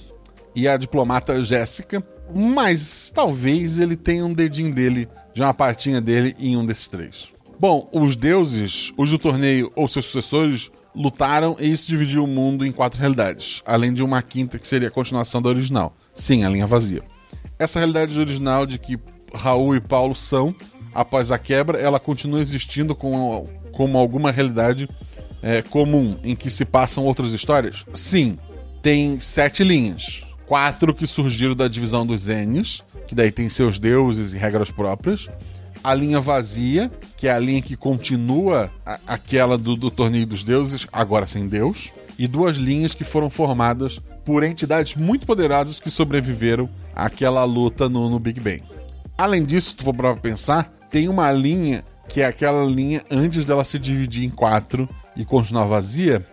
e 0.54 0.66
a 0.68 0.76
diplomata 0.76 1.42
Jéssica, 1.42 2.04
mas 2.34 3.10
talvez 3.14 3.78
ele 3.78 3.96
tenha 3.96 4.24
um 4.24 4.32
dedinho 4.32 4.72
dele, 4.72 5.08
de 5.32 5.42
uma 5.42 5.54
partinha 5.54 6.00
dele 6.00 6.34
em 6.38 6.56
um 6.56 6.64
desses 6.64 6.88
três. 6.88 7.32
Bom, 7.58 7.88
os 7.92 8.16
deuses, 8.16 8.92
os 8.96 9.10
do 9.10 9.18
torneio 9.18 9.70
ou 9.76 9.86
seus 9.86 10.06
sucessores, 10.06 10.70
lutaram 10.94 11.56
e 11.60 11.70
isso 11.70 11.86
dividiu 11.86 12.24
o 12.24 12.26
mundo 12.26 12.64
em 12.64 12.72
quatro 12.72 12.98
realidades, 12.98 13.62
além 13.64 13.92
de 13.92 14.02
uma 14.02 14.22
quinta 14.22 14.58
que 14.58 14.66
seria 14.66 14.88
a 14.88 14.90
continuação 14.90 15.40
da 15.40 15.48
original. 15.48 15.94
Sim, 16.14 16.44
a 16.44 16.48
linha 16.48 16.66
vazia. 16.66 17.02
Essa 17.58 17.78
realidade 17.78 18.18
original 18.18 18.66
de 18.66 18.78
que 18.78 18.98
Raul 19.34 19.76
e 19.76 19.80
Paulo 19.80 20.14
são, 20.14 20.54
após 20.94 21.30
a 21.30 21.38
quebra, 21.38 21.78
ela 21.78 22.00
continua 22.00 22.40
existindo 22.40 22.94
com, 22.94 23.46
como 23.72 23.98
alguma 23.98 24.30
realidade 24.30 24.88
é, 25.42 25.62
comum 25.62 26.18
em 26.24 26.34
que 26.34 26.50
se 26.50 26.64
passam 26.64 27.04
outras 27.04 27.32
histórias? 27.32 27.84
Sim. 27.94 28.38
Tem 28.82 29.20
sete 29.20 29.62
linhas. 29.62 30.24
Quatro 30.50 30.92
que 30.92 31.06
surgiram 31.06 31.54
da 31.54 31.68
divisão 31.68 32.04
dos 32.04 32.28
Enes, 32.28 32.82
que 33.06 33.14
daí 33.14 33.30
tem 33.30 33.48
seus 33.48 33.78
deuses 33.78 34.32
e 34.32 34.36
regras 34.36 34.68
próprias. 34.68 35.28
A 35.80 35.94
linha 35.94 36.20
vazia, 36.20 36.90
que 37.16 37.28
é 37.28 37.30
a 37.30 37.38
linha 37.38 37.62
que 37.62 37.76
continua 37.76 38.68
a, 38.84 38.98
aquela 39.06 39.56
do, 39.56 39.76
do 39.76 39.92
Torneio 39.92 40.26
dos 40.26 40.42
Deuses, 40.42 40.88
agora 40.92 41.24
sem 41.24 41.46
Deus. 41.46 41.92
E 42.18 42.26
duas 42.26 42.56
linhas 42.56 42.96
que 42.96 43.04
foram 43.04 43.30
formadas 43.30 44.00
por 44.24 44.42
entidades 44.42 44.96
muito 44.96 45.24
poderosas 45.24 45.78
que 45.78 45.88
sobreviveram 45.88 46.68
àquela 46.96 47.44
luta 47.44 47.88
no, 47.88 48.10
no 48.10 48.18
Big 48.18 48.40
Bang. 48.40 48.64
Além 49.16 49.44
disso, 49.44 49.68
se 49.68 49.76
tu 49.76 49.84
for 49.84 49.94
para 49.94 50.16
pensar, 50.16 50.64
tem 50.90 51.08
uma 51.08 51.30
linha 51.30 51.84
que 52.08 52.22
é 52.22 52.26
aquela 52.26 52.64
linha 52.64 53.04
antes 53.08 53.44
dela 53.44 53.62
se 53.62 53.78
dividir 53.78 54.24
em 54.24 54.30
quatro 54.30 54.88
e 55.16 55.24
continuar 55.24 55.66
vazia, 55.66 56.26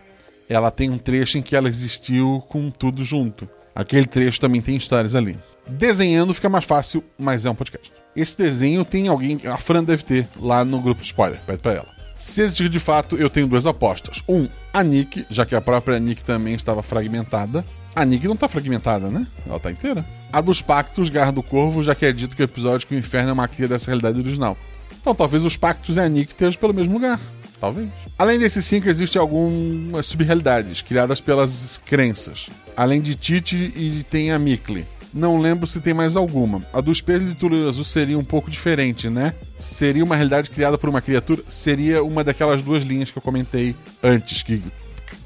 ela 0.50 0.72
tem 0.72 0.90
um 0.90 0.98
trecho 0.98 1.38
em 1.38 1.44
que 1.44 1.56
ela 1.56 1.70
existiu 1.70 2.44
com 2.50 2.72
tudo 2.72 3.04
junto. 3.04 3.48
Aquele 3.78 4.08
trecho 4.08 4.40
também 4.40 4.60
tem 4.60 4.76
histórias 4.76 5.14
ali. 5.14 5.38
Desenhando 5.68 6.34
fica 6.34 6.50
mais 6.50 6.66
fácil, 6.66 7.04
mas 7.16 7.46
é 7.46 7.52
um 7.52 7.54
podcast. 7.54 7.94
Esse 8.16 8.36
desenho 8.36 8.84
tem 8.84 9.08
alguém, 9.08 9.40
a 9.46 9.56
Fran 9.56 9.84
deve 9.84 10.02
ter 10.02 10.28
lá 10.40 10.66
no 10.66 10.82
grupo 10.82 11.04
spoiler, 11.04 11.40
pede 11.46 11.60
pra 11.60 11.74
ela. 11.74 11.88
Se 12.16 12.42
existir 12.42 12.70
de 12.70 12.80
fato, 12.80 13.16
eu 13.18 13.30
tenho 13.30 13.46
duas 13.46 13.68
apostas. 13.68 14.24
Um, 14.28 14.50
a 14.74 14.84
Nick, 14.84 15.28
já 15.30 15.46
que 15.46 15.54
a 15.54 15.62
própria 15.62 16.00
Nick 16.00 16.24
também 16.24 16.56
estava 16.56 16.82
fragmentada. 16.82 17.64
A 17.96 18.04
Nick 18.04 18.28
não 18.28 18.36
tá 18.36 18.48
fragmentada, 18.48 19.12
né? 19.12 19.28
Ela 19.48 19.60
tá 19.60 19.70
inteira. 19.70 20.04
A 20.34 20.42
dos 20.42 20.60
pactos, 20.60 21.10
Garra 21.10 21.32
do 21.32 21.44
Corvo, 21.44 21.84
já 21.84 21.94
que 21.94 22.08
é 22.08 22.12
dito 22.12 22.36
que 22.36 22.42
o 22.42 22.46
episódio 22.46 22.88
que 22.88 22.96
o 22.96 22.98
inferno 22.98 23.30
é 23.30 23.34
uma 23.34 23.48
cria 23.48 23.68
dessa 23.68 23.92
realidade 23.92 24.20
original. 24.20 24.58
Então 25.00 25.14
talvez 25.14 25.44
os 25.44 25.56
pactos 25.56 25.98
e 25.98 26.00
a 26.00 26.10
Nick 26.10 26.32
estejam 26.32 26.60
pelo 26.60 26.74
mesmo 26.74 26.94
lugar. 26.94 27.20
Talvez. 27.60 27.90
Além 28.18 28.38
desses 28.38 28.66
cinco, 28.66 28.90
existem 28.90 29.20
algumas 29.20 30.06
subrealidades 30.06 30.82
criadas 30.82 31.20
pelas 31.20 31.80
crenças. 31.86 32.50
Além 32.76 33.02
de 33.02 33.16
Titi 33.16 33.74
e 33.76 34.06
tem 34.10 34.32
a 34.32 34.40
Mikli. 34.40 34.86
Não 35.14 35.40
lembro 35.40 35.66
se 35.66 35.82
tem 35.82 35.94
mais 35.94 36.16
alguma. 36.16 36.64
A 36.72 36.82
do 36.82 36.92
espelho 36.92 37.26
de 37.26 37.34
Túlio 37.34 37.68
Azul 37.68 37.84
seria 37.84 38.20
um 38.20 38.24
pouco 38.24 38.52
diferente, 38.52 39.10
né? 39.10 39.34
Seria 39.58 40.04
uma 40.04 40.16
realidade 40.16 40.50
criada 40.50 40.78
por 40.78 40.90
uma 40.90 41.02
criatura? 41.02 41.42
Seria 41.48 42.04
uma 42.04 42.24
daquelas 42.24 42.62
duas 42.62 42.84
linhas 42.84 43.10
que 43.10 43.18
eu 43.18 43.22
comentei 43.22 43.76
antes, 44.04 44.44
que 44.44 44.62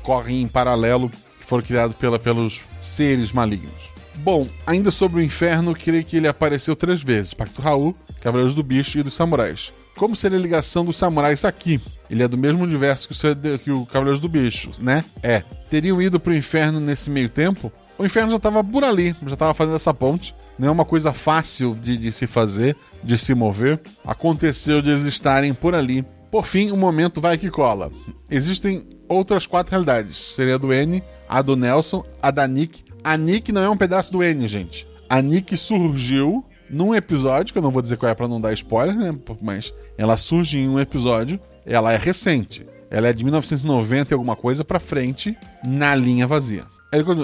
correm 0.02 0.44
em 0.44 0.48
paralelo, 0.48 1.10
que 1.10 1.46
foram 1.46 1.64
criadas 1.64 1.96
pela, 1.98 2.18
pelos 2.18 2.62
seres 2.80 3.34
malignos. 3.34 3.92
Bom, 4.20 4.48
ainda 4.66 4.92
sobre 4.92 5.20
o 5.20 5.24
inferno, 5.24 5.76
creio 5.76 6.06
que 6.06 6.18
ele 6.18 6.28
apareceu 6.28 6.76
três 6.76 7.04
vezes: 7.04 7.34
Pacto 7.34 7.62
Raul, 7.62 7.96
Cavaleiros 8.22 8.56
do 8.56 8.64
Bicho 8.64 9.00
e 9.00 9.04
dos 9.04 9.16
Samurais. 9.16 9.74
Como 10.02 10.16
seria 10.16 10.40
a 10.40 10.42
ligação 10.42 10.84
dos 10.84 10.98
samurais 10.98 11.46
aqui? 11.46 11.80
Ele 12.10 12.24
é 12.24 12.28
do 12.28 12.36
mesmo 12.36 12.64
universo 12.64 13.08
que 13.08 13.14
o, 13.14 13.60
que 13.60 13.70
o 13.70 13.86
Cavaleiros 13.86 14.20
do 14.20 14.28
Bicho, 14.28 14.72
né? 14.80 15.06
É. 15.22 15.44
Teriam 15.70 16.02
ido 16.02 16.20
pro 16.20 16.34
inferno 16.34 16.80
nesse 16.80 17.08
meio 17.08 17.30
tempo? 17.30 17.72
O 18.00 18.04
inferno 18.04 18.32
já 18.32 18.38
estava 18.38 18.64
por 18.64 18.84
ali, 18.84 19.16
já 19.28 19.34
estava 19.34 19.54
fazendo 19.54 19.76
essa 19.76 19.94
ponte. 19.94 20.34
Não 20.58 20.70
é 20.70 20.72
uma 20.72 20.86
coisa 20.86 21.14
fácil 21.14 21.78
de, 21.80 21.98
de, 21.98 22.12
se 22.12 22.26
fazer, 22.26 22.76
de 23.04 23.16
se 23.16 23.36
mover. 23.36 23.80
Aconteceu 24.04 24.82
de 24.82 24.90
eles 24.90 25.06
estarem 25.06 25.54
por 25.54 25.76
ali. 25.76 26.04
Por 26.32 26.48
fim, 26.48 26.72
o 26.72 26.78
momento 26.78 27.22
vai 27.22 27.38
que 27.38 27.52
cola. 27.52 27.92
Existem 28.28 28.84
outras 29.08 29.46
quatro 29.46 29.70
realidades. 29.70 30.18
Seria 30.18 30.56
a 30.56 30.58
do 30.58 30.74
N, 30.74 31.04
a 31.30 31.44
do 31.44 31.56
Nelson, 31.56 32.04
a 32.20 32.32
da 32.32 32.48
Nick. 32.48 32.84
A 33.04 33.16
Nick 33.16 33.52
não 33.52 33.62
é 33.62 33.70
um 33.70 33.78
pedaço 33.78 34.12
do 34.12 34.24
N, 34.24 34.48
gente. 34.48 34.88
A 35.08 35.22
Nick 35.22 35.56
surgiu 35.56 36.44
num 36.72 36.96
episódio, 36.96 37.54
que 37.54 37.58
eu 37.58 37.64
não 37.64 37.72
vou 37.72 37.82
dizer 37.82 37.98
qual 37.98 38.12
é 38.12 38.16
para 38.16 38.28
não 38.28 38.40
dar 38.40 38.54
spoiler, 38.54 38.96
né? 38.96 39.16
Mas 39.42 39.74
ela 39.98 40.18
surge 40.18 40.58
em 40.58 40.70
um 40.70 40.80
episódio. 40.80 41.40
Ela 41.66 41.94
é 41.94 41.98
recente. 41.98 42.66
Ela 42.90 43.10
é 43.10 43.14
de 43.14 43.24
1990 43.24 44.14
e 44.14 44.16
alguma 44.16 44.36
coisa 44.36 44.66
para 44.66 44.80
frente 44.80 45.38
na 45.64 45.94
linha 45.94 46.26
vazia. 46.26 46.64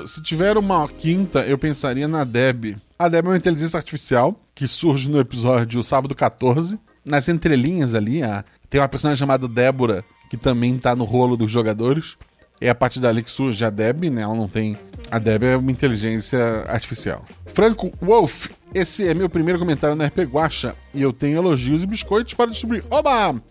Se 0.05 0.21
tiver 0.21 0.57
uma 0.57 0.87
quinta, 0.87 1.41
eu 1.41 1.57
pensaria 1.57 2.07
na 2.07 2.23
Deb. 2.23 2.77
A 2.97 3.09
Deb 3.09 3.25
é 3.25 3.29
uma 3.29 3.37
inteligência 3.37 3.77
artificial 3.77 4.39
que 4.55 4.67
surge 4.67 5.09
no 5.09 5.19
episódio 5.19 5.83
Sábado 5.83 6.15
14. 6.15 6.79
Nas 7.05 7.27
entrelinhas 7.27 7.93
ali, 7.93 8.23
a... 8.23 8.45
tem 8.69 8.79
uma 8.79 8.87
personagem 8.87 9.19
chamada 9.19 9.47
Débora, 9.47 10.05
que 10.29 10.37
também 10.37 10.77
tá 10.77 10.95
no 10.95 11.03
rolo 11.03 11.35
dos 11.35 11.51
jogadores. 11.51 12.17
É 12.61 12.69
a 12.69 12.75
partir 12.75 12.99
dali 12.99 13.21
que 13.21 13.29
surge 13.29 13.63
a 13.65 13.69
Deb, 13.69 14.05
né? 14.05 14.21
Ela 14.21 14.35
não 14.35 14.47
tem. 14.47 14.77
A 15.09 15.19
Deb 15.19 15.43
é 15.43 15.55
uma 15.55 15.71
inteligência 15.71 16.39
artificial. 16.67 17.23
Franco 17.45 17.91
Wolf, 18.01 18.47
esse 18.73 19.07
é 19.07 19.13
meu 19.13 19.29
primeiro 19.29 19.57
comentário 19.57 19.95
no 19.95 20.03
RP 20.03 20.19
Guacha 20.19 20.75
e 20.93 21.01
eu 21.01 21.13
tenho 21.13 21.37
elogios 21.37 21.81
e 21.81 21.85
biscoitos 21.85 22.33
para 22.33 22.51
distribuir. 22.51 22.83
Oba! 22.89 23.41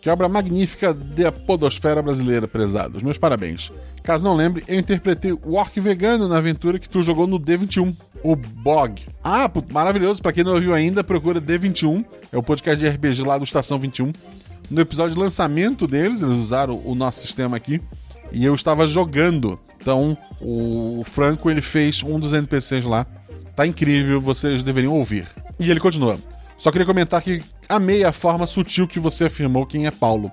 Que 0.00 0.10
obra 0.10 0.28
magnífica 0.28 0.94
da 0.94 1.32
podosfera 1.32 2.02
brasileira, 2.02 2.46
prezados. 2.46 3.02
Meus 3.02 3.18
parabéns. 3.18 3.72
Caso 4.02 4.22
não 4.22 4.36
lembre, 4.36 4.62
eu 4.68 4.78
interpretei 4.78 5.32
o 5.32 5.54
Orc 5.54 5.78
Vegano 5.80 6.28
na 6.28 6.38
aventura 6.38 6.78
que 6.78 6.88
tu 6.88 7.02
jogou 7.02 7.26
no 7.26 7.38
D21, 7.38 7.96
o 8.22 8.36
Bog. 8.36 9.02
Ah, 9.24 9.50
maravilhoso. 9.70 10.22
Para 10.22 10.32
quem 10.32 10.44
não 10.44 10.54
ouviu 10.54 10.72
ainda, 10.72 11.02
procura 11.02 11.40
D21. 11.40 12.04
É 12.30 12.38
o 12.38 12.42
podcast 12.42 12.78
de 12.78 12.88
RPG 12.88 13.22
lá 13.22 13.38
do 13.38 13.44
Estação 13.44 13.78
21. 13.78 14.12
No 14.70 14.80
episódio 14.80 15.14
de 15.14 15.20
lançamento 15.20 15.86
deles, 15.86 16.22
eles 16.22 16.36
usaram 16.36 16.80
o 16.84 16.94
nosso 16.94 17.20
sistema 17.20 17.56
aqui. 17.56 17.80
E 18.30 18.44
eu 18.44 18.54
estava 18.54 18.86
jogando. 18.86 19.58
Então, 19.80 20.16
o 20.40 21.02
Franco 21.04 21.50
ele 21.50 21.60
fez 21.60 22.02
um 22.02 22.18
dos 22.18 22.32
NPCs 22.32 22.84
lá. 22.84 23.06
Tá 23.54 23.66
incrível, 23.66 24.20
vocês 24.20 24.62
deveriam 24.62 24.94
ouvir. 24.94 25.26
E 25.58 25.70
ele 25.70 25.80
continua. 25.80 26.18
Só 26.56 26.70
queria 26.70 26.86
comentar 26.86 27.22
que 27.22 27.42
amei 27.68 28.04
a 28.04 28.12
forma 28.12 28.46
sutil 28.46 28.88
que 28.88 28.98
você 28.98 29.24
afirmou 29.24 29.66
quem 29.66 29.86
é 29.86 29.90
Paulo 29.90 30.30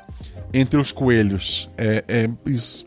entre 0.54 0.80
os 0.80 0.92
coelhos. 0.92 1.70
É, 1.78 2.04
é 2.08 2.30
isso. 2.46 2.86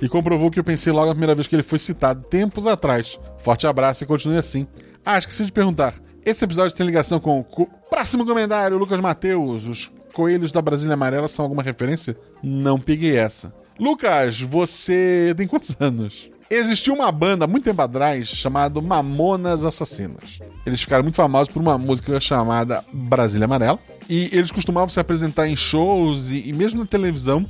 E 0.00 0.08
comprovou 0.08 0.50
que 0.50 0.60
eu 0.60 0.64
pensei 0.64 0.92
logo 0.92 1.10
a 1.10 1.14
primeira 1.14 1.34
vez 1.34 1.46
que 1.46 1.56
ele 1.56 1.62
foi 1.62 1.78
citado, 1.78 2.22
tempos 2.28 2.66
atrás. 2.66 3.18
Forte 3.38 3.66
abraço 3.66 4.04
e 4.04 4.06
continue 4.06 4.38
assim. 4.38 4.66
Ah, 5.04 5.18
esqueci 5.18 5.44
de 5.44 5.52
perguntar. 5.52 5.94
Esse 6.24 6.44
episódio 6.44 6.76
tem 6.76 6.86
ligação 6.86 7.18
com 7.18 7.40
o 7.40 7.66
próximo 7.90 8.24
comentário, 8.24 8.78
Lucas 8.78 9.00
Mateus. 9.00 9.64
Os 9.64 9.92
coelhos 10.12 10.52
da 10.52 10.62
Brasília 10.62 10.94
Amarela 10.94 11.28
são 11.28 11.44
alguma 11.44 11.62
referência? 11.62 12.16
Não 12.42 12.78
peguei 12.78 13.16
essa. 13.16 13.52
Lucas, 13.78 14.40
você 14.40 15.32
tem 15.36 15.46
quantos 15.46 15.74
anos? 15.78 16.28
Existiu 16.50 16.94
uma 16.94 17.12
banda 17.12 17.46
muito 17.46 17.64
tempo 17.64 17.80
atrás 17.80 18.26
chamada 18.28 18.80
Mamonas 18.80 19.64
Assassinas. 19.64 20.40
Eles 20.66 20.80
ficaram 20.80 21.04
muito 21.04 21.14
famosos 21.14 21.52
por 21.52 21.60
uma 21.60 21.78
música 21.78 22.18
chamada 22.18 22.82
Brasília 22.92 23.44
Amarela. 23.44 23.78
E 24.08 24.30
eles 24.32 24.50
costumavam 24.50 24.88
se 24.88 24.98
apresentar 24.98 25.46
em 25.46 25.54
shows 25.54 26.30
e, 26.30 26.48
e 26.48 26.52
mesmo 26.52 26.80
na 26.80 26.86
televisão. 26.86 27.44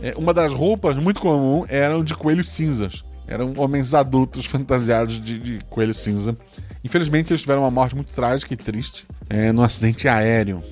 É, 0.00 0.14
uma 0.16 0.34
das 0.34 0.52
roupas 0.52 0.98
muito 0.98 1.20
comum 1.20 1.64
eram 1.68 2.04
de 2.04 2.14
coelhos 2.14 2.50
cinzas. 2.50 3.02
Eram 3.26 3.54
homens 3.56 3.94
adultos 3.94 4.44
fantasiados 4.46 5.20
de, 5.20 5.38
de 5.38 5.58
coelho 5.70 5.94
cinza. 5.94 6.36
Infelizmente, 6.84 7.32
eles 7.32 7.40
tiveram 7.40 7.62
uma 7.62 7.70
morte 7.70 7.96
muito 7.96 8.14
trágica 8.14 8.52
e 8.52 8.56
triste 8.56 9.06
é, 9.28 9.50
num 9.50 9.62
acidente 9.62 10.06
aéreo. 10.06 10.62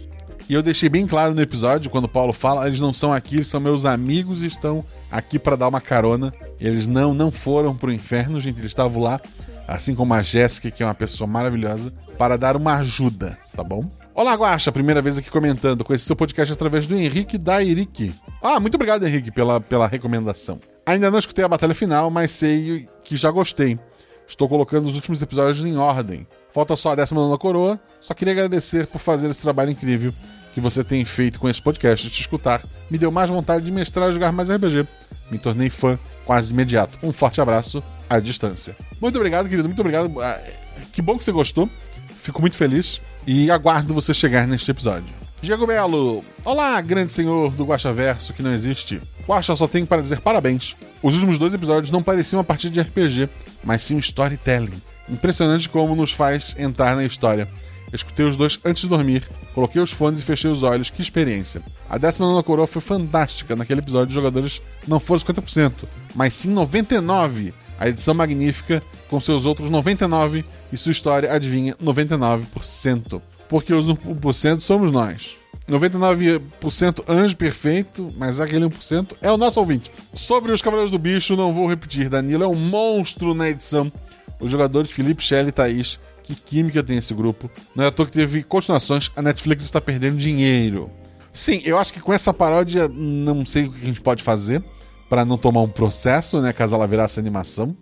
E 0.53 0.55
eu 0.55 0.63
deixei 0.63 0.91
bem 0.91 1.07
claro 1.07 1.35
no 1.35 1.41
episódio, 1.41 1.91
quando 1.91 2.05
o 2.05 2.09
Paulo 2.09 2.31
fala, 2.31 2.67
eles 2.67 2.79
não 2.79 2.93
são 2.93 3.11
aqui, 3.11 3.37
eles 3.37 3.49
são 3.49 3.59
meus 3.59 3.87
amigos 3.87 4.43
e 4.43 4.47
estão 4.47 4.85
aqui 5.11 5.39
para 5.39 5.57
dar 5.57 5.67
uma 5.67 5.81
carona. 5.81 6.31
Eles 6.61 6.87
não 6.87 7.15
não 7.15 7.31
foram 7.31 7.75
pro 7.75 7.91
inferno, 7.91 8.39
gente, 8.39 8.59
eles 8.59 8.71
estavam 8.71 9.03
lá, 9.03 9.19
assim 9.67 9.95
como 9.95 10.13
a 10.13 10.21
Jéssica, 10.21 10.71
que 10.71 10.83
é 10.83 10.87
uma 10.87 10.95
pessoa 10.95 11.27
maravilhosa, 11.27 11.91
para 12.19 12.37
dar 12.37 12.55
uma 12.55 12.75
ajuda, 12.75 13.39
tá 13.57 13.65
bom? 13.65 13.91
Olá, 14.15 14.35
Guaxa, 14.35 14.71
primeira 14.71 15.01
vez 15.01 15.17
aqui 15.17 15.31
comentando. 15.31 15.85
Conheci 15.85 16.05
seu 16.05 16.15
podcast 16.15 16.53
através 16.53 16.85
do 16.85 16.95
Henrique 16.95 17.39
da 17.39 17.65
Eric. 17.65 18.15
Ah, 18.43 18.61
muito 18.61 18.75
obrigado, 18.75 19.07
Henrique, 19.07 19.31
pela, 19.31 19.59
pela 19.59 19.87
recomendação. 19.87 20.61
Ainda 20.85 21.11
não 21.11 21.19
escutei 21.19 21.47
a 21.47 21.49
batalha 21.49 21.75
final, 21.75 22.11
mas 22.11 22.31
sei 22.31 22.87
que 23.03 23.17
já 23.17 23.31
gostei. 23.31 23.79
Estou 24.29 24.47
colocando 24.51 24.85
os 24.85 24.97
últimos 24.97 25.23
episódios 25.23 25.65
em 25.65 25.79
ordem. 25.79 26.27
Falta 26.51 26.77
só 26.77 26.93
a 26.93 26.95
19 26.95 27.39
coroa. 27.39 27.81
Só 28.03 28.13
queria 28.13 28.35
agradecer 28.35 28.87
por 28.87 28.99
fazer 28.99 29.31
esse 29.31 29.41
trabalho 29.41 29.71
incrível 29.71 30.13
que 30.53 30.61
você 30.61 30.85
tem 30.85 31.05
feito 31.05 31.41
com 31.41 31.49
esse 31.49 31.61
podcast. 31.61 32.07
De 32.07 32.13
te 32.13 32.21
escutar 32.21 32.63
me 32.91 32.99
deu 32.99 33.11
mais 33.11 33.31
vontade 33.31 33.65
de 33.65 33.73
mestrar 33.73 34.11
e 34.11 34.13
jogar 34.13 34.33
mais 34.33 34.51
RPG. 34.51 34.87
Me 35.31 35.39
tornei 35.39 35.71
fã 35.71 35.99
quase 36.25 36.53
imediato. 36.53 36.99
Um 37.03 37.13
forte 37.13 37.41
abraço 37.41 37.83
à 38.09 38.21
distância. 38.21 38.77
Muito 39.01 39.17
obrigado, 39.17 39.49
querido. 39.49 39.69
Muito 39.69 39.81
obrigado. 39.81 40.21
Ah, 40.21 40.39
que 40.93 41.01
bom 41.01 41.17
que 41.17 41.25
você 41.25 41.33
gostou. 41.33 41.69
Fico 42.17 42.41
muito 42.41 42.57
feliz 42.57 43.01
e 43.27 43.51
aguardo 43.51 43.95
você 43.95 44.13
chegar 44.13 44.47
neste 44.47 44.71
episódio. 44.71 45.13
Diego 45.41 45.67
Belo, 45.67 46.25
olá, 46.45 46.81
grande 46.81 47.13
senhor 47.13 47.51
do 47.53 47.65
Guacha 47.65 47.93
Verso 47.93 48.33
que 48.33 48.43
não 48.43 48.53
existe. 48.53 49.03
Guacha 49.27 49.57
só 49.57 49.67
tenho 49.67 49.87
para 49.87 50.01
dizer 50.01 50.21
parabéns. 50.21 50.77
Os 51.03 51.15
últimos 51.15 51.37
dois 51.37 51.53
episódios 51.53 51.91
não 51.91 52.03
pareciam 52.03 52.39
uma 52.39 52.45
partida 52.45 52.73
de 52.73 52.81
RPG, 52.81 53.29
mas 53.65 53.83
sim 53.83 53.97
um 53.97 53.99
storytelling. 53.99 54.81
Impressionante 55.09 55.69
como 55.69 55.97
nos 55.97 56.13
faz 56.13 56.55
entrar 56.57 56.95
na 56.95 57.05
história. 57.05 57.49
Escutei 57.93 58.25
os 58.25 58.37
dois 58.37 58.59
antes 58.65 58.83
de 58.83 58.89
dormir, 58.89 59.29
coloquei 59.55 59.81
os 59.81 59.93
fones 59.93 60.21
e 60.21 60.23
fechei 60.23 60.51
os 60.51 60.63
olhos. 60.63 60.89
Que 60.89 61.03
experiência. 61.03 61.63
A 61.89 61.99
19 61.99 62.43
coroa 62.43 62.67
foi 62.67 62.81
fantástica. 62.81 63.55
Naquele 63.55 63.81
episódio, 63.81 64.09
os 64.09 64.15
jogadores 64.15 64.63
não 64.89 64.99
foram 64.99 65.21
50%, 65.21 65.85
mas 66.15 66.35
sim 66.35 66.55
99%. 66.55 67.53
A 67.79 67.89
edição 67.89 68.15
magnífica, 68.15 68.81
com 69.09 69.19
seus 69.19 69.45
outros 69.45 69.69
99% 69.69 70.45
e 70.73 70.77
sua 70.77 70.93
história, 70.93 71.33
adivinha, 71.33 71.75
99%. 71.83 73.21
porque 73.49 73.75
os 73.75 73.87
1% 73.87 74.61
somos 74.61 74.91
nós. 74.91 75.37
99% 75.69 77.05
anjo 77.09 77.37
perfeito, 77.37 78.11
mas 78.17 78.41
aquele 78.41 78.65
1% 78.65 79.13
é 79.21 79.31
o 79.31 79.37
nosso 79.37 79.61
ouvinte. 79.61 79.91
Sobre 80.15 80.53
os 80.53 80.63
Cavaleiros 80.63 80.91
do 80.91 80.99
Bicho, 80.99 81.37
não 81.37 81.53
vou 81.53 81.69
repetir. 81.69 82.09
Danilo 82.09 82.45
é 82.45 82.49
um 82.49 82.55
monstro 82.55 83.35
na 83.35 83.49
edição. 83.49 83.93
Os 84.41 84.51
jogadores 84.51 84.91
Felipe, 84.91 85.23
Shelley 85.23 85.51
e 85.51 85.53
Thaís, 85.53 86.01
que 86.23 86.35
química 86.35 86.83
tem 86.83 86.97
esse 86.99 87.13
grupo. 87.15 87.51
Não 87.75 87.85
é 87.85 87.89
à 87.89 87.91
toa 87.91 88.07
que 88.07 88.13
teve 88.13 88.43
continuações, 88.43 89.11
a 89.17 89.23
Netflix 89.23 89.65
está 89.65 89.81
perdendo 89.81 90.17
dinheiro. 90.17 90.91
Sim, 91.33 91.63
eu 91.65 91.79
acho 91.79 91.93
que 91.93 92.01
com 92.01 92.13
essa 92.13 92.33
paródia, 92.33 92.89
não 92.89 93.45
sei 93.47 93.65
o 93.65 93.73
que 93.73 93.83
a 93.83 93.87
gente 93.87 94.01
pode 94.01 94.23
fazer 94.23 94.63
para 95.09 95.25
não 95.25 95.37
tomar 95.39 95.61
um 95.63 95.69
processo, 95.69 96.41
né, 96.41 96.53
caso 96.53 96.75
ela 96.75 96.87
virasse 96.87 97.19
animação. 97.21 97.77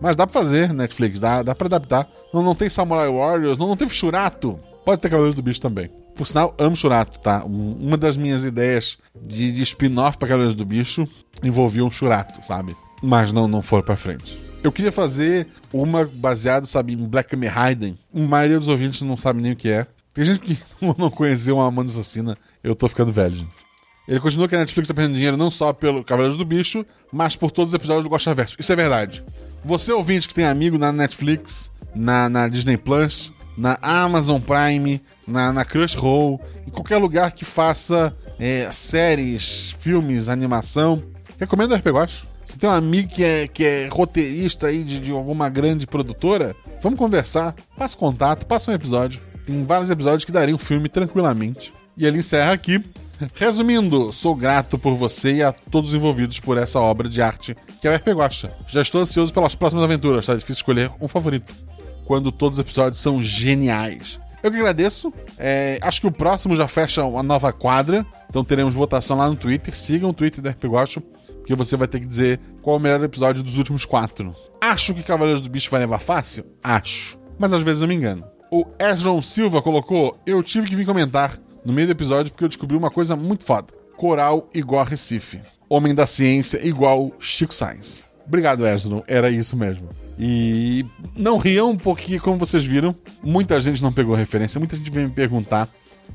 Mas 0.00 0.16
dá 0.16 0.26
pra 0.26 0.40
fazer, 0.40 0.72
Netflix, 0.72 1.18
dá, 1.18 1.42
dá 1.42 1.54
pra 1.54 1.66
adaptar. 1.66 2.08
Não, 2.32 2.42
não 2.42 2.54
tem 2.54 2.70
Samurai 2.70 3.08
Warriors, 3.10 3.58
não, 3.58 3.68
não 3.68 3.76
teve 3.76 3.92
Churato. 3.94 4.58
Pode 4.84 5.00
ter 5.00 5.08
Cavaleiros 5.10 5.34
do 5.34 5.42
Bicho 5.42 5.60
também. 5.60 5.90
Por 6.16 6.26
sinal, 6.26 6.54
amo 6.58 6.74
Churato, 6.74 7.18
tá? 7.20 7.44
Um- 7.44 7.76
Uma 7.78 7.96
das 7.98 8.16
minhas 8.16 8.44
ideias 8.44 8.98
de, 9.22 9.52
de 9.52 9.62
spin-off 9.62 10.16
pra 10.18 10.26
Cavaleiros 10.28 10.54
do 10.56 10.64
Bicho 10.64 11.06
envolvia 11.42 11.84
um 11.84 11.90
Churato, 11.90 12.44
sabe? 12.46 12.74
Mas 13.02 13.30
não, 13.32 13.46
não 13.46 13.60
foram 13.62 13.84
pra 13.84 13.96
frente. 13.96 14.42
Eu 14.62 14.70
queria 14.70 14.92
fazer 14.92 15.46
uma 15.72 16.04
baseada, 16.04 16.66
sabe, 16.66 16.92
em 16.92 16.96
Black 16.96 17.30
Kamen 17.30 17.48
Raiden. 17.48 17.98
A 18.14 18.18
maioria 18.18 18.58
dos 18.58 18.68
ouvintes 18.68 19.00
não 19.02 19.16
sabe 19.16 19.40
nem 19.40 19.52
o 19.52 19.56
que 19.56 19.70
é. 19.70 19.86
Tem 20.12 20.24
gente 20.24 20.40
que 20.40 20.58
não 20.98 21.10
conheceu 21.10 21.56
uma 21.56 21.66
Amanda 21.66 21.90
Assassina. 21.90 22.36
Eu 22.62 22.74
tô 22.74 22.88
ficando 22.88 23.12
velho, 23.12 23.36
gente. 23.36 23.60
Ele 24.06 24.20
continua 24.20 24.48
que 24.48 24.56
a 24.56 24.58
Netflix 24.58 24.88
tá 24.88 24.94
perdendo 24.94 25.14
dinheiro 25.14 25.36
não 25.36 25.50
só 25.50 25.72
pelo 25.72 26.02
Cavaleiros 26.04 26.36
do 26.36 26.44
Bicho, 26.44 26.84
mas 27.12 27.36
por 27.36 27.50
todos 27.50 27.72
os 27.72 27.76
episódios 27.76 28.04
do 28.04 28.10
Gosta 28.10 28.34
Verso. 28.34 28.56
Isso 28.58 28.72
é 28.72 28.76
verdade. 28.76 29.24
Você 29.64 29.92
ouvinte 29.92 30.26
que 30.26 30.34
tem 30.34 30.44
amigo 30.44 30.76
na 30.76 30.90
Netflix, 30.90 31.70
na, 31.94 32.28
na 32.28 32.48
Disney 32.48 32.76
Plus, 32.76 33.32
na 33.56 33.78
Amazon 33.80 34.40
Prime, 34.40 35.00
na, 35.26 35.52
na 35.52 35.64
Crunchyroll, 35.64 36.40
em 36.66 36.70
qualquer 36.70 36.96
lugar 36.96 37.32
que 37.32 37.44
faça 37.44 38.14
é, 38.38 38.70
séries, 38.72 39.74
filmes, 39.78 40.28
animação, 40.28 41.02
recomendo 41.38 41.72
o 41.72 41.76
RP 41.76 41.90
Gosto. 41.90 42.29
Você 42.50 42.58
tem 42.58 42.68
um 42.68 42.72
amigo 42.72 43.08
que 43.08 43.22
é, 43.22 43.46
que 43.46 43.64
é 43.64 43.86
roteirista 43.86 44.66
aí 44.66 44.82
de, 44.82 45.00
de 45.00 45.12
alguma 45.12 45.48
grande 45.48 45.86
produtora? 45.86 46.56
Vamos 46.82 46.98
conversar, 46.98 47.54
passa 47.78 47.96
contato, 47.96 48.44
passa 48.44 48.72
um 48.72 48.74
episódio. 48.74 49.20
Tem 49.46 49.64
vários 49.64 49.88
episódios 49.88 50.24
que 50.24 50.32
dariam 50.32 50.56
um 50.56 50.58
filme 50.58 50.88
tranquilamente. 50.88 51.72
E 51.96 52.04
ele 52.04 52.18
encerra 52.18 52.52
aqui. 52.52 52.82
Resumindo, 53.36 54.12
sou 54.12 54.34
grato 54.34 54.76
por 54.76 54.96
você 54.96 55.34
e 55.34 55.42
a 55.44 55.52
todos 55.52 55.90
os 55.90 55.94
envolvidos 55.94 56.40
por 56.40 56.58
essa 56.58 56.80
obra 56.80 57.08
de 57.08 57.22
arte 57.22 57.56
que 57.80 57.86
é 57.86 57.92
o 57.92 57.94
RP 57.94 58.08
Guacha. 58.08 58.52
Já 58.66 58.82
estou 58.82 59.00
ansioso 59.00 59.32
pelas 59.32 59.54
próximas 59.54 59.84
aventuras, 59.84 60.26
tá 60.26 60.34
difícil 60.34 60.54
escolher 60.54 60.90
um 61.00 61.06
favorito. 61.06 61.54
Quando 62.04 62.32
todos 62.32 62.58
os 62.58 62.64
episódios 62.64 63.00
são 63.00 63.22
geniais. 63.22 64.20
Eu 64.42 64.50
que 64.50 64.56
agradeço. 64.56 65.12
É, 65.38 65.78
acho 65.82 66.00
que 66.00 66.06
o 66.08 66.12
próximo 66.12 66.56
já 66.56 66.66
fecha 66.66 67.04
uma 67.04 67.22
nova 67.22 67.52
quadra. 67.52 68.04
Então 68.28 68.44
teremos 68.44 68.74
votação 68.74 69.18
lá 69.18 69.28
no 69.28 69.36
Twitter. 69.36 69.76
Sigam 69.76 70.10
o 70.10 70.14
Twitter 70.14 70.42
da 70.42 70.50
RP 70.50 70.64
Guacha, 70.64 71.02
porque 71.50 71.64
você 71.64 71.76
vai 71.76 71.88
ter 71.88 71.98
que 71.98 72.06
dizer 72.06 72.40
qual 72.62 72.76
é 72.76 72.78
o 72.78 72.82
melhor 72.82 73.02
episódio 73.02 73.42
dos 73.42 73.58
últimos 73.58 73.84
quatro. 73.84 74.34
Acho 74.60 74.94
que 74.94 75.02
Cavaleiros 75.02 75.40
do 75.40 75.50
Bicho 75.50 75.70
vai 75.70 75.80
levar 75.80 75.98
fácil? 75.98 76.44
Acho. 76.62 77.18
Mas 77.38 77.52
às 77.52 77.62
vezes 77.62 77.82
eu 77.82 77.88
me 77.88 77.94
engano. 77.94 78.24
O 78.50 78.64
Esron 78.78 79.20
Silva 79.20 79.60
colocou: 79.60 80.16
Eu 80.24 80.42
tive 80.42 80.68
que 80.68 80.76
vir 80.76 80.86
comentar 80.86 81.38
no 81.64 81.72
meio 81.72 81.88
do 81.88 81.92
episódio 81.92 82.30
porque 82.30 82.44
eu 82.44 82.48
descobri 82.48 82.76
uma 82.76 82.90
coisa 82.90 83.16
muito 83.16 83.44
foda. 83.44 83.68
Coral 83.96 84.48
igual 84.54 84.84
Recife. 84.84 85.40
Homem 85.68 85.94
da 85.94 86.06
ciência 86.06 86.64
igual 86.64 87.12
Chico 87.18 87.54
Sainz. 87.54 88.04
Obrigado, 88.26 88.64
Esron. 88.64 89.02
Era 89.08 89.28
isso 89.28 89.56
mesmo. 89.56 89.88
E 90.16 90.84
não 91.16 91.36
riam, 91.36 91.76
porque, 91.76 92.20
como 92.20 92.38
vocês 92.38 92.62
viram, 92.62 92.94
muita 93.22 93.60
gente 93.60 93.82
não 93.82 93.92
pegou 93.92 94.14
referência. 94.14 94.60
Muita 94.60 94.76
gente 94.76 94.90
veio 94.90 95.08
me 95.08 95.14
perguntar 95.14 95.68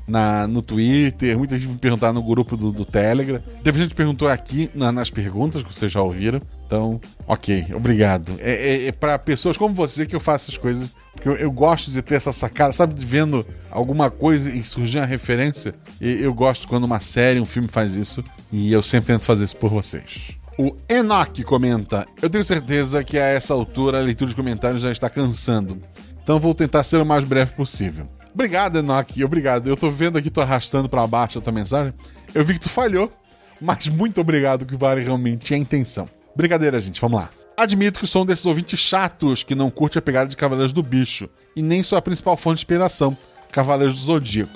na, 0.06 0.46
no 0.46 0.62
Twitter, 0.62 1.36
muita 1.38 1.58
gente 1.58 1.70
me 1.72 1.78
perguntar 1.78 2.12
no 2.12 2.22
grupo 2.22 2.56
do, 2.56 2.70
do 2.72 2.84
Telegram. 2.84 3.40
Teve 3.62 3.78
gente 3.78 3.90
que 3.90 3.94
perguntou 3.96 4.28
aqui 4.28 4.70
na- 4.74 4.90
nas 4.92 5.10
perguntas, 5.10 5.62
que 5.62 5.72
vocês 5.74 5.90
já 5.92 6.00
ouviram. 6.00 6.40
Então, 6.66 7.00
ok, 7.26 7.66
obrigado. 7.74 8.32
É, 8.38 8.52
é, 8.52 8.86
é 8.88 8.92
para 8.92 9.18
pessoas 9.18 9.56
como 9.56 9.74
você 9.74 10.04
que 10.04 10.16
eu 10.16 10.20
faço 10.20 10.46
essas 10.50 10.58
coisas. 10.58 10.88
Porque 11.12 11.28
eu, 11.28 11.34
eu 11.36 11.50
gosto 11.52 11.90
de 11.90 12.02
ter 12.02 12.16
essa 12.16 12.32
sacada, 12.32 12.72
sabe, 12.72 12.94
de 12.94 13.04
vendo 13.04 13.46
alguma 13.70 14.10
coisa 14.10 14.50
e 14.50 14.62
surgir 14.64 14.98
uma 14.98 15.06
referência. 15.06 15.74
E 16.00 16.20
eu 16.22 16.34
gosto 16.34 16.66
quando 16.68 16.84
uma 16.84 17.00
série, 17.00 17.40
um 17.40 17.44
filme 17.46 17.68
faz 17.68 17.94
isso. 17.94 18.22
E 18.52 18.72
eu 18.72 18.82
sempre 18.82 19.12
tento 19.14 19.24
fazer 19.24 19.44
isso 19.44 19.56
por 19.56 19.70
vocês. 19.70 20.32
O 20.58 20.74
Enoch 20.88 21.42
comenta: 21.44 22.06
Eu 22.20 22.28
tenho 22.30 22.42
certeza 22.44 23.04
que 23.04 23.18
a 23.18 23.24
essa 23.26 23.54
altura 23.54 23.98
a 23.98 24.02
leitura 24.02 24.30
de 24.30 24.36
comentários 24.36 24.80
já 24.82 24.90
está 24.90 25.08
cansando. 25.08 25.80
Então 26.22 26.40
vou 26.40 26.52
tentar 26.54 26.82
ser 26.82 27.00
o 27.00 27.06
mais 27.06 27.22
breve 27.24 27.52
possível. 27.54 28.08
Obrigado, 28.36 28.80
Enoch. 28.80 29.24
Obrigado. 29.24 29.66
Eu 29.66 29.78
tô 29.78 29.90
vendo 29.90 30.18
aqui, 30.18 30.28
tô 30.28 30.42
arrastando 30.42 30.90
para 30.90 31.06
baixo 31.06 31.38
a 31.38 31.40
tua 31.40 31.54
mensagem. 31.54 31.94
Eu 32.34 32.44
vi 32.44 32.52
que 32.52 32.60
tu 32.60 32.68
falhou, 32.68 33.10
mas 33.58 33.88
muito 33.88 34.20
obrigado 34.20 34.66
que 34.66 34.76
vale 34.76 35.02
realmente 35.02 35.54
a 35.54 35.56
intenção. 35.56 36.06
Brincadeira, 36.36 36.78
gente. 36.78 37.00
Vamos 37.00 37.18
lá. 37.18 37.30
Admito 37.56 37.98
que 37.98 38.06
sou 38.06 38.24
um 38.24 38.26
desses 38.26 38.44
ouvintes 38.44 38.78
chatos 38.78 39.42
que 39.42 39.54
não 39.54 39.70
curte 39.70 39.98
a 39.98 40.02
pegada 40.02 40.28
de 40.28 40.36
Cavaleiros 40.36 40.74
do 40.74 40.82
Bicho. 40.82 41.30
E 41.56 41.62
nem 41.62 41.82
sou 41.82 41.96
a 41.96 42.02
principal 42.02 42.36
fonte 42.36 42.56
de 42.56 42.60
inspiração, 42.60 43.16
Cavaleiros 43.50 43.94
do 43.94 44.00
Zodíaco. 44.00 44.52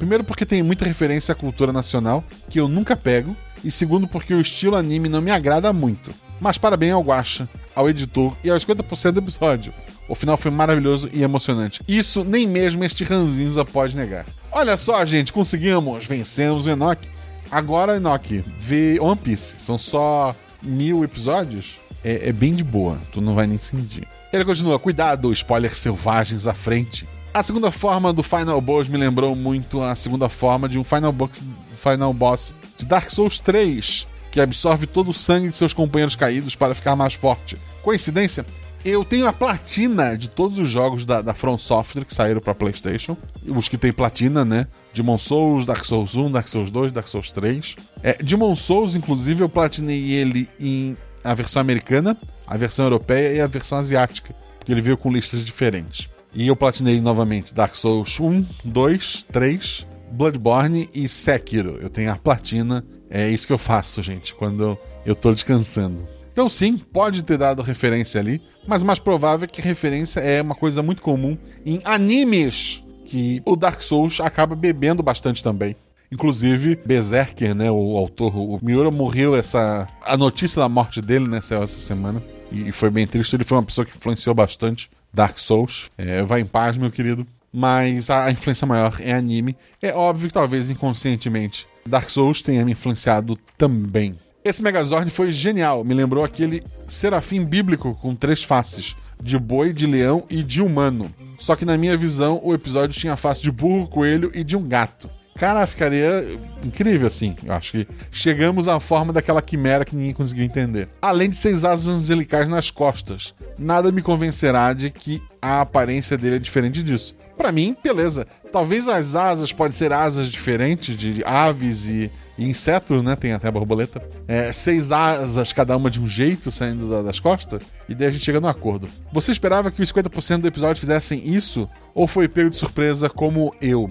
Primeiro 0.00 0.24
porque 0.24 0.44
tem 0.44 0.60
muita 0.60 0.84
referência 0.84 1.30
à 1.30 1.36
cultura 1.36 1.72
nacional, 1.72 2.24
que 2.50 2.58
eu 2.58 2.66
nunca 2.66 2.96
pego, 2.96 3.36
e 3.62 3.70
segundo 3.70 4.08
porque 4.08 4.34
o 4.34 4.40
estilo 4.40 4.74
anime 4.74 5.08
não 5.08 5.22
me 5.22 5.30
agrada 5.30 5.72
muito. 5.72 6.12
Mas 6.42 6.58
parabéns 6.58 6.92
ao 6.92 7.02
Guacha, 7.02 7.48
ao 7.72 7.88
editor 7.88 8.36
e 8.42 8.50
aos 8.50 8.66
50% 8.66 9.12
do 9.12 9.20
episódio. 9.20 9.72
O 10.08 10.14
final 10.16 10.36
foi 10.36 10.50
maravilhoso 10.50 11.08
e 11.12 11.22
emocionante. 11.22 11.80
Isso 11.86 12.24
nem 12.24 12.48
mesmo 12.48 12.82
este 12.82 13.04
ranzinza 13.04 13.64
pode 13.64 13.96
negar. 13.96 14.26
Olha 14.50 14.76
só, 14.76 15.04
gente, 15.04 15.32
conseguimos, 15.32 16.04
vencemos 16.04 16.66
o 16.66 16.70
Enoch. 16.70 17.08
Agora, 17.48 17.96
Enoch, 17.96 18.44
vê 18.58 18.98
One 18.98 19.16
Piece. 19.16 19.54
São 19.58 19.78
só 19.78 20.34
mil 20.60 21.04
episódios? 21.04 21.80
É, 22.02 22.30
é 22.30 22.32
bem 22.32 22.52
de 22.52 22.64
boa, 22.64 22.98
tu 23.12 23.20
não 23.20 23.36
vai 23.36 23.46
nem 23.46 23.60
sentir. 23.62 24.08
Ele 24.32 24.44
continua, 24.44 24.80
cuidado, 24.80 25.32
spoilers 25.32 25.76
selvagens 25.76 26.48
à 26.48 26.52
frente. 26.52 27.08
A 27.32 27.40
segunda 27.40 27.70
forma 27.70 28.12
do 28.12 28.24
Final 28.24 28.60
Boss 28.60 28.88
me 28.88 28.98
lembrou 28.98 29.36
muito 29.36 29.80
a 29.80 29.94
segunda 29.94 30.28
forma 30.28 30.68
de 30.68 30.76
um 30.76 30.82
Final 30.82 31.12
Boss, 31.12 31.40
Final 31.76 32.12
Boss 32.12 32.52
de 32.76 32.84
Dark 32.84 33.10
Souls 33.10 33.38
3, 33.38 34.08
que 34.32 34.40
absorve 34.40 34.86
todo 34.86 35.10
o 35.10 35.14
sangue 35.14 35.48
de 35.48 35.56
seus 35.56 35.74
companheiros 35.74 36.16
caídos 36.16 36.56
para 36.56 36.74
ficar 36.74 36.96
mais 36.96 37.14
forte. 37.14 37.56
Coincidência? 37.82 38.44
Eu 38.84 39.04
tenho 39.04 39.28
a 39.28 39.32
platina 39.32 40.16
de 40.16 40.28
todos 40.28 40.58
os 40.58 40.68
jogos 40.68 41.04
da, 41.04 41.22
da 41.22 41.34
From 41.34 41.56
Software 41.56 42.04
que 42.04 42.12
saíram 42.12 42.40
para 42.40 42.54
PlayStation. 42.54 43.16
Os 43.46 43.68
que 43.68 43.78
tem 43.78 43.92
platina, 43.92 44.44
né? 44.44 44.66
Demon 44.92 45.18
Souls, 45.18 45.64
Dark 45.64 45.84
Souls 45.84 46.16
1, 46.16 46.32
Dark 46.32 46.48
Souls 46.48 46.70
2, 46.70 46.90
Dark 46.90 47.06
Souls 47.06 47.30
3. 47.30 47.76
É, 48.02 48.14
Demon 48.14 48.56
Souls, 48.56 48.96
inclusive, 48.96 49.42
eu 49.42 49.48
platinei 49.48 50.12
ele 50.12 50.48
em 50.58 50.96
a 51.22 51.34
versão 51.34 51.60
americana, 51.60 52.16
a 52.44 52.56
versão 52.56 52.86
europeia 52.86 53.36
e 53.36 53.40
a 53.40 53.46
versão 53.46 53.78
asiática, 53.78 54.34
porque 54.58 54.72
ele 54.72 54.80
veio 54.80 54.96
com 54.96 55.12
listas 55.12 55.44
diferentes. 55.44 56.10
E 56.34 56.48
eu 56.48 56.56
platinei 56.56 57.00
novamente 57.00 57.54
Dark 57.54 57.76
Souls 57.76 58.18
1, 58.18 58.44
2, 58.64 59.26
3, 59.30 59.86
Bloodborne 60.12 60.88
e 60.94 61.08
Sekiro. 61.08 61.78
Eu 61.80 61.88
tenho 61.88 62.12
a 62.12 62.16
platina. 62.16 62.84
É 63.10 63.28
isso 63.28 63.46
que 63.46 63.52
eu 63.52 63.58
faço, 63.58 64.02
gente, 64.02 64.34
quando 64.34 64.78
eu, 65.04 65.14
tô 65.14 65.32
descansando. 65.32 66.06
Então, 66.32 66.48
sim, 66.48 66.78
pode 66.78 67.22
ter 67.22 67.36
dado 67.36 67.60
referência 67.60 68.18
ali, 68.18 68.40
mas 68.66 68.82
o 68.82 68.86
mais 68.86 68.98
provável 68.98 69.44
é 69.44 69.46
que 69.46 69.60
referência 69.60 70.20
é 70.20 70.40
uma 70.40 70.54
coisa 70.54 70.82
muito 70.82 71.02
comum 71.02 71.36
em 71.64 71.78
animes 71.84 72.82
que 73.04 73.42
o 73.44 73.54
Dark 73.54 73.82
Souls 73.82 74.18
acaba 74.20 74.56
bebendo 74.56 75.02
bastante 75.02 75.42
também. 75.42 75.76
Inclusive, 76.10 76.76
Berserker, 76.86 77.54
né, 77.54 77.70
o 77.70 77.96
autor, 77.96 78.34
o 78.36 78.58
Miura 78.62 78.90
morreu 78.90 79.36
essa 79.36 79.86
a 80.04 80.16
notícia 80.16 80.60
da 80.60 80.68
morte 80.68 81.02
dele, 81.02 81.28
né, 81.28 81.40
saiu 81.40 81.62
essa 81.62 81.80
semana, 81.80 82.22
e 82.50 82.70
foi 82.72 82.90
bem 82.90 83.06
triste, 83.06 83.34
ele 83.34 83.44
foi 83.44 83.56
uma 83.56 83.64
pessoa 83.64 83.86
que 83.86 83.96
influenciou 83.96 84.34
bastante 84.34 84.90
Dark 85.12 85.38
Souls. 85.38 85.90
É, 85.96 86.22
vai 86.22 86.40
em 86.40 86.46
paz, 86.46 86.76
meu 86.76 86.90
querido. 86.90 87.26
Mas 87.52 88.08
a 88.08 88.30
influência 88.30 88.66
maior 88.66 88.96
é 89.00 89.12
anime. 89.12 89.56
É 89.80 89.92
óbvio 89.92 90.28
que 90.28 90.34
talvez 90.34 90.70
inconscientemente 90.70 91.66
Dark 91.86 92.08
Souls 92.08 92.40
tenha 92.40 92.64
me 92.64 92.72
influenciado 92.72 93.36
também. 93.58 94.14
Esse 94.44 94.62
Megazord 94.62 95.08
foi 95.10 95.30
genial, 95.30 95.84
me 95.84 95.94
lembrou 95.94 96.24
aquele 96.24 96.62
serafim 96.88 97.44
bíblico 97.44 97.96
com 98.00 98.14
três 98.14 98.42
faces, 98.42 98.96
de 99.22 99.38
boi, 99.38 99.72
de 99.72 99.86
leão 99.86 100.24
e 100.28 100.42
de 100.42 100.60
humano. 100.60 101.14
Só 101.38 101.54
que 101.54 101.64
na 101.64 101.78
minha 101.78 101.96
visão, 101.96 102.40
o 102.42 102.52
episódio 102.52 102.98
tinha 102.98 103.12
a 103.12 103.16
face 103.16 103.40
de 103.40 103.52
burro, 103.52 103.86
coelho 103.86 104.32
e 104.34 104.42
de 104.42 104.56
um 104.56 104.66
gato. 104.66 105.08
Cara, 105.36 105.66
ficaria 105.66 106.38
incrível 106.62 107.06
assim. 107.06 107.36
Eu 107.42 107.52
acho 107.52 107.72
que 107.72 107.88
chegamos 108.10 108.68
à 108.68 108.78
forma 108.78 109.12
daquela 109.12 109.40
quimera 109.40 109.84
que 109.84 109.96
ninguém 109.96 110.12
conseguiu 110.12 110.44
entender. 110.44 110.88
Além 111.00 111.30
de 111.30 111.36
seis 111.36 111.64
asas 111.64 111.88
angelicais 111.88 112.48
nas 112.48 112.70
costas. 112.70 113.34
Nada 113.58 113.90
me 113.90 114.02
convencerá 114.02 114.72
de 114.72 114.90
que 114.90 115.22
a 115.40 115.60
aparência 115.60 116.18
dele 116.18 116.36
é 116.36 116.38
diferente 116.38 116.82
disso. 116.82 117.14
Pra 117.36 117.50
mim, 117.52 117.76
beleza. 117.82 118.26
Talvez 118.52 118.86
as 118.88 119.14
asas 119.14 119.52
podem 119.52 119.72
ser 119.76 119.92
asas 119.92 120.28
diferentes 120.28 120.96
de 120.96 121.22
aves 121.24 121.86
e, 121.88 122.10
insetos, 122.38 123.02
né? 123.02 123.16
Tem 123.16 123.32
até 123.32 123.50
borboleta. 123.50 124.02
É, 124.28 124.52
seis 124.52 124.92
asas, 124.92 125.52
cada 125.52 125.76
uma 125.76 125.90
de 125.90 126.00
um 126.00 126.06
jeito, 126.06 126.50
saindo 126.50 126.88
da- 126.90 127.02
das 127.02 127.18
costas. 127.20 127.62
E 127.88 127.94
daí 127.94 128.08
a 128.08 128.10
gente 128.10 128.24
chega 128.24 128.40
no 128.40 128.48
acordo. 128.48 128.88
Você 129.12 129.32
esperava 129.32 129.70
que 129.70 129.82
os 129.82 129.88
50% 129.92 130.42
do 130.42 130.48
episódio 130.48 130.80
fizessem 130.80 131.26
isso? 131.26 131.68
Ou 131.94 132.06
foi 132.06 132.28
pego 132.28 132.50
de 132.50 132.56
surpresa 132.56 133.08
como 133.10 133.54
eu? 133.60 133.90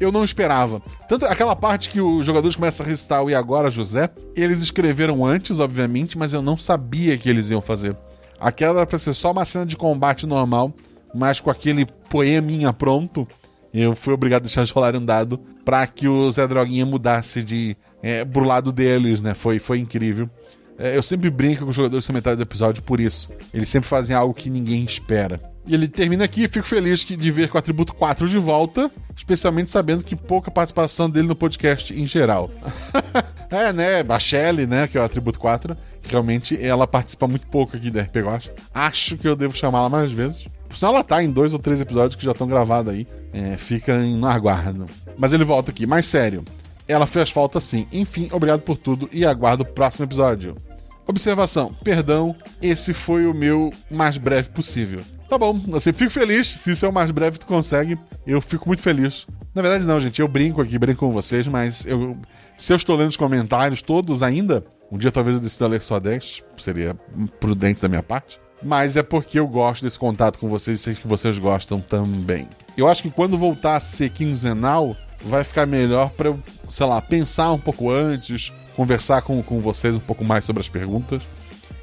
eu 0.00 0.10
não 0.10 0.24
esperava. 0.24 0.82
Tanto 1.08 1.24
aquela 1.26 1.54
parte 1.54 1.88
que 1.88 2.00
os 2.00 2.26
jogadores 2.26 2.56
começam 2.56 2.84
a 2.84 2.88
recitar 2.88 3.22
o 3.22 3.30
E 3.30 3.36
agora, 3.36 3.70
José, 3.70 4.10
eles 4.34 4.60
escreveram 4.60 5.24
antes, 5.24 5.60
obviamente, 5.60 6.18
mas 6.18 6.32
eu 6.32 6.42
não 6.42 6.56
sabia 6.56 7.16
que 7.16 7.28
eles 7.30 7.50
iam 7.50 7.62
fazer. 7.62 7.96
Aquela 8.40 8.78
era 8.80 8.86
pra 8.86 8.98
ser 8.98 9.14
só 9.14 9.30
uma 9.30 9.44
cena 9.44 9.64
de 9.64 9.76
combate 9.76 10.26
normal, 10.26 10.74
mas 11.14 11.40
com 11.40 11.50
aquele 11.50 11.86
poeminha 12.08 12.72
pronto, 12.72 13.26
eu 13.72 13.96
fui 13.96 14.12
obrigado 14.12 14.42
a 14.42 14.44
deixar 14.44 14.66
rolarem 14.66 15.00
um 15.00 15.04
dado 15.04 15.38
pra 15.64 15.86
que 15.86 16.06
o 16.06 16.30
Zé 16.30 16.46
Droguinha 16.46 16.84
mudasse 16.84 17.42
de 17.42 17.76
é, 18.02 18.24
pro 18.24 18.44
lado 18.44 18.72
deles, 18.72 19.20
né? 19.20 19.34
Foi, 19.34 19.58
foi 19.58 19.78
incrível. 19.78 20.28
É, 20.78 20.96
eu 20.96 21.02
sempre 21.02 21.30
brinco 21.30 21.64
com 21.64 21.70
os 21.70 21.76
jogadores 21.76 22.08
na 22.08 22.14
metade 22.14 22.36
do 22.36 22.42
episódio 22.42 22.82
por 22.82 23.00
isso. 23.00 23.30
Eles 23.52 23.68
sempre 23.68 23.88
fazem 23.88 24.14
algo 24.14 24.34
que 24.34 24.50
ninguém 24.50 24.84
espera. 24.84 25.51
E 25.66 25.74
ele 25.74 25.86
termina 25.86 26.24
aqui 26.24 26.44
e 26.44 26.48
fico 26.48 26.66
feliz 26.66 27.00
de 27.04 27.30
ver 27.30 27.48
com 27.48 27.56
o 27.56 27.58
atributo 27.58 27.94
4 27.94 28.28
de 28.28 28.38
volta, 28.38 28.90
especialmente 29.16 29.70
sabendo 29.70 30.02
que 30.02 30.16
pouca 30.16 30.50
participação 30.50 31.08
dele 31.08 31.28
no 31.28 31.36
podcast 31.36 31.94
em 31.94 32.04
geral. 32.04 32.50
é, 33.48 33.72
né? 33.72 34.00
A 34.00 34.66
né? 34.66 34.88
Que 34.88 34.98
é 34.98 35.00
o 35.00 35.04
atributo 35.04 35.38
4. 35.38 35.76
Realmente 36.02 36.60
ela 36.60 36.86
participa 36.86 37.28
muito 37.28 37.46
pouco 37.46 37.76
aqui 37.76 37.90
da 37.90 38.02
RP 38.02 38.16
Gosta. 38.22 38.52
Acho 38.74 39.16
que 39.16 39.28
eu 39.28 39.36
devo 39.36 39.56
chamá-la 39.56 39.88
mais 39.88 40.10
vezes. 40.10 40.48
Por 40.68 40.76
sinal, 40.76 40.94
ela 40.94 41.04
tá 41.04 41.22
em 41.22 41.30
dois 41.30 41.52
ou 41.52 41.58
três 41.58 41.80
episódios 41.80 42.16
que 42.16 42.24
já 42.24 42.32
estão 42.32 42.48
gravados 42.48 42.92
aí. 42.92 43.06
É, 43.32 43.56
fica 43.56 43.94
em- 43.94 44.24
aguardo. 44.24 44.86
Mas 45.16 45.32
ele 45.32 45.44
volta 45.44 45.70
aqui. 45.70 45.86
Mais 45.86 46.06
sério. 46.06 46.42
Ela 46.88 47.06
fez 47.06 47.30
falta 47.30 47.60
sim. 47.60 47.86
Enfim, 47.92 48.28
obrigado 48.32 48.62
por 48.62 48.76
tudo 48.76 49.08
e 49.12 49.24
aguardo 49.24 49.62
o 49.62 49.66
próximo 49.66 50.06
episódio. 50.06 50.56
Observação, 51.06 51.74
perdão, 51.82 52.34
esse 52.60 52.94
foi 52.94 53.26
o 53.26 53.34
meu 53.34 53.72
mais 53.90 54.18
breve 54.18 54.50
possível. 54.50 55.00
Tá 55.28 55.38
bom, 55.38 55.58
assim, 55.74 55.92
fico 55.92 56.10
feliz. 56.10 56.46
Se 56.46 56.72
isso 56.72 56.84
é 56.84 56.88
o 56.88 56.92
mais 56.92 57.10
breve 57.10 57.38
que 57.38 57.44
tu 57.44 57.48
consegue, 57.48 57.98
eu 58.26 58.40
fico 58.40 58.68
muito 58.68 58.82
feliz. 58.82 59.26
Na 59.54 59.62
verdade, 59.62 59.84
não, 59.84 59.98
gente, 59.98 60.20
eu 60.20 60.28
brinco 60.28 60.60
aqui, 60.60 60.78
brinco 60.78 61.00
com 61.00 61.10
vocês, 61.10 61.48
mas 61.48 61.86
eu, 61.86 62.16
se 62.56 62.72
eu 62.72 62.76
estou 62.76 62.96
lendo 62.96 63.08
os 63.08 63.16
comentários 63.16 63.82
todos 63.82 64.22
ainda, 64.22 64.64
um 64.90 64.98
dia 64.98 65.10
talvez 65.10 65.36
eu 65.36 65.42
decida 65.42 65.66
ler 65.66 65.80
só 65.80 65.98
10, 65.98 66.42
seria 66.58 66.94
prudente 67.40 67.80
da 67.80 67.88
minha 67.88 68.02
parte. 68.02 68.38
Mas 68.62 68.96
é 68.96 69.02
porque 69.02 69.38
eu 69.38 69.48
gosto 69.48 69.82
desse 69.82 69.98
contato 69.98 70.38
com 70.38 70.48
vocês 70.48 70.78
e 70.78 70.82
sei 70.82 70.94
que 70.94 71.08
vocês 71.08 71.38
gostam 71.38 71.80
também. 71.80 72.46
Eu 72.76 72.86
acho 72.86 73.02
que 73.02 73.10
quando 73.10 73.36
voltar 73.36 73.76
a 73.76 73.80
ser 73.80 74.10
quinzenal, 74.10 74.96
vai 75.24 75.42
ficar 75.42 75.66
melhor 75.66 76.10
para 76.10 76.28
eu, 76.28 76.38
sei 76.68 76.86
lá, 76.86 77.00
pensar 77.00 77.52
um 77.52 77.58
pouco 77.58 77.90
antes, 77.90 78.52
conversar 78.76 79.22
com, 79.22 79.42
com 79.42 79.60
vocês 79.60 79.96
um 79.96 80.00
pouco 80.00 80.24
mais 80.24 80.44
sobre 80.44 80.60
as 80.60 80.68
perguntas. 80.68 81.22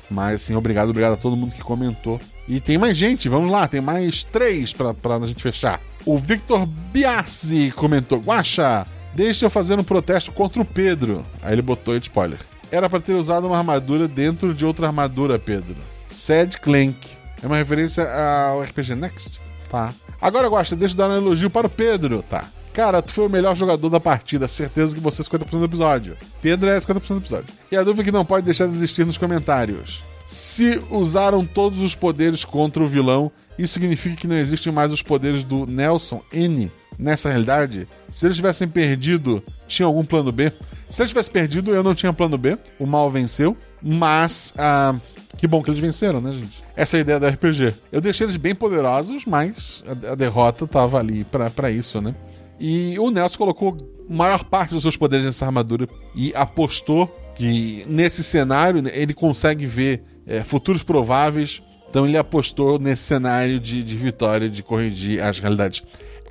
Mas, 0.10 0.42
assim, 0.42 0.56
obrigado, 0.56 0.90
obrigado 0.90 1.14
a 1.14 1.18
todo 1.18 1.38
mundo 1.38 1.54
que 1.54 1.62
comentou. 1.62 2.20
E 2.48 2.60
tem 2.60 2.78
mais 2.78 2.98
gente, 2.98 3.30
vamos 3.30 3.52
lá, 3.52 3.68
tem 3.68 3.80
mais 3.80 4.24
três 4.24 4.74
pra, 4.74 4.94
pra 4.94 5.18
a 5.18 5.28
gente 5.28 5.44
fechar. 5.44 5.80
O 6.06 6.18
Victor 6.18 6.66
Biassi 6.66 7.72
comentou: 7.76 8.20
Guaxa, 8.20 8.88
deixa 9.14 9.46
eu 9.46 9.50
fazer 9.50 9.78
um 9.78 9.84
protesto 9.84 10.32
contra 10.32 10.62
o 10.62 10.66
Pedro. 10.66 11.26
Aí 11.42 11.54
ele 11.54 11.62
botou 11.62 11.98
de 11.98 12.06
spoiler. 12.06 12.40
Era 12.72 12.90
pra 12.90 13.00
ter 13.00 13.14
usado 13.14 13.48
uma 13.48 13.58
armadura 13.58 14.08
dentro 14.08 14.54
de 14.54 14.66
outra 14.66 14.88
armadura, 14.88 15.38
Pedro. 15.38 15.78
Sad 16.08 16.58
Clank. 16.60 16.98
É 17.42 17.46
uma 17.46 17.58
referência 17.58 18.04
ao 18.04 18.62
RPG 18.62 18.96
Next? 18.96 19.40
Tá. 19.70 19.94
Agora, 20.20 20.48
Guaxa, 20.50 20.76
deixa 20.76 20.94
eu 20.94 20.98
dar 20.98 21.10
um 21.10 21.16
elogio 21.16 21.50
para 21.50 21.68
o 21.68 21.70
Pedro. 21.70 22.24
Tá. 22.28 22.46
Cara, 22.74 23.02
tu 23.02 23.12
foi 23.12 23.26
o 23.26 23.30
melhor 23.30 23.56
jogador 23.56 23.90
da 23.90 24.00
partida, 24.00 24.48
certeza 24.48 24.96
que 24.96 25.02
você 25.02 25.22
é 25.22 25.26
50% 25.26 25.50
do 25.60 25.66
episódio. 25.66 26.18
Pedro 26.42 26.70
é 26.70 26.78
50% 26.78 27.08
do 27.08 27.18
episódio. 27.18 27.54
E 27.72 27.76
a 27.76 27.84
dúvida 27.84 28.04
que 28.04 28.12
não 28.12 28.26
pode 28.26 28.46
deixar 28.46 28.68
de 28.68 28.76
existir 28.76 29.06
nos 29.06 29.18
comentários. 29.18 30.04
Se 30.26 30.80
usaram 30.92 31.44
todos 31.44 31.80
os 31.80 31.96
poderes 31.96 32.46
contra 32.46 32.84
o 32.84 32.88
vilão, 32.88 33.32
isso 33.58 33.74
significa 33.74 34.16
que 34.16 34.28
não 34.28 34.38
existem 34.38 34.72
mais 34.72 34.92
os 34.92 35.02
poderes 35.02 35.44
do 35.44 35.66
Nelson 35.66 36.22
N 36.32 36.72
nessa 37.00 37.30
realidade? 37.30 37.88
Se 38.12 38.28
eles 38.28 38.36
tivessem 38.36 38.68
perdido, 38.68 39.42
tinha 39.68 39.86
algum 39.86 40.04
plano 40.04 40.32
B? 40.32 40.52
Se 40.90 41.02
eles 41.02 41.10
tivessem 41.10 41.32
perdido, 41.32 41.74
eu 41.74 41.82
não 41.82 41.96
tinha 41.96 42.12
plano 42.12 42.38
B. 42.38 42.58
O 42.78 42.86
mal 42.86 43.10
venceu. 43.10 43.56
Mas, 43.82 44.54
ah, 44.58 44.96
que 45.38 45.48
bom 45.48 45.64
que 45.64 45.70
eles 45.70 45.80
venceram, 45.80 46.20
né, 46.20 46.34
gente? 46.34 46.64
Essa 46.76 46.98
é 46.98 47.00
a 47.00 47.02
ideia 47.02 47.20
do 47.20 47.28
RPG. 47.28 47.74
Eu 47.92 48.02
deixei 48.02 48.26
eles 48.26 48.36
bem 48.36 48.54
poderosos, 48.54 49.26
mas 49.26 49.84
a, 50.12 50.16
derrota 50.16 50.68
tava 50.68 51.00
ali 51.00 51.24
pra 51.24 51.72
isso, 51.72 52.02
né? 52.02 52.14
E 52.60 52.98
o 53.00 53.10
Nelson 53.10 53.38
colocou 53.38 53.78
maior 54.10 54.44
parte 54.44 54.72
dos 54.74 54.82
seus 54.82 54.98
poderes 54.98 55.26
nessa 55.26 55.46
armadura 55.46 55.88
e 56.16 56.34
apostou 56.36 57.08
que 57.36 57.86
nesse 57.88 58.24
cenário 58.24 58.82
né, 58.82 58.92
ele 58.94 59.14
consegue 59.14 59.66
ver 59.66 60.04
é, 60.26 60.44
futuros 60.44 60.84
prováveis. 60.84 61.62
Então 61.90 62.06
ele 62.06 62.18
apostou 62.18 62.78
nesse 62.78 63.04
cenário 63.04 63.60
de, 63.60 63.84
de 63.84 63.96
vitória, 63.96 64.50
de 64.50 64.62
corrigir 64.62 65.22
as 65.22 65.40
realidades. 65.40 65.84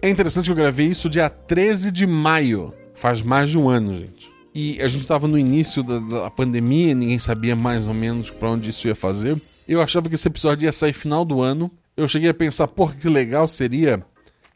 É 0.02 0.08
interessante 0.08 0.46
que 0.46 0.50
eu 0.52 0.56
gravei 0.56 0.86
isso 0.86 1.08
dia 1.08 1.28
13 1.28 1.90
de 1.90 2.06
maio. 2.06 2.72
Faz 2.94 3.22
mais 3.22 3.48
de 3.48 3.58
um 3.58 3.68
ano, 3.68 3.96
gente. 3.96 4.28
E 4.54 4.80
a 4.82 4.88
gente 4.88 5.02
estava 5.02 5.26
no 5.26 5.38
início 5.38 5.82
da, 5.82 5.98
da 5.98 6.30
pandemia, 6.30 6.94
ninguém 6.94 7.18
sabia 7.18 7.54
mais 7.56 7.86
ou 7.86 7.94
menos 7.94 8.30
para 8.30 8.50
onde 8.50 8.70
isso 8.70 8.86
ia 8.86 8.94
fazer. 8.94 9.40
Eu 9.66 9.80
achava 9.80 10.08
que 10.08 10.14
esse 10.14 10.26
episódio 10.26 10.66
ia 10.66 10.72
sair 10.72 10.92
final 10.92 11.24
do 11.24 11.40
ano. 11.40 11.70
Eu 11.96 12.08
cheguei 12.08 12.30
a 12.30 12.34
pensar, 12.34 12.68
porra, 12.68 12.94
que 12.94 13.08
legal 13.08 13.46
seria 13.48 14.04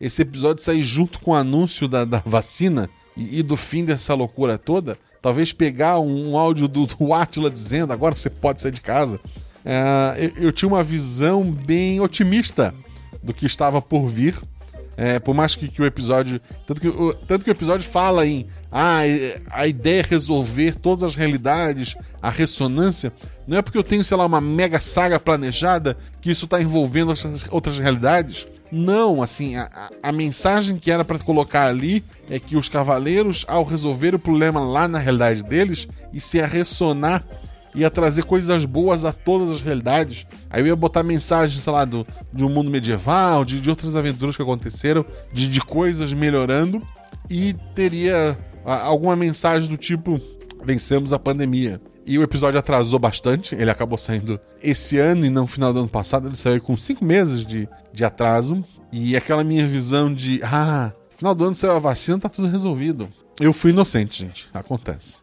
esse 0.02 0.20
episódio 0.20 0.62
sair 0.62 0.82
junto 0.82 1.18
com 1.20 1.30
o 1.30 1.34
anúncio 1.34 1.86
da, 1.88 2.04
da 2.04 2.22
vacina 2.26 2.90
e, 3.16 3.38
e 3.38 3.42
do 3.42 3.56
fim 3.56 3.84
dessa 3.84 4.12
loucura 4.14 4.58
toda. 4.58 4.98
Talvez 5.22 5.52
pegar 5.52 6.00
um, 6.00 6.30
um 6.32 6.36
áudio 6.36 6.66
do, 6.68 6.84
do 6.86 7.14
Atila 7.14 7.48
dizendo 7.50 7.92
agora 7.92 8.14
você 8.14 8.28
pode 8.28 8.60
sair 8.60 8.72
de 8.72 8.80
casa. 8.80 9.20
É, 9.64 10.30
eu, 10.38 10.44
eu 10.46 10.52
tinha 10.52 10.68
uma 10.68 10.82
visão 10.82 11.50
bem 11.50 12.00
otimista 12.00 12.74
do 13.22 13.32
que 13.32 13.46
estava 13.46 13.80
por 13.80 14.06
vir. 14.08 14.36
É, 14.94 15.18
por 15.18 15.34
mais 15.34 15.54
que, 15.54 15.68
que 15.68 15.80
o 15.80 15.86
episódio. 15.86 16.38
Tanto 16.66 16.80
que, 16.80 16.88
o- 16.88 17.14
tanto 17.26 17.44
que 17.44 17.50
o 17.50 17.52
episódio 17.52 17.88
fala 17.88 18.26
em. 18.26 18.46
Ah, 18.70 19.06
é- 19.06 19.38
a 19.50 19.66
ideia 19.66 20.00
é 20.00 20.06
resolver 20.06 20.74
todas 20.76 21.02
as 21.02 21.14
realidades, 21.14 21.96
a 22.20 22.28
ressonância. 22.28 23.10
Não 23.46 23.56
é 23.56 23.62
porque 23.62 23.78
eu 23.78 23.82
tenho, 23.82 24.04
sei 24.04 24.16
lá, 24.16 24.26
uma 24.26 24.40
mega 24.40 24.80
saga 24.80 25.18
planejada 25.18 25.96
que 26.20 26.30
isso 26.30 26.44
está 26.44 26.60
envolvendo 26.60 27.08
outras, 27.08 27.44
outras 27.50 27.78
realidades. 27.78 28.46
Não, 28.74 29.22
assim, 29.22 29.54
a, 29.54 29.64
a- 29.64 29.90
a 30.08 30.12
mensagem 30.12 30.78
que 30.78 30.90
era 30.90 31.04
para 31.04 31.18
colocar 31.18 31.66
ali 31.66 32.02
é 32.30 32.38
que 32.40 32.56
os 32.56 32.70
cavaleiros, 32.70 33.44
ao 33.46 33.64
resolver 33.64 34.14
o 34.14 34.18
problema 34.18 34.60
lá 34.60 34.88
na 34.88 34.98
realidade 34.98 35.42
deles, 35.42 35.86
e 36.10 36.18
se 36.18 36.40
a 36.40 36.46
ressonar 36.46 37.22
ia 37.74 37.90
trazer 37.90 38.24
coisas 38.24 38.64
boas 38.64 39.04
a 39.04 39.12
todas 39.12 39.50
as 39.50 39.62
realidades. 39.62 40.26
Aí 40.50 40.60
eu 40.62 40.66
ia 40.68 40.76
botar 40.76 41.02
mensagem, 41.02 41.60
sei 41.60 41.72
lá, 41.72 41.84
do, 41.84 42.06
de 42.32 42.44
um 42.44 42.48
mundo 42.48 42.70
medieval, 42.70 43.44
de, 43.44 43.60
de 43.60 43.68
outras 43.70 43.94
aventuras 43.96 44.36
que 44.36 44.42
aconteceram, 44.42 45.04
de, 45.32 45.48
de 45.48 45.60
coisas 45.60 46.12
melhorando, 46.12 46.82
e 47.30 47.54
teria 47.74 48.38
ah, 48.64 48.82
alguma 48.82 49.16
mensagem 49.16 49.68
do 49.70 49.76
tipo: 49.78 50.20
vencemos 50.64 51.12
a 51.12 51.18
pandemia. 51.18 51.80
E 52.04 52.18
o 52.18 52.22
episódio 52.22 52.58
atrasou 52.58 52.98
bastante, 52.98 53.54
ele 53.54 53.70
acabou 53.70 53.96
saindo 53.96 54.40
esse 54.62 54.98
ano 54.98 55.24
e 55.24 55.30
não 55.30 55.46
final 55.46 55.72
do 55.72 55.80
ano 55.80 55.88
passado, 55.88 56.28
ele 56.28 56.36
saiu 56.36 56.60
com 56.60 56.76
cinco 56.76 57.04
meses 57.04 57.46
de, 57.46 57.68
de 57.92 58.04
atraso. 58.04 58.64
E 58.90 59.16
aquela 59.16 59.42
minha 59.42 59.66
visão 59.66 60.12
de, 60.12 60.40
ah, 60.42 60.92
final 61.10 61.34
do 61.34 61.44
ano 61.44 61.54
saiu 61.54 61.72
a 61.72 61.78
vacina, 61.78 62.18
tá 62.18 62.28
tudo 62.28 62.48
resolvido. 62.48 63.08
Eu 63.40 63.52
fui 63.52 63.70
inocente, 63.70 64.24
gente, 64.24 64.48
acontece. 64.52 65.18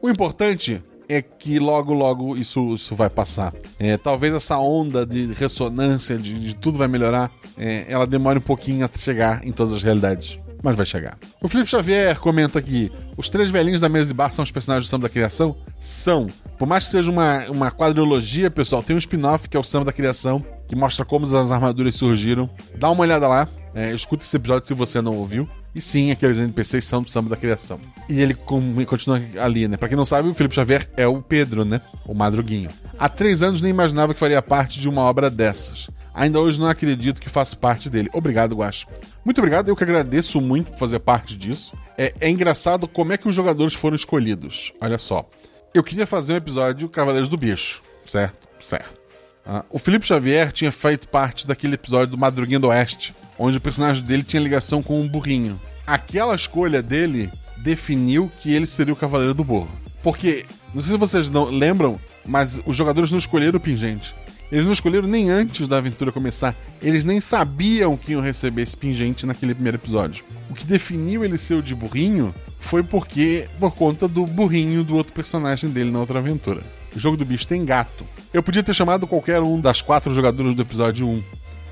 O 0.00 0.08
importante 0.08 0.82
é 1.08 1.20
que 1.20 1.58
logo, 1.58 1.92
logo 1.92 2.36
isso, 2.36 2.74
isso 2.74 2.94
vai 2.94 3.10
passar. 3.10 3.52
É, 3.78 3.96
talvez 3.96 4.32
essa 4.32 4.58
onda 4.58 5.04
de 5.04 5.32
ressonância, 5.34 6.16
de, 6.16 6.38
de 6.38 6.54
tudo 6.54 6.78
vai 6.78 6.88
melhorar, 6.88 7.30
é, 7.58 7.84
ela 7.88 8.06
demore 8.06 8.38
um 8.38 8.42
pouquinho 8.42 8.86
a 8.86 8.98
chegar 8.98 9.44
em 9.44 9.52
todas 9.52 9.72
as 9.72 9.82
realidades. 9.82 10.38
Mas 10.62 10.76
vai 10.76 10.86
chegar. 10.86 11.18
O 11.40 11.48
Felipe 11.48 11.70
Xavier 11.70 12.18
comenta 12.18 12.58
aqui: 12.58 12.92
os 13.16 13.28
três 13.28 13.50
velhinhos 13.50 13.80
da 13.80 13.88
mesa 13.88 14.08
de 14.08 14.14
bar 14.14 14.32
são 14.32 14.42
os 14.42 14.50
personagens 14.50 14.86
do 14.86 14.90
Samba 14.90 15.08
da 15.08 15.12
Criação? 15.12 15.56
São. 15.78 16.26
Por 16.58 16.66
mais 16.66 16.84
que 16.84 16.90
seja 16.90 17.10
uma, 17.10 17.46
uma 17.50 17.70
quadrilogia, 17.70 18.50
pessoal, 18.50 18.82
tem 18.82 18.94
um 18.94 18.98
spin-off 18.98 19.48
que 19.48 19.56
é 19.56 19.60
o 19.60 19.64
Samba 19.64 19.86
da 19.86 19.92
Criação, 19.92 20.44
que 20.68 20.76
mostra 20.76 21.04
como 21.04 21.24
as 21.24 21.50
armaduras 21.50 21.94
surgiram. 21.94 22.48
Dá 22.76 22.90
uma 22.90 23.02
olhada 23.02 23.26
lá. 23.26 23.48
É, 23.74 23.92
escuta 23.92 24.24
esse 24.24 24.36
episódio 24.36 24.66
se 24.66 24.74
você 24.74 25.00
não 25.00 25.14
ouviu. 25.16 25.48
E 25.74 25.80
sim, 25.80 26.10
aqueles 26.10 26.38
NPCs 26.38 26.84
são 26.84 27.02
do 27.02 27.10
samba 27.10 27.30
da 27.30 27.36
criação. 27.36 27.78
E 28.08 28.20
ele 28.20 28.34
continua 28.34 29.22
ali, 29.40 29.68
né? 29.68 29.76
Pra 29.76 29.88
quem 29.88 29.96
não 29.96 30.04
sabe, 30.04 30.28
o 30.28 30.34
Felipe 30.34 30.54
Xavier 30.54 30.88
é 30.96 31.06
o 31.06 31.22
Pedro, 31.22 31.64
né? 31.64 31.80
O 32.04 32.12
Madruguinho. 32.12 32.70
Há 32.98 33.08
três 33.08 33.42
anos 33.42 33.60
nem 33.60 33.70
imaginava 33.70 34.12
que 34.12 34.18
faria 34.18 34.42
parte 34.42 34.80
de 34.80 34.88
uma 34.88 35.02
obra 35.02 35.30
dessas. 35.30 35.88
Ainda 36.14 36.40
hoje 36.40 36.60
não 36.60 36.68
acredito 36.68 37.20
que 37.20 37.28
faço 37.28 37.56
parte 37.58 37.88
dele. 37.88 38.10
Obrigado, 38.12 38.56
Guax. 38.56 38.86
Muito 39.24 39.38
obrigado, 39.38 39.68
eu 39.68 39.76
que 39.76 39.84
agradeço 39.84 40.40
muito 40.40 40.70
por 40.70 40.78
fazer 40.78 40.98
parte 41.00 41.36
disso. 41.36 41.72
É, 41.96 42.12
é 42.20 42.30
engraçado 42.30 42.88
como 42.88 43.12
é 43.12 43.16
que 43.16 43.28
os 43.28 43.34
jogadores 43.34 43.74
foram 43.74 43.94
escolhidos. 43.94 44.72
Olha 44.80 44.98
só. 44.98 45.28
Eu 45.72 45.84
queria 45.84 46.06
fazer 46.06 46.32
um 46.32 46.36
episódio 46.36 46.88
Cavaleiros 46.88 47.28
do 47.28 47.36
Bicho, 47.36 47.82
certo? 48.04 48.48
Certo. 48.58 48.98
Ah, 49.46 49.64
o 49.70 49.78
Felipe 49.78 50.06
Xavier 50.06 50.52
tinha 50.52 50.72
feito 50.72 51.08
parte 51.08 51.46
daquele 51.46 51.74
episódio 51.74 52.08
do 52.08 52.18
Madruguinha 52.18 52.58
do 52.58 52.68
Oeste, 52.68 53.14
onde 53.38 53.56
o 53.56 53.60
personagem 53.60 54.04
dele 54.04 54.22
tinha 54.22 54.42
ligação 54.42 54.82
com 54.82 55.00
um 55.00 55.08
burrinho. 55.08 55.60
Aquela 55.86 56.34
escolha 56.34 56.82
dele 56.82 57.30
definiu 57.58 58.30
que 58.40 58.52
ele 58.52 58.66
seria 58.66 58.92
o 58.92 58.96
Cavaleiro 58.96 59.34
do 59.34 59.44
Burro. 59.44 59.70
Porque, 60.02 60.44
não 60.74 60.80
sei 60.80 60.92
se 60.92 60.98
vocês 60.98 61.28
não 61.28 61.44
lembram, 61.44 62.00
mas 62.24 62.60
os 62.66 62.76
jogadores 62.76 63.10
não 63.10 63.18
escolheram 63.18 63.58
o 63.58 63.60
pingente. 63.60 64.14
Eles 64.50 64.64
não 64.64 64.72
escolheram 64.72 65.06
nem 65.06 65.30
antes 65.30 65.68
da 65.68 65.78
aventura 65.78 66.10
começar. 66.10 66.56
Eles 66.82 67.04
nem 67.04 67.20
sabiam 67.20 67.96
que 67.96 68.12
iam 68.12 68.20
receber 68.20 68.62
esse 68.62 68.76
pingente 68.76 69.24
naquele 69.24 69.54
primeiro 69.54 69.76
episódio. 69.76 70.24
O 70.48 70.54
que 70.54 70.66
definiu 70.66 71.24
ele 71.24 71.38
ser 71.38 71.54
o 71.54 71.62
de 71.62 71.74
burrinho 71.74 72.34
foi 72.58 72.82
porque 72.82 73.48
por 73.58 73.74
conta 73.74 74.08
do 74.08 74.26
burrinho 74.26 74.82
do 74.82 74.96
outro 74.96 75.12
personagem 75.12 75.70
dele 75.70 75.90
na 75.90 76.00
outra 76.00 76.18
aventura. 76.18 76.62
O 76.94 76.98
jogo 76.98 77.16
do 77.16 77.24
bicho 77.24 77.46
tem 77.46 77.64
gato. 77.64 78.04
Eu 78.34 78.42
podia 78.42 78.62
ter 78.62 78.74
chamado 78.74 79.06
qualquer 79.06 79.40
um 79.40 79.60
das 79.60 79.80
quatro 79.80 80.12
jogadoras 80.12 80.54
do 80.54 80.62
episódio 80.62 81.08
1. 81.08 81.22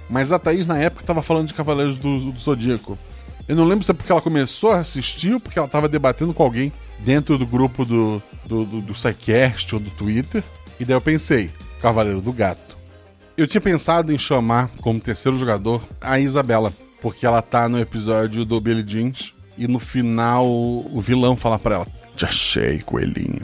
Mas 0.08 0.32
a 0.32 0.38
Thaís, 0.38 0.66
na 0.66 0.78
época, 0.78 1.02
estava 1.02 1.22
falando 1.22 1.48
de 1.48 1.54
Cavaleiros 1.54 1.96
do, 1.96 2.32
do 2.32 2.38
Zodíaco. 2.38 2.96
Eu 3.48 3.56
não 3.56 3.64
lembro 3.64 3.84
se 3.84 3.90
é 3.90 3.94
porque 3.94 4.12
ela 4.12 4.20
começou 4.20 4.72
a 4.72 4.78
assistir 4.78 5.34
ou 5.34 5.40
porque 5.40 5.58
ela 5.58 5.66
estava 5.66 5.88
debatendo 5.88 6.32
com 6.32 6.42
alguém 6.42 6.72
dentro 7.00 7.36
do 7.36 7.46
grupo 7.46 7.84
do, 7.84 8.22
do, 8.46 8.64
do, 8.64 8.80
do 8.80 8.92
ou 9.72 9.80
do 9.80 9.90
Twitter. 9.90 10.44
E 10.78 10.84
daí 10.84 10.94
eu 10.94 11.00
pensei, 11.00 11.50
Cavaleiro 11.80 12.20
do 12.20 12.32
Gato. 12.32 12.67
Eu 13.38 13.46
tinha 13.46 13.60
pensado 13.60 14.12
em 14.12 14.18
chamar 14.18 14.68
como 14.80 14.98
terceiro 14.98 15.38
jogador 15.38 15.80
a 16.00 16.18
Isabela, 16.18 16.72
porque 17.00 17.24
ela 17.24 17.40
tá 17.40 17.68
no 17.68 17.78
episódio 17.78 18.44
do 18.44 18.60
Billy 18.60 18.82
Jeans 18.82 19.32
e 19.56 19.68
no 19.68 19.78
final 19.78 20.44
o 20.44 21.00
vilão 21.00 21.36
fala 21.36 21.56
para 21.56 21.76
ela: 21.76 21.86
Te 22.16 22.24
achei, 22.24 22.80
coelhinho. 22.80 23.42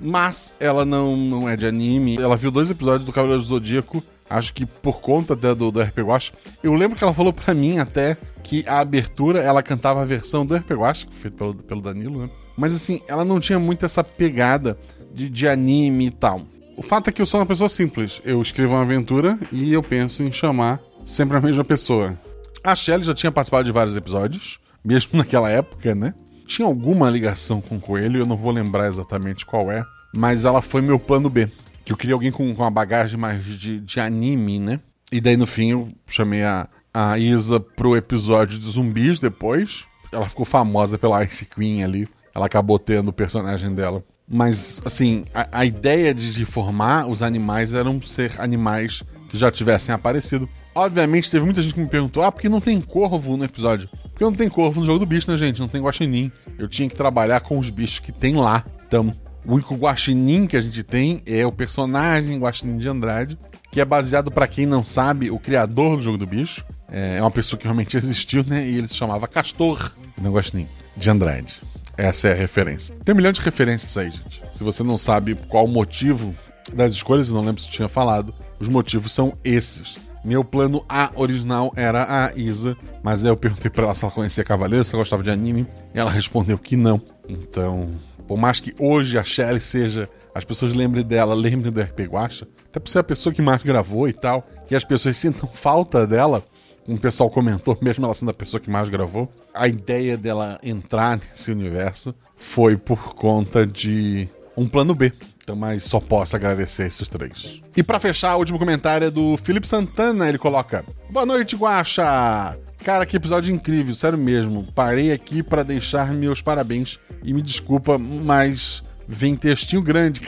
Mas 0.00 0.54
ela 0.58 0.82
não, 0.86 1.14
não 1.14 1.46
é 1.46 1.58
de 1.58 1.66
anime. 1.66 2.16
Ela 2.16 2.38
viu 2.38 2.50
dois 2.50 2.70
episódios 2.70 3.04
do 3.04 3.12
Cavaleiro 3.12 3.42
do 3.42 3.46
Zodíaco, 3.46 4.02
acho 4.30 4.54
que 4.54 4.64
por 4.64 4.98
conta 5.02 5.34
até 5.34 5.54
do, 5.54 5.70
do 5.70 5.82
RPG 5.82 6.02
Watch. 6.04 6.32
Eu 6.62 6.72
lembro 6.72 6.96
que 6.96 7.04
ela 7.04 7.12
falou 7.12 7.34
para 7.34 7.52
mim 7.52 7.78
até 7.78 8.16
que 8.42 8.66
a 8.66 8.78
abertura 8.78 9.40
ela 9.40 9.62
cantava 9.62 10.00
a 10.00 10.06
versão 10.06 10.46
do 10.46 10.56
RPG 10.56 10.74
Watch, 10.74 11.06
feito 11.12 11.36
pelo, 11.36 11.54
pelo 11.54 11.82
Danilo, 11.82 12.22
né? 12.22 12.30
Mas 12.56 12.74
assim, 12.74 13.02
ela 13.06 13.26
não 13.26 13.38
tinha 13.38 13.58
muito 13.58 13.84
essa 13.84 14.02
pegada 14.02 14.78
de, 15.12 15.28
de 15.28 15.46
anime 15.46 16.06
e 16.06 16.10
tal. 16.10 16.46
O 16.78 16.82
fato 16.82 17.10
é 17.10 17.12
que 17.12 17.20
eu 17.20 17.26
sou 17.26 17.40
uma 17.40 17.46
pessoa 17.46 17.68
simples. 17.68 18.22
Eu 18.24 18.40
escrevo 18.40 18.74
uma 18.74 18.82
aventura 18.82 19.36
e 19.50 19.72
eu 19.72 19.82
penso 19.82 20.22
em 20.22 20.30
chamar 20.30 20.78
sempre 21.04 21.36
a 21.36 21.40
mesma 21.40 21.64
pessoa. 21.64 22.16
A 22.62 22.76
Shelly 22.76 23.02
já 23.02 23.12
tinha 23.12 23.32
participado 23.32 23.64
de 23.64 23.72
vários 23.72 23.96
episódios, 23.96 24.60
mesmo 24.84 25.10
naquela 25.18 25.50
época, 25.50 25.92
né? 25.92 26.14
Tinha 26.46 26.68
alguma 26.68 27.10
ligação 27.10 27.60
com 27.60 27.78
o 27.78 27.80
Coelho, 27.80 28.20
eu 28.20 28.26
não 28.26 28.36
vou 28.36 28.52
lembrar 28.52 28.86
exatamente 28.86 29.44
qual 29.44 29.72
é, 29.72 29.84
mas 30.14 30.44
ela 30.44 30.62
foi 30.62 30.80
meu 30.80 31.00
plano 31.00 31.28
B. 31.28 31.50
Que 31.84 31.92
eu 31.92 31.96
queria 31.96 32.14
alguém 32.14 32.30
com, 32.30 32.54
com 32.54 32.62
uma 32.62 32.70
bagagem 32.70 33.18
mais 33.18 33.44
de, 33.44 33.80
de 33.80 33.98
anime, 33.98 34.60
né? 34.60 34.78
E 35.10 35.20
daí 35.20 35.36
no 35.36 35.48
fim 35.48 35.72
eu 35.72 35.88
chamei 36.06 36.44
a, 36.44 36.68
a 36.94 37.18
Isa 37.18 37.58
pro 37.58 37.96
episódio 37.96 38.56
de 38.56 38.70
zumbis 38.70 39.18
depois. 39.18 39.84
Ela 40.12 40.28
ficou 40.28 40.44
famosa 40.44 40.96
pela 40.96 41.24
Ice 41.24 41.44
Queen 41.44 41.82
ali. 41.82 42.06
Ela 42.32 42.46
acabou 42.46 42.78
tendo 42.78 43.08
o 43.08 43.12
personagem 43.12 43.74
dela. 43.74 44.04
Mas, 44.28 44.80
assim, 44.84 45.24
a, 45.34 45.60
a 45.60 45.64
ideia 45.64 46.12
de, 46.12 46.32
de 46.32 46.44
formar 46.44 47.06
os 47.08 47.22
animais 47.22 47.72
eram 47.72 48.00
ser 48.02 48.38
animais 48.38 49.02
que 49.28 49.38
já 49.38 49.50
tivessem 49.50 49.94
aparecido. 49.94 50.48
Obviamente, 50.74 51.30
teve 51.30 51.44
muita 51.44 51.62
gente 51.62 51.74
que 51.74 51.80
me 51.80 51.88
perguntou: 51.88 52.22
ah, 52.22 52.30
por 52.30 52.40
que 52.40 52.48
não 52.48 52.60
tem 52.60 52.80
corvo 52.80 53.36
no 53.36 53.44
episódio? 53.44 53.88
Porque 54.10 54.24
não 54.24 54.32
tem 54.32 54.48
corvo 54.48 54.80
no 54.80 54.86
jogo 54.86 54.98
do 54.98 55.06
bicho, 55.06 55.30
né, 55.30 55.36
gente? 55.36 55.60
Não 55.60 55.68
tem 55.68 55.82
guaxinim. 55.82 56.30
Eu 56.58 56.68
tinha 56.68 56.88
que 56.88 56.94
trabalhar 56.94 57.40
com 57.40 57.58
os 57.58 57.70
bichos 57.70 58.00
que 58.00 58.12
tem 58.12 58.36
lá. 58.36 58.64
Então, 58.86 59.14
o 59.46 59.54
único 59.54 59.74
guaxinim 59.74 60.46
que 60.46 60.56
a 60.56 60.60
gente 60.60 60.82
tem 60.82 61.22
é 61.24 61.46
o 61.46 61.52
personagem 61.52 62.38
Guaxinim 62.38 62.78
de 62.78 62.88
Andrade, 62.88 63.38
que 63.70 63.80
é 63.80 63.84
baseado, 63.84 64.30
para 64.30 64.46
quem 64.46 64.66
não 64.66 64.84
sabe, 64.84 65.30
o 65.30 65.38
criador 65.38 65.96
do 65.96 66.02
jogo 66.02 66.18
do 66.18 66.26
bicho. 66.26 66.64
É 66.90 67.20
uma 67.20 67.30
pessoa 67.30 67.58
que 67.58 67.64
realmente 67.64 67.96
existiu, 67.98 68.44
né? 68.44 68.66
E 68.68 68.76
ele 68.76 68.88
se 68.88 68.94
chamava 68.94 69.26
Castor, 69.26 69.92
não 70.20 70.32
Guaxinim, 70.32 70.68
de 70.96 71.10
Andrade. 71.10 71.60
Essa 71.98 72.28
é 72.28 72.32
a 72.32 72.36
referência. 72.36 72.94
Tem 73.04 73.12
um 73.12 73.16
milhão 73.16 73.32
de 73.32 73.40
referências 73.40 73.96
aí, 73.96 74.08
gente. 74.08 74.40
Se 74.52 74.62
você 74.62 74.84
não 74.84 74.96
sabe 74.96 75.34
qual 75.34 75.64
o 75.64 75.68
motivo 75.68 76.32
das 76.72 76.92
escolhas, 76.92 77.28
eu 77.28 77.34
não 77.34 77.44
lembro 77.44 77.60
se 77.60 77.68
tinha 77.68 77.88
falado, 77.88 78.32
os 78.60 78.68
motivos 78.68 79.12
são 79.12 79.36
esses. 79.42 79.98
Meu 80.24 80.44
plano 80.44 80.84
A 80.88 81.10
original 81.16 81.72
era 81.74 82.06
a 82.26 82.32
Isa, 82.36 82.76
mas 83.02 83.24
aí 83.24 83.30
eu 83.30 83.36
perguntei 83.36 83.68
pra 83.68 83.84
ela 83.84 83.94
se 83.94 84.04
ela 84.04 84.12
conhecia 84.12 84.44
Cavaleiro, 84.44 84.84
se 84.84 84.94
ela 84.94 85.02
gostava 85.02 85.24
de 85.24 85.30
anime, 85.30 85.66
e 85.92 85.98
ela 85.98 86.10
respondeu 86.10 86.56
que 86.56 86.76
não. 86.76 87.02
Então, 87.28 87.90
por 88.28 88.38
mais 88.38 88.60
que 88.60 88.72
hoje 88.78 89.18
a 89.18 89.24
Shelly 89.24 89.60
seja, 89.60 90.08
as 90.32 90.44
pessoas 90.44 90.74
lembrem 90.74 91.04
dela, 91.04 91.34
lembrem 91.34 91.72
do 91.72 91.80
RP 91.80 92.00
Guacha, 92.08 92.46
até 92.68 92.78
por 92.78 92.88
ser 92.88 93.00
a 93.00 93.04
pessoa 93.04 93.34
que 93.34 93.42
mais 93.42 93.62
gravou 93.62 94.08
e 94.08 94.12
tal, 94.12 94.48
e 94.70 94.76
as 94.76 94.84
pessoas 94.84 95.16
sintam 95.16 95.48
falta 95.52 96.06
dela, 96.06 96.44
um 96.88 96.96
pessoal 96.96 97.30
comentou, 97.30 97.76
mesmo 97.82 98.04
ela 98.04 98.14
sendo 98.14 98.30
a 98.30 98.34
pessoa 98.34 98.60
que 98.60 98.70
mais 98.70 98.88
gravou, 98.88 99.30
a 99.54 99.68
ideia 99.68 100.16
dela 100.16 100.58
entrar 100.62 101.18
nesse 101.18 101.52
universo 101.52 102.14
foi 102.36 102.76
por 102.76 103.14
conta 103.14 103.66
de 103.66 104.28
um 104.56 104.66
plano 104.66 104.94
B. 104.94 105.12
Então, 105.42 105.54
mas 105.54 105.84
só 105.84 106.00
posso 106.00 106.36
agradecer 106.36 106.86
esses 106.86 107.08
três. 107.08 107.62
E 107.76 107.82
para 107.82 108.00
fechar, 108.00 108.36
o 108.36 108.40
último 108.40 108.58
comentário 108.58 109.06
é 109.06 109.10
do 109.10 109.36
Felipe 109.36 109.66
Santana. 109.66 110.28
Ele 110.28 110.36
coloca: 110.36 110.84
Boa 111.08 111.24
noite, 111.24 111.56
Guaxa! 111.56 112.58
Cara, 112.84 113.06
que 113.06 113.16
episódio 113.16 113.54
incrível, 113.54 113.94
sério 113.94 114.18
mesmo. 114.18 114.66
Parei 114.74 115.10
aqui 115.10 115.42
para 115.42 115.62
deixar 115.62 116.12
meus 116.12 116.42
parabéns 116.42 117.00
e 117.22 117.32
me 117.32 117.40
desculpa, 117.42 117.98
mas 117.98 118.82
vem 119.06 119.34
textinho 119.34 119.82
grande. 119.82 120.20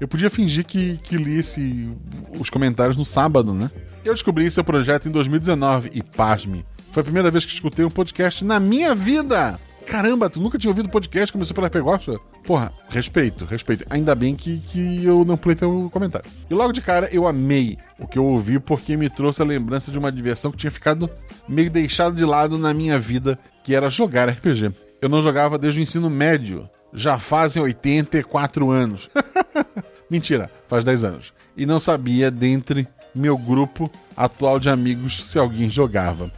Eu 0.00 0.06
podia 0.06 0.30
fingir 0.30 0.64
que, 0.64 0.96
que 0.98 1.16
li 1.16 1.38
esse, 1.38 1.90
os 2.38 2.48
comentários 2.48 2.96
no 2.96 3.04
sábado, 3.04 3.52
né? 3.52 3.70
Eu 4.06 4.14
descobri 4.14 4.48
seu 4.48 4.62
projeto 4.62 5.08
em 5.08 5.10
2019 5.10 5.90
e, 5.92 6.00
pasme, 6.00 6.64
foi 6.92 7.00
a 7.00 7.04
primeira 7.04 7.28
vez 7.28 7.44
que 7.44 7.52
escutei 7.52 7.84
um 7.84 7.90
podcast 7.90 8.44
na 8.44 8.60
minha 8.60 8.94
vida. 8.94 9.58
Caramba, 9.84 10.30
tu 10.30 10.40
nunca 10.40 10.56
tinha 10.56 10.70
ouvido 10.70 10.88
podcast, 10.88 11.32
começou 11.32 11.56
pela 11.56 11.68
Pegosta? 11.68 12.16
Porra, 12.44 12.72
respeito, 12.88 13.44
respeito. 13.44 13.84
Ainda 13.90 14.14
bem 14.14 14.36
que, 14.36 14.58
que 14.58 15.04
eu 15.04 15.24
não 15.24 15.36
pulei 15.36 15.56
teu 15.56 15.90
comentário. 15.92 16.30
E 16.48 16.54
logo 16.54 16.72
de 16.72 16.82
cara 16.82 17.08
eu 17.12 17.26
amei 17.26 17.78
o 17.98 18.06
que 18.06 18.16
eu 18.16 18.24
ouvi 18.24 18.60
porque 18.60 18.96
me 18.96 19.10
trouxe 19.10 19.42
a 19.42 19.44
lembrança 19.44 19.90
de 19.90 19.98
uma 19.98 20.12
diversão 20.12 20.52
que 20.52 20.56
tinha 20.56 20.70
ficado 20.70 21.10
meio 21.48 21.68
deixado 21.68 22.14
de 22.14 22.24
lado 22.24 22.56
na 22.56 22.72
minha 22.72 23.00
vida, 23.00 23.36
que 23.64 23.74
era 23.74 23.90
jogar 23.90 24.28
RPG. 24.28 24.72
Eu 25.02 25.08
não 25.08 25.20
jogava 25.20 25.58
desde 25.58 25.80
o 25.80 25.82
ensino 25.82 26.08
médio. 26.08 26.70
Já 26.94 27.18
fazem 27.18 27.60
84 27.60 28.70
anos. 28.70 29.10
Mentira, 30.08 30.48
faz 30.68 30.84
10 30.84 31.02
anos. 31.02 31.34
E 31.56 31.66
não 31.66 31.80
sabia, 31.80 32.30
dentre 32.30 32.86
meu 33.16 33.36
grupo 33.36 33.90
atual 34.16 34.60
de 34.60 34.68
amigos, 34.68 35.24
se 35.24 35.38
alguém 35.38 35.68
jogava. 35.68 36.30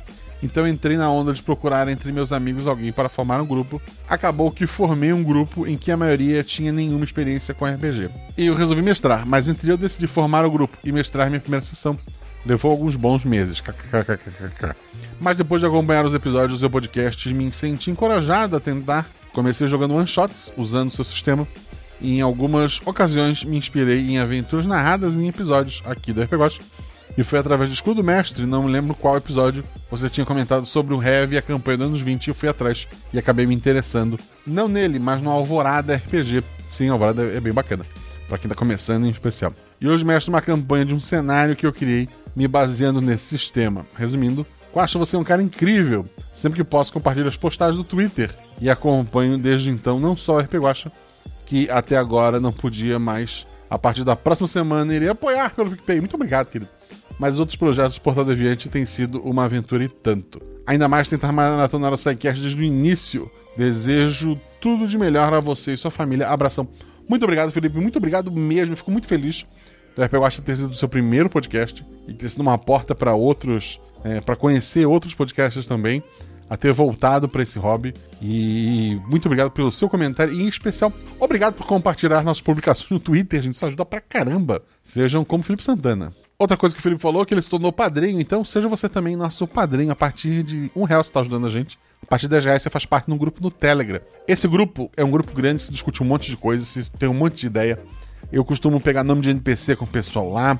Então 0.42 0.68
entrei 0.68 0.96
na 0.96 1.10
onda 1.10 1.32
de 1.32 1.42
procurar 1.42 1.88
entre 1.88 2.12
meus 2.12 2.32
amigos 2.32 2.66
alguém 2.66 2.92
para 2.92 3.08
formar 3.08 3.40
um 3.40 3.46
grupo. 3.46 3.82
Acabou 4.08 4.50
que 4.50 4.66
formei 4.66 5.12
um 5.12 5.22
grupo 5.22 5.66
em 5.66 5.76
que 5.76 5.90
a 5.90 5.96
maioria 5.96 6.44
tinha 6.44 6.70
nenhuma 6.70 7.04
experiência 7.04 7.52
com 7.52 7.66
RPG. 7.66 8.08
E 8.36 8.46
eu 8.46 8.54
resolvi 8.54 8.82
mestrar, 8.82 9.26
mas 9.26 9.48
entre 9.48 9.68
eu 9.68 9.76
decidi 9.76 10.06
formar 10.06 10.44
o 10.44 10.50
grupo 10.50 10.78
e 10.84 10.92
mestrar 10.92 11.28
minha 11.28 11.40
primeira 11.40 11.64
sessão. 11.64 11.98
Levou 12.46 12.70
alguns 12.70 12.94
bons 12.94 13.24
meses. 13.24 13.62
Mas 15.20 15.36
depois 15.36 15.60
de 15.60 15.66
acompanhar 15.66 16.06
os 16.06 16.14
episódios 16.14 16.52
do 16.52 16.60
seu 16.60 16.70
podcast, 16.70 17.34
me 17.34 17.50
senti 17.50 17.90
encorajado 17.90 18.56
a 18.56 18.60
tentar. 18.60 19.06
Comecei 19.32 19.66
jogando 19.68 19.94
one-shots, 19.94 20.52
usando 20.56 20.92
seu 20.92 21.04
sistema. 21.04 21.46
E 22.00 22.18
em 22.18 22.20
algumas 22.20 22.80
ocasiões 22.86 23.44
me 23.44 23.56
inspirei 23.56 24.08
em 24.08 24.18
aventuras 24.18 24.66
narradas 24.66 25.16
em 25.16 25.28
episódios 25.28 25.82
aqui 25.84 26.12
do 26.12 26.22
RPG 26.22 26.60
e 27.18 27.24
foi 27.24 27.40
através 27.40 27.68
do 27.68 27.72
Escudo 27.72 28.04
Mestre, 28.04 28.46
não 28.46 28.62
me 28.62 28.70
lembro 28.70 28.94
qual 28.94 29.16
episódio, 29.16 29.64
você 29.90 30.08
tinha 30.08 30.24
comentado 30.24 30.64
sobre 30.64 30.94
o 30.94 31.02
Heavy 31.02 31.34
e 31.34 31.38
a 31.38 31.42
campanha 31.42 31.78
dos 31.78 31.86
anos 31.88 32.00
20 32.00 32.28
e 32.28 32.32
fui 32.32 32.48
atrás 32.48 32.86
e 33.12 33.18
acabei 33.18 33.44
me 33.44 33.56
interessando. 33.56 34.16
Não 34.46 34.68
nele, 34.68 35.00
mas 35.00 35.20
no 35.20 35.30
Alvorada 35.30 35.96
RPG. 35.96 36.44
Sim, 36.70 36.90
Alvorada 36.90 37.24
é 37.24 37.40
bem 37.40 37.52
bacana. 37.52 37.84
Para 38.28 38.38
quem 38.38 38.48
tá 38.48 38.54
começando 38.54 39.04
em 39.04 39.10
especial. 39.10 39.52
E 39.80 39.88
hoje 39.88 40.04
mestre 40.04 40.30
uma 40.30 40.40
campanha 40.40 40.84
de 40.84 40.94
um 40.94 41.00
cenário 41.00 41.56
que 41.56 41.66
eu 41.66 41.72
criei 41.72 42.08
me 42.36 42.46
baseando 42.46 43.00
nesse 43.00 43.24
sistema. 43.24 43.84
Resumindo, 43.96 44.46
acho 44.76 44.96
você 44.96 45.16
um 45.16 45.24
cara 45.24 45.42
incrível. 45.42 46.06
Sempre 46.32 46.62
que 46.62 46.70
posso 46.70 46.92
compartilho 46.92 47.26
as 47.26 47.36
postagens 47.36 47.76
do 47.76 47.82
Twitter 47.82 48.32
e 48.60 48.70
acompanho 48.70 49.36
desde 49.36 49.70
então 49.70 49.98
não 49.98 50.16
só 50.16 50.36
o 50.36 50.38
RP 50.38 50.54
Guacha, 50.54 50.92
que 51.48 51.68
até 51.70 51.96
agora 51.96 52.38
não 52.38 52.52
podia 52.52 52.98
mais. 52.98 53.46
A 53.70 53.78
partir 53.78 54.04
da 54.04 54.14
próxima 54.14 54.48
semana 54.48 54.94
irei 54.94 55.08
apoiar 55.08 55.54
pelo 55.54 55.70
PicPay. 55.70 56.00
Muito 56.00 56.14
obrigado, 56.14 56.50
querido 56.50 56.70
mas 57.18 57.34
os 57.34 57.40
outros 57.40 57.56
projetos 57.56 57.98
do 57.98 58.00
Portal 58.00 58.24
Deviante 58.24 58.68
têm 58.68 58.86
sido 58.86 59.20
uma 59.20 59.44
aventura 59.44 59.82
e 59.84 59.88
tanto. 59.88 60.40
Ainda 60.66 60.86
mais 60.86 61.08
tentar 61.08 61.32
maratonar 61.32 61.92
o 61.92 61.96
SciCast 61.96 62.40
desde 62.40 62.60
o 62.60 62.64
início. 62.64 63.30
Desejo 63.56 64.40
tudo 64.60 64.86
de 64.86 64.96
melhor 64.96 65.34
a 65.34 65.40
você 65.40 65.72
e 65.72 65.76
sua 65.76 65.90
família. 65.90 66.28
Abração. 66.28 66.68
Muito 67.08 67.24
obrigado, 67.24 67.50
Felipe. 67.50 67.78
Muito 67.78 67.96
obrigado 67.96 68.30
mesmo. 68.30 68.76
Fico 68.76 68.90
muito 68.90 69.08
feliz 69.08 69.44
do 69.96 70.04
RPG 70.04 70.16
Watch 70.16 70.42
ter 70.42 70.56
sido 70.56 70.70
o 70.70 70.76
seu 70.76 70.88
primeiro 70.88 71.28
podcast 71.28 71.84
e 72.06 72.14
ter 72.14 72.28
sido 72.28 72.40
uma 72.40 72.56
porta 72.56 72.94
para 72.94 73.14
outros, 73.14 73.80
é, 74.04 74.20
para 74.20 74.36
conhecer 74.36 74.86
outros 74.86 75.14
podcasts 75.14 75.66
também, 75.66 76.02
a 76.48 76.56
ter 76.56 76.72
voltado 76.72 77.28
para 77.28 77.42
esse 77.42 77.58
hobby. 77.58 77.94
E 78.20 79.00
muito 79.08 79.26
obrigado 79.26 79.50
pelo 79.50 79.72
seu 79.72 79.88
comentário 79.88 80.32
e, 80.32 80.42
em 80.42 80.48
especial, 80.48 80.92
obrigado 81.20 81.54
por 81.54 81.66
compartilhar 81.66 82.22
nossas 82.22 82.40
publicações 82.40 82.90
no 82.90 83.00
Twitter. 83.00 83.42
Gente 83.42 83.54
isso 83.54 83.66
ajuda 83.66 83.84
pra 83.84 84.00
caramba. 84.00 84.62
Sejam 84.82 85.24
como 85.24 85.42
Felipe 85.42 85.62
Santana. 85.62 86.12
Outra 86.38 86.56
coisa 86.56 86.74
que 86.74 86.78
o 86.78 86.82
Felipe 86.82 87.02
falou 87.02 87.22
é 87.22 87.26
que 87.26 87.34
ele 87.34 87.42
se 87.42 87.50
tornou 87.50 87.72
padrinho, 87.72 88.20
então 88.20 88.44
seja 88.44 88.68
você 88.68 88.88
também 88.88 89.16
nosso 89.16 89.46
padrinho. 89.46 89.90
A 89.90 89.96
partir 89.96 90.44
de 90.44 90.70
um 90.74 90.84
real 90.84 91.02
você 91.02 91.10
está 91.10 91.20
ajudando 91.20 91.46
a 91.46 91.50
gente. 91.50 91.78
A 92.00 92.06
partir 92.06 92.26
de 92.26 92.30
10 92.30 92.44
reais 92.44 92.62
você 92.62 92.70
faz 92.70 92.86
parte 92.86 93.06
de 93.06 93.12
um 93.12 93.18
grupo 93.18 93.42
no 93.42 93.50
Telegram. 93.50 94.00
Esse 94.26 94.46
grupo 94.46 94.88
é 94.96 95.04
um 95.04 95.10
grupo 95.10 95.32
grande, 95.32 95.60
se 95.60 95.72
discute 95.72 96.00
um 96.00 96.06
monte 96.06 96.30
de 96.30 96.36
coisas, 96.36 96.68
se 96.68 96.88
tem 96.92 97.08
um 97.08 97.14
monte 97.14 97.40
de 97.40 97.46
ideia. 97.48 97.80
Eu 98.30 98.44
costumo 98.44 98.80
pegar 98.80 99.02
nome 99.02 99.20
de 99.20 99.30
NPC 99.30 99.74
com 99.74 99.84
o 99.84 99.88
pessoal 99.88 100.30
lá. 100.30 100.58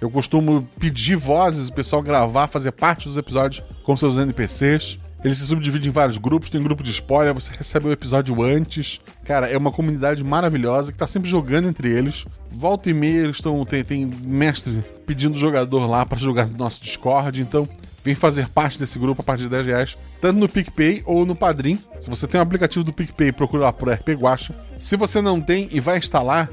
Eu 0.00 0.10
costumo 0.10 0.66
pedir 0.78 1.16
vozes, 1.16 1.68
o 1.68 1.72
pessoal 1.72 2.00
gravar, 2.00 2.46
fazer 2.46 2.72
parte 2.72 3.08
dos 3.08 3.16
episódios 3.16 3.62
com 3.82 3.96
seus 3.96 4.16
NPCs. 4.16 4.98
Ele 5.24 5.34
se 5.34 5.46
subdivide 5.46 5.88
em 5.88 5.92
vários 5.92 6.16
grupos, 6.16 6.48
tem 6.48 6.62
grupo 6.62 6.82
de 6.82 6.90
spoiler, 6.92 7.34
você 7.34 7.50
recebe 7.56 7.88
o 7.88 7.92
episódio 7.92 8.40
antes. 8.42 9.00
Cara, 9.24 9.48
é 9.48 9.58
uma 9.58 9.72
comunidade 9.72 10.22
maravilhosa 10.22 10.92
que 10.92 10.98
tá 10.98 11.06
sempre 11.06 11.28
jogando 11.28 11.68
entre 11.68 11.88
eles. 11.88 12.24
Volta 12.52 12.88
e 12.88 12.94
meia 12.94 13.22
eles 13.22 13.36
estão. 13.36 13.64
Tem, 13.64 13.82
tem 13.82 14.06
mestre 14.06 14.84
pedindo 15.06 15.36
jogador 15.36 15.86
lá 15.86 16.06
para 16.06 16.18
jogar 16.18 16.46
no 16.46 16.56
nosso 16.56 16.80
Discord, 16.80 17.40
então 17.40 17.68
vem 18.04 18.14
fazer 18.14 18.48
parte 18.48 18.78
desse 18.78 18.98
grupo 18.98 19.20
a 19.20 19.24
partir 19.24 19.44
de 19.44 19.48
10 19.48 19.66
reais, 19.66 19.98
tanto 20.20 20.38
no 20.38 20.48
PicPay 20.48 21.02
ou 21.04 21.26
no 21.26 21.34
Padrim. 21.34 21.78
Se 22.00 22.08
você 22.08 22.26
tem 22.26 22.38
o 22.38 22.42
um 22.42 22.46
aplicativo 22.46 22.84
do 22.84 22.92
PicPay, 22.92 23.32
procura 23.32 23.64
lá 23.64 23.72
por 23.72 23.92
RP 23.92 24.10
Guacha. 24.10 24.54
Se 24.78 24.96
você 24.96 25.20
não 25.20 25.40
tem 25.40 25.68
e 25.72 25.80
vai 25.80 25.98
instalar, 25.98 26.48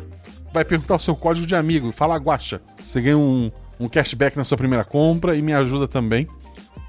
vai 0.51 0.65
perguntar 0.65 0.95
o 0.95 0.99
seu 0.99 1.15
código 1.15 1.45
de 1.45 1.55
amigo, 1.55 1.91
fala 1.91 2.17
Guacha. 2.17 2.61
Você 2.83 2.99
ganha 2.99 3.17
um, 3.17 3.51
um 3.79 3.87
cashback 3.87 4.35
na 4.35 4.43
sua 4.43 4.57
primeira 4.57 4.83
compra 4.83 5.35
e 5.35 5.41
me 5.41 5.53
ajuda 5.53 5.87
também. 5.87 6.27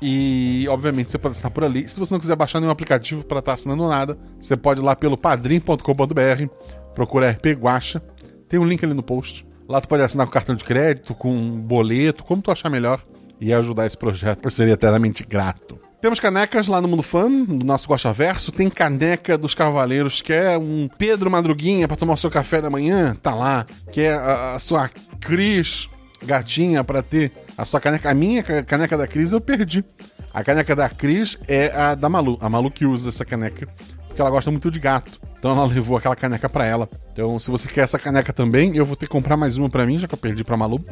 E, 0.00 0.66
obviamente, 0.68 1.10
você 1.10 1.18
pode 1.18 1.36
estar 1.36 1.50
por 1.50 1.64
ali. 1.64 1.88
Se 1.88 1.98
você 1.98 2.12
não 2.12 2.20
quiser 2.20 2.36
baixar 2.36 2.60
nenhum 2.60 2.72
aplicativo 2.72 3.24
para 3.24 3.38
estar 3.38 3.54
assinando 3.54 3.86
nada, 3.88 4.18
você 4.38 4.56
pode 4.56 4.80
ir 4.80 4.84
lá 4.84 4.94
pelo 4.94 5.16
padrim.com.br, 5.16 6.46
procura 6.94 7.30
RP 7.30 7.46
Guacha. 7.58 8.02
Tem 8.48 8.60
um 8.60 8.64
link 8.64 8.84
ali 8.84 8.94
no 8.94 9.02
post. 9.02 9.46
Lá 9.68 9.80
tu 9.80 9.88
pode 9.88 10.02
assinar 10.02 10.26
com 10.26 10.32
cartão 10.32 10.54
de 10.54 10.64
crédito, 10.64 11.14
com 11.14 11.60
boleto, 11.60 12.24
como 12.24 12.42
tu 12.42 12.50
achar 12.50 12.70
melhor, 12.70 13.02
e 13.40 13.52
ajudar 13.52 13.86
esse 13.86 13.96
projeto. 13.96 14.44
Eu 14.44 14.50
seria 14.50 14.74
eternamente 14.74 15.24
grato. 15.24 15.80
Temos 16.00 16.20
canecas 16.20 16.68
lá 16.68 16.80
no 16.80 16.86
Mundo 16.86 17.02
Fã, 17.02 17.28
do 17.28 17.64
nosso 17.64 17.88
Gosta 17.88 18.12
Verso. 18.12 18.52
Tem 18.52 18.68
caneca 18.68 19.36
dos 19.36 19.54
Cavaleiros, 19.54 20.20
que 20.20 20.32
é 20.32 20.56
um 20.56 20.88
Pedro 20.98 21.30
Madruguinha 21.30 21.88
para 21.88 21.96
tomar 21.96 22.14
o 22.14 22.18
seu 22.18 22.30
café 22.30 22.60
da 22.60 22.70
manhã, 22.70 23.16
tá 23.20 23.34
lá. 23.34 23.66
Que 23.90 24.02
é 24.02 24.12
a, 24.12 24.54
a 24.54 24.58
sua 24.58 24.88
Cris 25.18 25.88
gatinha 26.24 26.82
para 26.82 27.02
ter 27.02 27.32
a 27.56 27.64
sua 27.64 27.80
caneca. 27.80 28.10
A 28.10 28.14
minha 28.14 28.42
caneca 28.42 28.96
da 28.96 29.06
Cris 29.06 29.32
eu 29.32 29.40
perdi. 29.40 29.84
A 30.32 30.44
caneca 30.44 30.76
da 30.76 30.88
Cris 30.88 31.38
é 31.48 31.74
a 31.74 31.94
da 31.94 32.08
Malu. 32.08 32.38
A 32.40 32.48
Malu 32.48 32.70
que 32.70 32.84
usa 32.84 33.08
essa 33.08 33.24
caneca 33.24 33.68
porque 34.16 34.22
ela 34.22 34.30
gosta 34.30 34.50
muito 34.50 34.70
de 34.70 34.80
gato. 34.80 35.12
Então 35.38 35.50
ela 35.52 35.66
levou 35.66 35.98
aquela 35.98 36.16
caneca 36.16 36.48
para 36.48 36.64
ela. 36.64 36.88
Então, 37.12 37.38
se 37.38 37.50
você 37.50 37.68
quer 37.68 37.82
essa 37.82 37.98
caneca 37.98 38.32
também, 38.32 38.74
eu 38.74 38.86
vou 38.86 38.96
ter 38.96 39.04
que 39.04 39.12
comprar 39.12 39.36
mais 39.36 39.58
uma 39.58 39.68
para 39.68 39.84
mim, 39.84 39.98
já 39.98 40.08
que 40.08 40.14
eu 40.14 40.18
perdi 40.18 40.42
pra 40.42 40.56
Malu. 40.56 40.82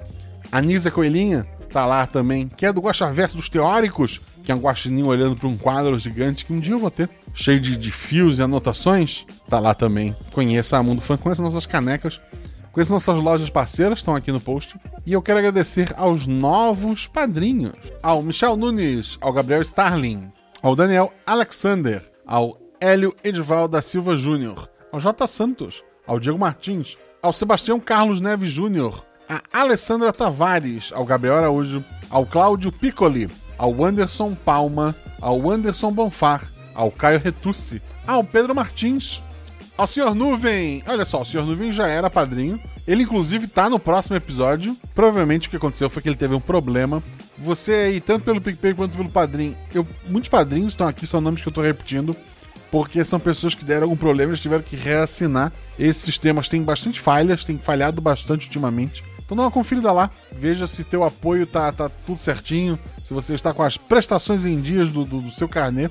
A 0.53 0.61
Nisa 0.61 0.91
Coelhinha 0.91 1.47
tá 1.73 1.87
lá 1.87 2.07
também, 2.07 2.49
que 2.49 2.67
é 2.67 2.73
do 2.73 2.83
Guaxaverso 2.83 3.37
dos 3.37 3.49
Teóricos, 3.49 4.21
que 4.45 4.53
é 4.53 4.55
um 4.55 4.61
guaxininho 4.61 5.07
olhando 5.07 5.35
para 5.35 5.49
um 5.49 5.57
quadro 5.57 5.99
gigante 5.99 6.45
que 6.45 6.53
um 6.53 6.61
dia 6.61 6.75
eu 6.75 6.79
vou 6.79 6.91
ter, 6.91 7.09
cheio 7.33 7.59
de, 7.59 7.79
de 7.79 7.91
fios 7.91 8.39
e 8.39 8.43
anotações. 8.43 9.25
Tá 9.49 9.59
lá 9.59 9.73
também. 9.75 10.15
Conheça 10.31 10.77
a 10.77 10.83
Mundo 10.83 11.01
Fã, 11.01 11.17
conheça 11.17 11.43
nossas 11.43 11.65
canecas. 11.65 12.21
Conheça 12.75 12.93
nossas 12.93 13.19
lojas 13.19 13.49
parceiras, 13.49 14.01
estão 14.01 14.17
aqui 14.17 14.33
no 14.33 14.41
post. 14.41 14.77
E 15.07 15.13
eu 15.13 15.23
quero 15.23 15.39
agradecer 15.39 15.95
aos 15.97 16.27
novos 16.27 17.07
padrinhos: 17.07 17.77
ao 18.03 18.21
Michel 18.21 18.57
Nunes, 18.57 19.17
ao 19.21 19.33
Gabriel 19.33 19.63
Starling, 19.63 20.33
ao 20.61 20.75
Daniel 20.75 21.13
Alexander, 21.25 22.03
ao 22.27 22.59
Hélio 22.81 23.15
Edval 23.23 23.69
da 23.69 23.81
Silva 23.81 24.17
Júnior, 24.17 24.69
ao 24.91 24.99
J. 24.99 25.25
Santos, 25.29 25.85
ao 26.05 26.19
Diego 26.19 26.37
Martins, 26.37 26.99
ao 27.23 27.33
Sebastião 27.33 27.79
Carlos 27.79 28.21
Neves 28.21 28.51
Júnior, 28.51 29.07
a 29.29 29.41
Alessandra 29.53 30.13
Tavares, 30.13 30.93
ao 30.93 31.05
Gabriel 31.05 31.37
Araújo, 31.37 31.85
ao 32.11 32.27
Cláudio 32.27 32.73
Piccoli, 32.73 33.31
ao 33.57 33.85
Anderson 33.85 34.35
Palma, 34.35 34.97
ao 35.21 35.49
Anderson 35.49 35.93
Bonfar, 35.93 36.53
ao 36.75 36.91
Caio 36.91 37.21
Retucci, 37.21 37.81
ao 38.05 38.25
Pedro 38.25 38.53
Martins, 38.53 39.23
ao 39.77 39.87
Sr. 39.87 40.15
Nuvem. 40.15 40.83
Olha 40.87 41.05
só, 41.05 41.23
o 41.23 41.25
Sr. 41.25 41.45
Nuvem 41.45 41.73
já 41.73 41.87
era 41.87 42.09
padrinho. 42.09 42.61
Ele, 42.87 43.03
inclusive, 43.03 43.47
tá 43.47 43.69
no 43.69 43.79
próximo 43.79 44.17
episódio. 44.17 44.77
Provavelmente 44.95 45.49
o 45.49 45.51
que 45.51 45.57
aconteceu 45.57 45.89
foi 45.89 46.03
que 46.03 46.09
ele 46.09 46.17
teve 46.17 46.35
um 46.35 46.41
problema. 46.41 47.03
Você 47.37 47.73
aí, 47.73 48.01
tanto 48.01 48.25
pelo 48.25 48.41
PicPay 48.41 48.75
quanto 48.75 48.97
pelo 48.97 49.09
padrinho. 49.09 49.57
Eu, 49.75 49.87
muitos 50.07 50.29
padrinhos 50.29 50.73
estão 50.73 50.87
aqui, 50.87 51.07
são 51.07 51.21
nomes 51.21 51.43
que 51.43 51.49
eu 51.49 51.53
tô 51.53 51.61
repetindo. 51.61 52.15
Porque 52.71 53.05
são 53.05 53.21
pessoas 53.21 53.55
que 53.55 53.65
deram 53.65 53.85
algum 53.85 53.97
problema, 53.97 54.31
eles 54.31 54.41
tiveram 54.41 54.63
que 54.63 54.75
reassinar. 54.75 55.53
Esses 55.79 56.03
sistemas 56.03 56.49
têm 56.49 56.63
bastante 56.63 57.01
falhas, 57.01 57.45
têm 57.45 57.57
falhado 57.57 58.01
bastante 58.03 58.47
ultimamente. 58.47 59.05
Então 59.25 59.37
dá 59.37 59.45
uma 59.45 59.51
conferida 59.51 59.91
lá, 59.93 60.11
veja 60.33 60.67
se 60.67 60.85
teu 60.85 61.03
apoio 61.05 61.47
tá, 61.47 61.71
tá 61.73 61.89
tudo 61.89 62.21
certinho, 62.21 62.79
se 63.03 63.15
você 63.15 63.35
está 63.35 63.55
com 63.55 63.63
as 63.63 63.77
prestações 63.77 64.45
em 64.45 64.61
dias 64.61 64.91
do, 64.91 65.05
do, 65.05 65.21
do 65.21 65.31
seu 65.31 65.49
carnê. 65.49 65.89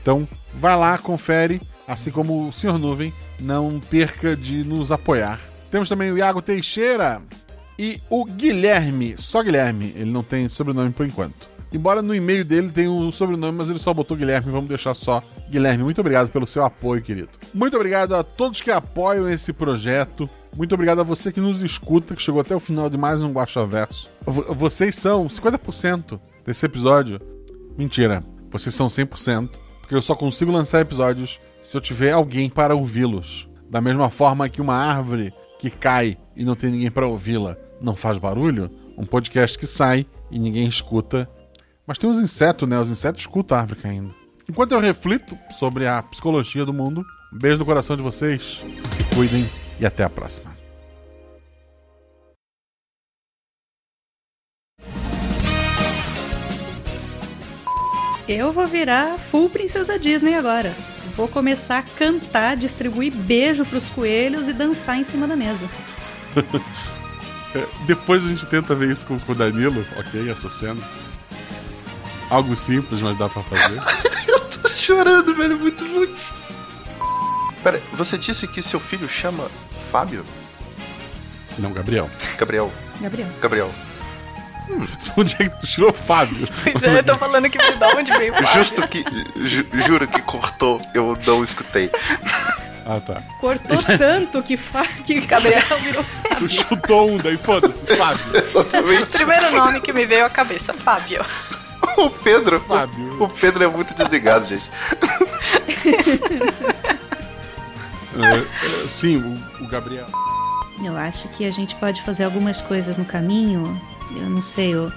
Então 0.00 0.26
vai 0.54 0.74
lá, 0.74 0.98
confere 0.98 1.60
assim 1.86 2.10
como 2.10 2.48
o 2.48 2.52
Sr. 2.52 2.78
Nuvem, 2.78 3.12
não 3.40 3.80
perca 3.80 4.36
de 4.36 4.64
nos 4.64 4.92
apoiar. 4.92 5.40
Temos 5.70 5.88
também 5.88 6.10
o 6.10 6.18
Iago 6.18 6.42
Teixeira 6.42 7.22
e 7.78 7.98
o 8.10 8.24
Guilherme, 8.24 9.16
só 9.16 9.42
Guilherme, 9.42 9.92
ele 9.96 10.10
não 10.10 10.22
tem 10.22 10.48
sobrenome 10.48 10.90
por 10.90 11.06
enquanto. 11.06 11.50
Embora 11.72 12.02
no 12.02 12.14
e-mail 12.14 12.44
dele 12.44 12.70
tenha 12.70 12.90
um 12.90 13.10
sobrenome, 13.10 13.56
mas 13.56 13.70
ele 13.70 13.78
só 13.78 13.94
botou 13.94 14.16
Guilherme, 14.16 14.52
vamos 14.52 14.68
deixar 14.68 14.94
só 14.94 15.22
Guilherme. 15.50 15.82
Muito 15.82 16.00
obrigado 16.00 16.30
pelo 16.30 16.46
seu 16.46 16.64
apoio, 16.64 17.02
querido. 17.02 17.30
Muito 17.54 17.74
obrigado 17.74 18.14
a 18.14 18.22
todos 18.22 18.60
que 18.60 18.70
apoiam 18.70 19.28
esse 19.28 19.52
projeto. 19.54 20.28
Muito 20.54 20.74
obrigado 20.74 21.00
a 21.00 21.04
você 21.04 21.32
que 21.32 21.40
nos 21.40 21.62
escuta, 21.62 22.14
que 22.14 22.20
chegou 22.20 22.42
até 22.42 22.54
o 22.54 22.60
final 22.60 22.90
de 22.90 22.98
mais 22.98 23.22
um 23.22 23.32
Guacha 23.32 23.64
Verso. 23.64 24.10
Vocês 24.26 24.94
são 24.94 25.26
50% 25.26 26.20
desse 26.44 26.66
episódio. 26.66 27.18
Mentira, 27.76 28.22
vocês 28.50 28.74
são 28.74 28.88
100%, 28.88 29.48
porque 29.80 29.94
eu 29.94 30.02
só 30.02 30.14
consigo 30.14 30.52
lançar 30.52 30.80
episódios 30.80 31.40
se 31.62 31.76
eu 31.76 31.80
tiver 31.80 32.12
alguém 32.12 32.50
para 32.50 32.74
ouvi-los. 32.74 33.48
Da 33.70 33.80
mesma 33.80 34.10
forma 34.10 34.48
que 34.48 34.60
uma 34.60 34.74
árvore 34.74 35.32
que 35.58 35.70
cai 35.70 36.18
e 36.36 36.44
não 36.44 36.56
tem 36.56 36.70
ninguém 36.70 36.90
para 36.90 37.06
ouvi-la 37.06 37.56
não 37.80 37.96
faz 37.96 38.18
barulho, 38.18 38.70
um 38.98 39.06
podcast 39.06 39.56
que 39.56 39.66
sai 39.66 40.04
e 40.30 40.38
ninguém 40.38 40.66
escuta. 40.66 41.30
Mas 41.86 41.96
tem 41.96 42.10
os 42.10 42.20
insetos, 42.20 42.68
né? 42.68 42.78
Os 42.78 42.90
insetos 42.90 43.22
escutam 43.22 43.56
a 43.56 43.60
árvore 43.60 43.80
caindo. 43.80 44.14
Enquanto 44.48 44.72
eu 44.72 44.80
reflito 44.80 45.38
sobre 45.50 45.86
a 45.86 46.02
psicologia 46.02 46.64
do 46.66 46.72
mundo, 46.72 47.04
um 47.32 47.38
beijo 47.38 47.58
no 47.58 47.64
coração 47.64 47.96
de 47.96 48.02
vocês, 48.02 48.62
se 48.90 49.04
cuidem 49.14 49.48
e 49.78 49.86
até 49.86 50.02
a 50.04 50.10
próxima. 50.10 50.52
Eu 58.28 58.52
vou 58.52 58.66
virar 58.66 59.18
full 59.18 59.48
princesa 59.48 59.98
Disney 59.98 60.34
agora. 60.34 60.74
Vou 61.16 61.28
começar 61.28 61.78
a 61.78 61.82
cantar, 61.82 62.56
distribuir 62.56 63.12
beijo 63.12 63.64
pros 63.64 63.90
coelhos 63.90 64.48
e 64.48 64.52
dançar 64.52 64.98
em 64.98 65.04
cima 65.04 65.26
da 65.26 65.36
mesa. 65.36 65.68
Depois 67.86 68.24
a 68.24 68.28
gente 68.28 68.46
tenta 68.46 68.74
ver 68.74 68.90
isso 68.90 69.04
com, 69.04 69.18
com 69.18 69.32
o 69.32 69.34
Danilo, 69.34 69.84
ok? 69.98 70.30
Essa 70.30 70.48
cena. 70.48 70.80
Algo 72.30 72.56
simples, 72.56 73.02
mas 73.02 73.18
dá 73.18 73.28
pra 73.28 73.42
fazer. 73.42 73.78
Eu 74.26 74.40
tô 74.48 74.68
chorando, 74.68 75.34
velho, 75.34 75.58
muito, 75.58 75.84
muito. 75.84 76.34
Pera, 77.62 77.80
você 77.92 78.16
disse 78.16 78.48
que 78.48 78.62
seu 78.62 78.80
filho 78.80 79.08
chama 79.08 79.50
Fábio? 79.90 80.24
Não, 81.58 81.72
Gabriel. 81.72 82.10
Gabriel. 82.38 82.72
Gabriel. 83.00 83.28
Gabriel. 83.40 83.70
Onde 85.16 85.34
é 85.38 85.48
que 85.48 85.60
tu 85.60 85.66
tirou 85.66 85.92
Fábio? 85.92 86.48
Pois 86.62 86.82
é, 86.84 86.98
eu 86.98 87.04
tô 87.04 87.16
falando 87.16 87.48
que 87.50 87.58
me 87.58 87.72
dá 87.72 87.88
onde 87.94 88.12
veio 88.12 88.32
Fábio. 88.34 88.54
Justo 88.54 88.86
que. 88.88 89.04
Ju, 89.36 89.66
juro 89.86 90.06
que 90.06 90.22
cortou, 90.22 90.80
eu 90.94 91.18
não 91.26 91.44
escutei. 91.44 91.90
Ah, 92.86 93.00
tá. 93.00 93.22
Cortou 93.40 93.82
tanto 93.98 94.42
que, 94.42 94.56
fa... 94.56 94.84
que 94.84 95.20
Gabriel 95.20 95.62
virou 95.80 96.04
Tu 96.38 96.48
chutou 96.48 97.12
um, 97.12 97.16
daí 97.16 97.36
foda-se. 97.36 97.80
Fábio. 97.96 98.42
Exatamente. 98.42 99.06
Primeiro 99.06 99.52
nome 99.52 99.80
que 99.80 99.92
me 99.92 100.04
veio 100.04 100.24
à 100.24 100.30
cabeça, 100.30 100.72
Fábio. 100.72 101.24
O 101.96 102.10
Pedro. 102.10 102.60
Fábio. 102.60 103.22
O 103.22 103.28
Pedro 103.28 103.64
é 103.64 103.66
muito 103.68 103.94
desligado, 103.94 104.46
gente. 104.46 104.70
é, 108.18 108.84
é, 108.84 108.88
sim, 108.88 109.16
o, 109.16 109.64
o 109.64 109.68
Gabriel. 109.68 110.06
Eu 110.82 110.96
acho 110.96 111.28
que 111.28 111.44
a 111.46 111.50
gente 111.50 111.74
pode 111.76 112.02
fazer 112.02 112.24
algumas 112.24 112.60
coisas 112.60 112.98
no 112.98 113.04
caminho. 113.04 113.80
Eu 114.16 114.28
não 114.30 114.42
sei, 114.42 114.74
eu, 114.74 114.92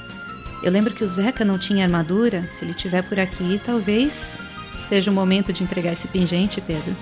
eu 0.64 0.72
lembro 0.72 0.94
que 0.94 1.04
o 1.04 1.08
Zeca 1.08 1.44
não 1.46 1.58
tinha 1.58 1.86
armadura. 1.86 2.46
Se 2.50 2.66
ele 2.66 2.74
tiver 2.74 3.02
por 3.04 3.20
aqui, 3.20 3.60
talvez 3.66 4.42
seja 4.76 5.10
o 5.10 5.14
momento 5.14 5.52
de 5.54 5.64
entregar 5.64 5.94
esse 5.94 6.08
pingente, 6.08 6.60
Pedro. 6.62 6.96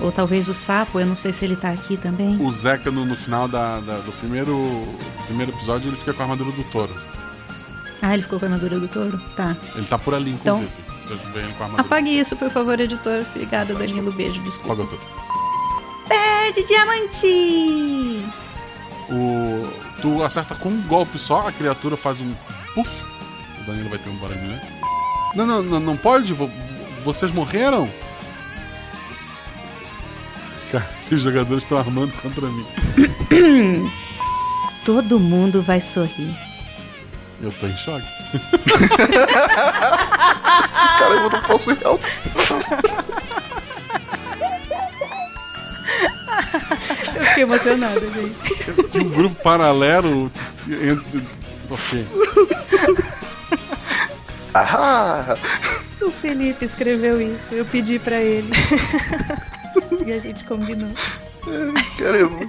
Ou 0.00 0.10
talvez 0.10 0.48
o 0.48 0.54
sapo, 0.54 0.98
eu 0.98 1.06
não 1.06 1.14
sei 1.14 1.32
se 1.32 1.44
ele 1.44 1.54
tá 1.54 1.70
aqui 1.70 1.96
também. 1.96 2.36
O 2.44 2.50
Zeca, 2.52 2.90
no, 2.90 3.04
no 3.04 3.14
final 3.16 3.46
da, 3.46 3.78
da- 3.80 3.98
do 3.98 4.10
primeiro, 4.12 4.58
primeiro 5.26 5.52
episódio, 5.52 5.88
ele 5.88 5.96
fica 5.96 6.12
com 6.12 6.22
a 6.22 6.24
armadura 6.24 6.50
do 6.50 6.64
touro. 6.64 6.92
Ah, 8.02 8.12
ele 8.12 8.22
ficou 8.24 8.40
com 8.40 8.44
a 8.46 8.48
armadura 8.48 8.80
do 8.80 8.88
touro? 8.88 9.20
Tá. 9.36 9.56
Ele 9.76 9.86
tá 9.86 9.96
por 9.98 10.12
ali, 10.14 10.32
Então- 10.32 10.56
inclusive. 10.56 10.84
Armadura. 11.60 11.82
Apague 11.82 12.18
isso, 12.18 12.34
por 12.36 12.50
favor, 12.50 12.80
editor. 12.80 13.24
Obrigada, 13.34 13.74
Danilo. 13.74 14.10
Beijo, 14.10 14.42
desculpa. 14.42 14.72
Apaga 14.82 14.88
tudo. 14.88 15.02
Pé 16.08 16.50
de 16.52 16.64
diamante! 16.64 18.24
O, 19.10 19.68
tu 20.04 20.22
acerta 20.22 20.54
com 20.54 20.68
um 20.68 20.82
golpe 20.82 21.18
só, 21.18 21.48
a 21.48 21.52
criatura 21.52 21.96
faz 21.96 22.20
um 22.20 22.34
puff. 22.74 23.02
O 23.60 23.64
Danilo 23.64 23.88
vai 23.88 23.98
ter 23.98 24.10
um 24.10 24.16
barulho, 24.16 24.38
né? 24.42 24.60
Não, 25.34 25.46
não, 25.46 25.62
não, 25.62 25.80
não 25.80 25.96
pode? 25.96 26.34
Vo- 26.34 26.46
vo- 26.48 27.02
Vocês 27.02 27.32
morreram? 27.32 27.88
Cara, 30.70 30.86
os 31.10 31.22
jogadores 31.22 31.64
estão 31.64 31.78
armando 31.78 32.12
contra 32.20 32.46
mim. 32.50 32.66
Todo 34.84 35.18
mundo 35.18 35.62
vai 35.62 35.80
sorrir. 35.80 36.36
Eu 37.40 37.50
tô 37.52 37.66
em 37.66 37.76
choque. 37.78 38.06
Esse 40.74 40.88
cara 40.98 41.14
eu 41.14 41.30
não 41.30 41.40
posso 41.42 41.70
ir 41.72 41.78
alto. 41.86 42.04
Eu 47.14 47.24
fiquei 47.26 47.42
emocionada, 47.42 48.00
gente. 48.00 48.88
Tinha 48.90 49.04
um 49.04 49.10
grupo 49.10 49.36
paralelo. 49.42 50.30
Entre... 50.68 51.22
Ok. 51.70 52.06
Ah! 54.54 55.36
O 56.00 56.10
Felipe 56.10 56.64
escreveu 56.64 57.20
isso. 57.20 57.54
Eu 57.54 57.64
pedi 57.64 57.98
pra 57.98 58.22
ele. 58.22 58.50
e 60.06 60.12
a 60.12 60.18
gente 60.18 60.44
combinou. 60.44 60.90
Caramba. 61.98 62.46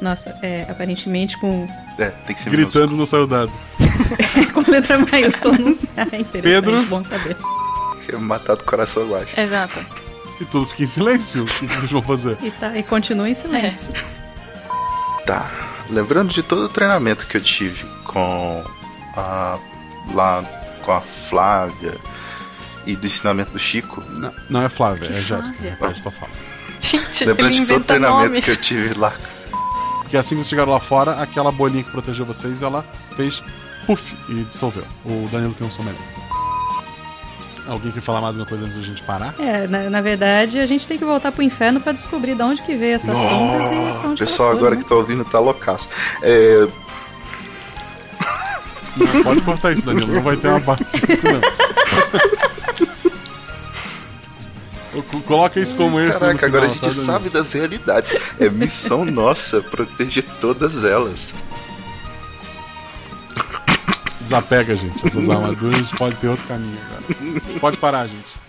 Nossa, 0.00 0.36
é, 0.42 0.66
aparentemente 0.68 1.38
com, 1.38 1.68
É, 1.96 2.06
tem 2.26 2.34
que 2.34 2.40
ser 2.42 2.50
Gritando 2.50 2.96
não 2.96 3.06
saiu 3.06 3.26
dado. 3.26 3.52
com 4.52 4.68
letra 4.68 4.98
maiúscula 4.98 5.56
não 5.58 5.74
sai. 5.76 6.20
Interessante, 6.20 6.42
Pedro? 6.42 6.82
bom 6.86 7.04
saber. 7.04 7.36
Minúsculo. 8.18 8.28
Matar 8.28 8.56
do 8.56 8.64
coração 8.64 9.06
baixo. 9.08 9.38
Exato. 9.38 9.78
E 10.40 10.44
tudo 10.46 10.66
fica 10.66 10.82
em 10.84 10.86
silêncio. 10.86 11.42
O 11.44 11.46
que 11.46 11.66
vocês 11.66 11.90
vão 11.90 12.02
fazer? 12.02 12.36
E, 12.42 12.50
tá, 12.50 12.76
e 12.76 12.82
continua 12.82 13.28
em 13.28 13.34
silêncio. 13.34 13.84
Tá. 15.26 15.50
Lembrando 15.90 16.32
de 16.32 16.42
todo 16.42 16.64
o 16.64 16.68
treinamento 16.68 17.26
que 17.26 17.36
eu 17.36 17.40
tive 17.40 17.84
com 18.04 18.64
a. 19.16 19.58
lá 20.14 20.44
com 20.82 20.92
a 20.92 21.00
Flávia 21.00 21.96
e 22.86 22.96
do 22.96 23.06
ensinamento 23.06 23.52
do 23.52 23.58
Chico. 23.58 24.02
Não, 24.10 24.32
não 24.50 24.62
é 24.62 24.68
Flávia, 24.68 25.06
Que 25.08 25.16
é 25.16 25.20
Jéssica. 25.20 25.76
Fala. 25.78 26.32
Gente, 26.80 27.24
Lembrando 27.24 27.52
ele 27.54 27.60
de 27.60 27.66
todo 27.66 27.82
o 27.82 27.84
treinamento 27.84 28.28
nomes. 28.30 28.44
que 28.44 28.50
eu 28.50 28.56
tive 28.56 28.94
lá. 28.98 29.12
Que 30.10 30.16
assim 30.16 30.30
que 30.30 30.36
vocês 30.42 30.48
chegaram 30.48 30.72
lá 30.72 30.80
fora, 30.80 31.22
aquela 31.22 31.52
bolinha 31.52 31.84
que 31.84 31.90
protegeu 31.90 32.26
vocês, 32.26 32.62
ela 32.62 32.84
fez 33.16 33.42
puff 33.86 34.16
e 34.28 34.42
dissolveu. 34.44 34.84
O 35.04 35.28
Danilo 35.30 35.54
tem 35.54 35.66
um 35.66 35.70
som 35.70 35.82
melhor. 35.82 36.00
Alguém 37.68 37.92
quer 37.92 38.00
falar 38.00 38.20
mais 38.20 38.30
alguma 38.36 38.46
coisa 38.46 38.64
antes 38.64 38.76
da 38.76 38.82
gente 38.82 39.02
parar? 39.02 39.34
É, 39.38 39.68
na, 39.68 39.88
na 39.88 40.00
verdade, 40.00 40.58
a 40.58 40.66
gente 40.66 40.86
tem 40.88 40.98
que 40.98 41.04
voltar 41.04 41.30
pro 41.30 41.42
inferno 41.42 41.80
pra 41.80 41.92
descobrir 41.92 42.34
de 42.34 42.42
onde 42.42 42.60
que 42.62 42.74
veio 42.74 42.96
essas 42.96 43.14
sombras 43.16 43.70
e 43.70 44.06
onde 44.06 44.18
pessoal 44.24 44.50
agora 44.50 44.74
né? 44.74 44.82
que 44.82 44.88
tá 44.88 44.94
ouvindo 44.96 45.24
tá 45.24 45.38
loucaço. 45.38 45.88
É, 46.22 46.66
Não, 48.96 49.22
pode 49.22 49.40
cortar 49.42 49.72
isso, 49.72 49.86
Danilo. 49.86 50.12
Não 50.12 50.22
vai 50.22 50.36
ter 50.36 50.48
uma 50.48 50.60
parte 50.60 50.90
5, 50.90 51.06
não. 54.92 55.02
Co- 55.10 55.20
Coloca 55.22 55.58
isso 55.58 55.74
como 55.76 55.98
esse. 56.00 56.18
Caraca, 56.18 56.44
agora 56.46 56.66
a 56.66 56.68
final, 56.68 56.90
gente 56.90 57.00
tá, 57.06 57.12
sabe 57.12 57.30
das 57.30 57.52
realidades. 57.52 58.12
É 58.38 58.50
missão 58.50 59.04
nossa 59.06 59.62
proteger 59.62 60.24
todas 60.40 60.84
elas. 60.84 61.32
Desapega, 64.32 64.74
gente. 64.74 65.06
Essas 65.06 65.28
armaduras 65.28 65.90
pode 65.90 66.16
ter 66.16 66.28
outro 66.28 66.46
caminho 66.46 66.78
agora. 66.86 67.60
Pode 67.60 67.76
parar, 67.76 68.06
gente. 68.06 68.41